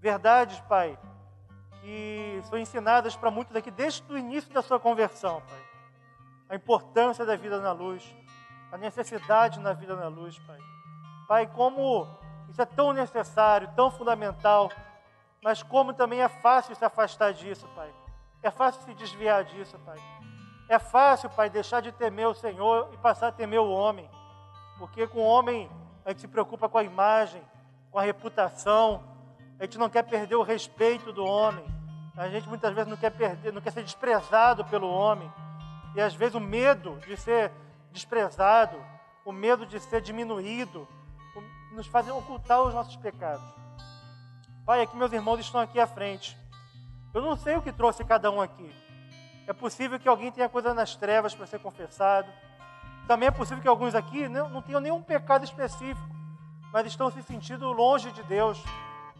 Verdades, 0.00 0.58
Pai, 0.60 0.98
que 1.82 2.40
são 2.44 2.58
ensinadas 2.58 3.14
para 3.16 3.30
muitos 3.30 3.54
aqui 3.54 3.70
desde 3.70 4.10
o 4.10 4.16
início 4.16 4.50
da 4.50 4.62
sua 4.62 4.80
conversão, 4.80 5.42
Pai. 5.42 5.60
A 6.48 6.54
importância 6.54 7.22
da 7.26 7.36
vida 7.36 7.60
na 7.60 7.72
luz, 7.72 8.02
a 8.72 8.78
necessidade 8.78 9.60
na 9.60 9.74
vida 9.74 9.94
na 9.94 10.08
luz, 10.08 10.38
Pai. 10.38 10.58
Pai, 11.28 11.46
como 11.46 12.06
isso 12.54 12.62
é 12.62 12.66
tão 12.66 12.92
necessário, 12.92 13.68
tão 13.74 13.90
fundamental, 13.90 14.70
mas 15.42 15.60
como 15.60 15.92
também 15.92 16.20
é 16.20 16.28
fácil 16.28 16.76
se 16.76 16.84
afastar 16.84 17.32
disso, 17.32 17.66
Pai. 17.74 17.92
É 18.44 18.48
fácil 18.48 18.80
se 18.82 18.94
desviar 18.94 19.42
disso, 19.42 19.76
Pai. 19.84 19.98
É 20.68 20.78
fácil, 20.78 21.28
Pai, 21.30 21.50
deixar 21.50 21.80
de 21.80 21.90
temer 21.90 22.28
o 22.28 22.34
Senhor 22.34 22.90
e 22.92 22.96
passar 22.98 23.26
a 23.26 23.32
temer 23.32 23.58
o 23.58 23.68
homem, 23.68 24.08
porque 24.78 25.04
com 25.08 25.18
o 25.18 25.26
homem 25.26 25.68
a 26.04 26.10
gente 26.10 26.20
se 26.20 26.28
preocupa 26.28 26.68
com 26.68 26.78
a 26.78 26.84
imagem, 26.84 27.42
com 27.90 27.98
a 27.98 28.02
reputação, 28.02 29.02
a 29.58 29.64
gente 29.64 29.76
não 29.76 29.90
quer 29.90 30.04
perder 30.04 30.36
o 30.36 30.42
respeito 30.44 31.12
do 31.12 31.24
homem, 31.24 31.66
a 32.16 32.28
gente 32.28 32.48
muitas 32.48 32.72
vezes 32.72 32.88
não 32.88 32.96
quer 32.96 33.10
perder, 33.10 33.52
não 33.52 33.60
quer 33.60 33.72
ser 33.72 33.82
desprezado 33.82 34.64
pelo 34.66 34.88
homem, 34.88 35.28
e 35.96 36.00
às 36.00 36.14
vezes 36.14 36.36
o 36.36 36.40
medo 36.40 37.00
de 37.00 37.16
ser 37.16 37.50
desprezado, 37.90 38.80
o 39.24 39.32
medo 39.32 39.66
de 39.66 39.80
ser 39.80 40.00
diminuído, 40.00 40.86
nos 41.74 41.86
fazem 41.86 42.12
ocultar 42.12 42.62
os 42.62 42.72
nossos 42.72 42.96
pecados. 42.96 43.44
Pai, 44.64 44.80
aqui 44.80 44.96
meus 44.96 45.12
irmãos 45.12 45.40
estão 45.40 45.60
aqui 45.60 45.78
à 45.78 45.86
frente. 45.86 46.36
Eu 47.12 47.20
não 47.20 47.36
sei 47.36 47.56
o 47.56 47.62
que 47.62 47.72
trouxe 47.72 48.04
cada 48.04 48.30
um 48.30 48.40
aqui. 48.40 48.74
É 49.46 49.52
possível 49.52 49.98
que 49.98 50.08
alguém 50.08 50.32
tenha 50.32 50.48
coisa 50.48 50.72
nas 50.72 50.96
trevas 50.96 51.34
para 51.34 51.46
ser 51.46 51.58
confessado. 51.60 52.28
Também 53.06 53.28
é 53.28 53.30
possível 53.30 53.62
que 53.62 53.68
alguns 53.68 53.94
aqui 53.94 54.26
não, 54.28 54.48
não 54.48 54.62
tenham 54.62 54.80
nenhum 54.80 55.02
pecado 55.02 55.44
específico, 55.44 56.08
mas 56.72 56.86
estão 56.86 57.10
se 57.10 57.22
sentindo 57.22 57.70
longe 57.70 58.10
de 58.12 58.22
Deus, 58.22 58.62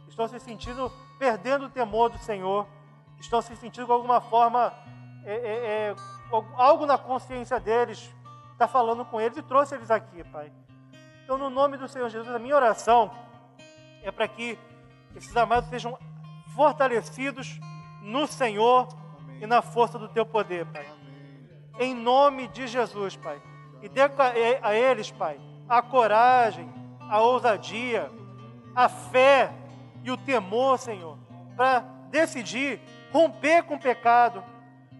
estão 0.09 0.26
se 0.26 0.40
sentindo 0.40 0.90
perdendo 1.18 1.66
o 1.66 1.70
temor 1.70 2.09
do 2.09 2.18
Senhor, 2.18 2.66
estão 3.20 3.42
se 3.42 3.55
sentindo 3.57 3.84
de 3.84 3.92
alguma 3.92 4.20
forma 4.20 4.72
é, 5.24 5.34
é, 5.34 5.90
é, 5.90 5.96
algo 6.57 6.86
na 6.86 6.96
consciência 6.96 7.61
deles 7.61 8.11
está 8.52 8.66
falando 8.66 9.05
com 9.05 9.20
eles 9.20 9.36
e 9.36 9.42
trouxe 9.42 9.74
eles 9.74 9.90
aqui, 9.90 10.24
Pai. 10.24 10.50
Então, 11.24 11.38
no 11.38 11.48
nome 11.48 11.78
do 11.78 11.88
Senhor 11.88 12.10
Jesus, 12.10 12.34
a 12.34 12.38
minha 12.38 12.54
oração 12.54 13.10
é 14.02 14.12
para 14.12 14.28
que 14.28 14.58
esses 15.16 15.34
amados 15.34 15.70
sejam 15.70 15.98
fortalecidos 16.54 17.58
no 18.02 18.26
Senhor 18.26 18.88
e 19.40 19.46
na 19.46 19.62
força 19.62 19.98
do 19.98 20.06
teu 20.06 20.26
poder, 20.26 20.66
Pai. 20.66 20.86
Em 21.80 21.94
nome 21.94 22.46
de 22.48 22.66
Jesus, 22.66 23.16
Pai. 23.16 23.40
E 23.80 23.88
dê 23.88 24.02
a 24.62 24.74
eles, 24.74 25.10
Pai, 25.10 25.40
a 25.66 25.80
coragem, 25.80 26.70
a 27.00 27.20
ousadia, 27.20 28.10
a 28.74 28.88
fé 28.88 29.50
e 30.02 30.10
o 30.10 30.16
temor, 30.18 30.78
Senhor, 30.78 31.18
para 31.56 31.80
decidir 32.10 32.80
romper 33.10 33.62
com 33.62 33.76
o 33.76 33.80
pecado, 33.80 34.44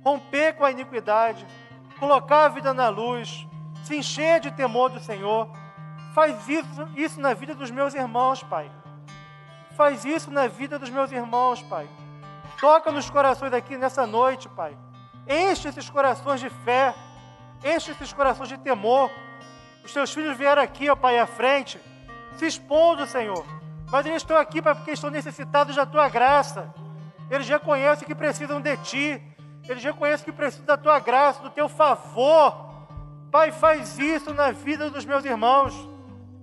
romper 0.03 0.55
com 0.55 0.65
a 0.65 0.71
iniquidade, 0.71 1.47
colocar 1.99 2.47
a 2.47 2.49
vida 2.49 2.73
na 2.73 2.89
luz, 2.89 3.47
se 3.85 3.97
encher 3.99 4.41
de 4.41 4.51
temor 4.51 4.89
do 4.89 5.01
Senhor. 5.01 5.49
Faz 6.15 6.49
isso, 6.49 6.89
isso 6.95 7.21
na 7.21 7.35
vida 7.35 7.57
dos 7.57 7.73
meus 7.73 7.93
irmãos, 7.93 8.41
Pai. 8.45 8.71
Faz 9.77 10.05
isso 10.05 10.31
na 10.31 10.47
vida 10.47 10.79
dos 10.79 10.89
meus 10.89 11.11
irmãos, 11.11 11.61
Pai. 11.63 11.89
Toca 12.61 12.93
nos 12.93 13.11
corações 13.11 13.53
aqui 13.53 13.77
nessa 13.77 14.07
noite, 14.07 14.49
Pai. 14.49 14.77
Enche 15.29 15.67
esses 15.67 15.91
corações 15.91 16.39
de 16.39 16.49
fé. 16.49 16.95
Enche 17.65 17.91
esses 17.91 18.13
corações 18.13 18.49
de 18.49 18.57
temor. 18.59 19.11
Os 19.85 19.93
teus 19.93 20.15
filhos 20.15 20.39
vieram 20.39 20.63
aqui, 20.63 20.89
ó 20.89 20.95
Pai, 20.95 21.19
à 21.19 21.27
frente, 21.27 21.81
se 22.37 22.47
expondo, 22.47 23.05
Senhor. 23.07 23.45
Mas 23.91 24.07
eles 24.07 24.23
estão 24.23 24.37
aqui, 24.37 24.63
Pai, 24.63 24.75
porque 24.77 24.93
estão 24.93 25.11
necessitados 25.11 25.75
da 25.75 25.85
Tua 25.85 26.09
graça. 26.09 26.73
Eles 27.29 27.49
reconhecem 27.49 28.07
que 28.07 28.15
precisam 28.15 28.61
de 28.61 28.77
Ti. 28.77 29.21
Eles 29.69 29.83
reconhecem 29.83 30.25
que 30.25 30.33
precisam 30.33 30.65
da 30.65 30.77
Tua 30.77 31.01
graça, 31.01 31.43
do 31.43 31.51
Teu 31.51 31.69
favor. 31.69 32.73
Pai, 33.33 33.51
faz 33.51 33.99
isso 33.99 34.33
na 34.33 34.53
vida 34.53 34.89
dos 34.91 35.05
meus 35.05 35.25
irmãos. 35.25 35.94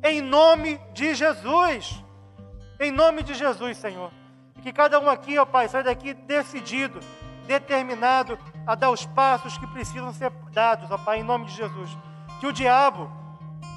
Em 0.04 0.20
nome 0.20 0.80
de 0.93 1.14
Jesus. 1.14 2.04
Em 2.80 2.91
nome 2.91 3.22
de 3.22 3.36
Jesus, 3.36 3.78
Senhor. 3.78 4.12
Que 4.64 4.74
cada 4.74 4.99
um 4.99 5.10
aqui, 5.10 5.38
ó 5.38 5.45
Pai, 5.45 5.68
saia 5.68 5.84
daqui 5.84 6.14
decidido, 6.14 6.99
determinado 7.45 8.38
a 8.66 8.76
dar 8.76 8.89
os 8.89 9.06
passos 9.06 9.58
que 9.58 9.68
precisam 9.68 10.12
ser 10.14 10.32
dados, 10.52 10.89
ó 10.89 10.97
Pai, 10.97 11.20
em 11.20 11.24
nome 11.24 11.45
de 11.45 11.54
Jesus. 11.54 11.95
Que 12.39 12.47
o 12.47 12.54
diabo, 12.54 13.12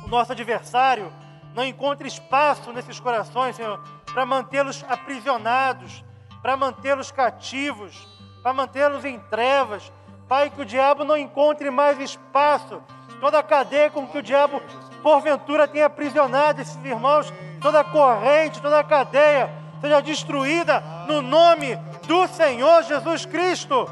o 0.04 0.08
nosso 0.08 0.32
adversário, 0.32 1.12
não 1.54 1.64
encontre 1.64 2.08
espaço 2.08 2.72
nesses 2.72 2.98
corações, 2.98 3.56
Senhor, 3.56 3.80
para 4.12 4.26
mantê-los 4.26 4.84
aprisionados, 4.88 6.04
para 6.42 6.56
mantê-los 6.56 7.10
cativos, 7.10 8.08
para 8.42 8.52
mantê-los 8.52 9.04
em 9.04 9.18
trevas. 9.18 9.92
Pai, 10.28 10.50
que 10.50 10.62
o 10.62 10.66
diabo 10.66 11.04
não 11.04 11.16
encontre 11.16 11.70
mais 11.70 11.98
espaço, 12.00 12.82
toda 13.20 13.38
a 13.38 13.42
cadeia 13.42 13.90
com 13.90 14.06
que 14.06 14.18
o 14.18 14.22
diabo, 14.22 14.60
porventura, 15.04 15.68
tenha 15.68 15.84
aprisionado 15.84 16.62
esses 16.62 16.82
irmãos, 16.82 17.30
toda 17.60 17.84
corrente, 17.84 18.62
toda 18.62 18.82
cadeia 18.82 19.50
seja 19.78 20.00
destruída 20.00 20.82
no 21.06 21.20
nome 21.20 21.76
do 22.06 22.26
Senhor 22.28 22.82
Jesus 22.84 23.26
Cristo. 23.26 23.86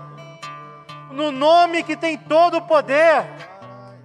No 1.10 1.30
nome 1.30 1.82
que 1.82 1.94
tem 1.94 2.16
todo 2.16 2.56
o 2.56 2.62
poder, 2.62 3.26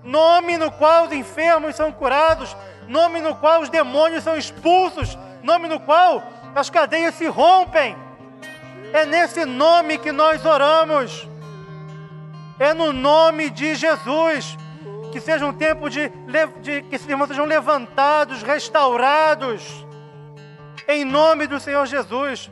nome 0.03 0.57
no 0.57 0.69
qual 0.69 1.05
os 1.05 1.13
enfermos 1.13 1.77
são 1.77 1.93
curados, 1.93 2.53
nome 2.89 3.21
no 3.21 3.33
qual 3.35 3.61
os 3.61 3.69
demônios 3.69 4.25
são 4.25 4.35
expulsos, 4.35 5.17
nome 5.41 5.69
no 5.69 5.79
qual 5.79 6.21
as 6.53 6.69
cadeias 6.69 7.15
se 7.15 7.27
rompem. 7.27 7.95
É 8.91 9.05
nesse 9.05 9.45
nome 9.45 9.97
que 9.97 10.11
nós 10.11 10.45
oramos. 10.45 11.25
É 12.59 12.73
no 12.73 12.91
nome 12.91 13.49
de 13.49 13.75
Jesus. 13.75 14.57
Que 15.17 15.21
seja 15.21 15.47
um 15.47 15.51
tempo 15.51 15.89
de, 15.89 16.11
de 16.61 16.83
que 16.83 16.95
esses 16.95 17.09
irmãos 17.09 17.27
sejam 17.29 17.45
levantados, 17.45 18.43
restaurados. 18.43 19.83
Em 20.87 21.03
nome 21.03 21.47
do 21.47 21.59
Senhor 21.59 21.87
Jesus. 21.87 22.51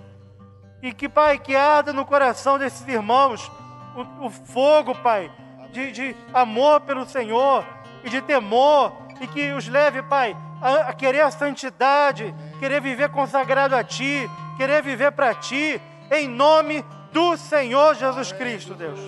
E 0.81 0.91
que, 0.91 1.07
Pai, 1.07 1.37
que 1.37 1.55
arda 1.55 1.93
no 1.93 2.03
coração 2.03 2.57
desses 2.57 2.87
irmãos 2.87 3.51
o, 3.95 4.25
o 4.25 4.29
fogo, 4.31 4.95
Pai, 4.95 5.31
de, 5.71 5.91
de 5.91 6.15
amor 6.33 6.81
pelo 6.81 7.05
Senhor 7.05 7.63
e 8.03 8.09
de 8.09 8.19
temor. 8.19 8.91
E 9.21 9.27
que 9.27 9.53
os 9.53 9.67
leve, 9.67 10.01
Pai, 10.01 10.35
a, 10.59 10.89
a 10.89 10.93
querer 10.93 11.21
a 11.21 11.29
santidade, 11.29 12.33
querer 12.57 12.81
viver 12.81 13.09
consagrado 13.09 13.75
a 13.75 13.83
Ti, 13.83 14.27
querer 14.57 14.81
viver 14.81 15.11
para 15.11 15.35
Ti, 15.35 15.79
em 16.09 16.27
nome 16.27 16.83
do 17.11 17.37
Senhor 17.37 17.93
Jesus 17.93 18.31
Cristo, 18.31 18.73
Deus. 18.73 18.99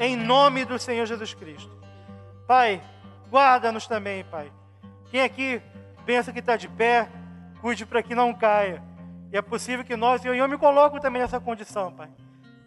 Em 0.00 0.16
nome 0.16 0.64
do 0.64 0.76
Senhor 0.76 1.06
Jesus 1.06 1.34
Cristo. 1.34 1.77
Pai, 2.48 2.80
guarda-nos 3.30 3.86
também, 3.86 4.24
Pai. 4.24 4.50
Quem 5.10 5.20
aqui 5.20 5.60
pensa 6.06 6.32
que 6.32 6.38
está 6.38 6.56
de 6.56 6.66
pé, 6.66 7.06
cuide 7.60 7.84
para 7.84 8.02
que 8.02 8.14
não 8.14 8.32
caia. 8.32 8.82
E 9.30 9.36
é 9.36 9.42
possível 9.42 9.84
que 9.84 9.94
nós, 9.94 10.24
e 10.24 10.28
eu 10.28 10.48
me 10.48 10.56
coloco 10.56 10.98
também 10.98 11.20
nessa 11.20 11.38
condição, 11.38 11.92
Pai. 11.92 12.08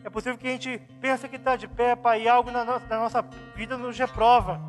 É 0.03 0.09
possível 0.09 0.38
que 0.38 0.47
a 0.47 0.51
gente 0.51 0.77
pense 1.01 1.27
que 1.27 1.36
está 1.36 1.55
de 1.55 1.67
pé, 1.67 1.95
Pai, 1.95 2.21
e 2.21 2.29
algo 2.29 2.51
na 2.51 2.63
nossa, 2.63 2.86
na 2.86 2.99
nossa 2.99 3.25
vida 3.55 3.75
nos 3.75 3.97
reprova. 3.97 4.61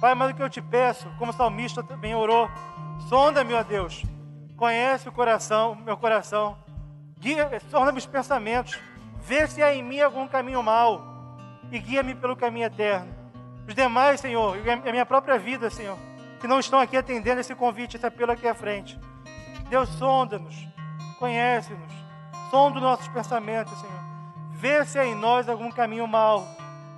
Pai, 0.00 0.14
mas 0.14 0.30
o 0.30 0.34
que 0.34 0.42
eu 0.42 0.48
te 0.48 0.62
peço, 0.62 1.06
como 1.18 1.30
o 1.30 1.34
salmista 1.34 1.82
também 1.82 2.14
orou, 2.14 2.48
sonda-me, 3.10 3.52
ó 3.52 3.62
Deus, 3.62 4.02
conhece 4.56 5.10
o 5.10 5.12
coração, 5.12 5.74
meu 5.74 5.98
coração, 5.98 6.56
guia, 7.18 7.60
sonda 7.70 7.92
meus 7.92 8.06
pensamentos, 8.06 8.80
vê 9.20 9.46
se 9.46 9.62
há 9.62 9.74
em 9.74 9.82
mim 9.82 10.00
algum 10.00 10.26
caminho 10.26 10.62
mau 10.62 11.02
e 11.70 11.78
guia-me 11.78 12.14
pelo 12.14 12.34
caminho 12.34 12.64
eterno. 12.64 13.25
Os 13.66 13.74
demais, 13.74 14.20
Senhor, 14.20 14.56
e 14.56 14.70
a 14.70 14.92
minha 14.92 15.06
própria 15.06 15.38
vida, 15.38 15.68
Senhor, 15.68 15.98
que 16.40 16.46
não 16.46 16.60
estão 16.60 16.78
aqui 16.78 16.96
atendendo 16.96 17.40
esse 17.40 17.54
convite, 17.54 17.96
esse 17.96 18.06
apelo 18.06 18.32
aqui 18.32 18.46
à 18.46 18.54
frente. 18.54 18.98
Deus, 19.68 19.88
sonda-nos, 19.90 20.54
conhece-nos, 21.18 21.92
sonda 22.50 22.76
os 22.76 22.82
nossos 22.82 23.08
pensamentos, 23.08 23.76
Senhor. 23.80 24.06
Vê 24.52 24.84
se 24.84 24.98
há 24.98 25.04
em 25.04 25.14
nós 25.14 25.48
algum 25.48 25.70
caminho 25.70 26.06
mau 26.06 26.46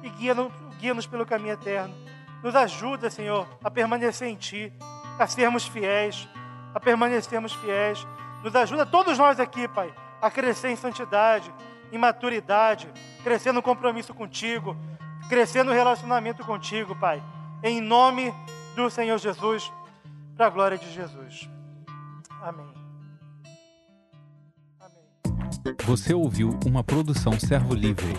e 0.02 0.10
guia-nos 0.10 0.52
guia 0.78 0.94
pelo 1.10 1.26
caminho 1.26 1.54
eterno. 1.54 1.94
Nos 2.42 2.54
ajuda, 2.54 3.10
Senhor, 3.10 3.48
a 3.64 3.70
permanecer 3.70 4.28
em 4.28 4.36
Ti, 4.36 4.72
a 5.18 5.26
sermos 5.26 5.66
fiéis, 5.66 6.28
a 6.74 6.78
permanecermos 6.78 7.52
fiéis. 7.54 8.06
Nos 8.44 8.54
ajuda 8.54 8.86
todos 8.86 9.18
nós 9.18 9.40
aqui, 9.40 9.66
Pai, 9.66 9.92
a 10.22 10.30
crescer 10.30 10.68
em 10.68 10.76
santidade, 10.76 11.52
em 11.90 11.98
maturidade, 11.98 12.88
crescer 13.24 13.52
no 13.52 13.62
compromisso 13.62 14.14
contigo, 14.14 14.76
crescer 15.28 15.62
no 15.62 15.72
relacionamento 15.72 16.44
contigo, 16.44 16.96
Pai. 16.96 17.22
Em 17.62 17.80
nome 17.80 18.32
do 18.74 18.90
Senhor 18.90 19.18
Jesus, 19.18 19.70
para 20.36 20.46
a 20.46 20.50
glória 20.50 20.78
de 20.78 20.90
Jesus. 20.92 21.48
Amém. 22.42 22.66
Você 25.84 26.14
ouviu 26.14 26.58
uma 26.66 26.82
produção 26.82 27.38
Servo 27.38 27.74
Livre. 27.74 28.14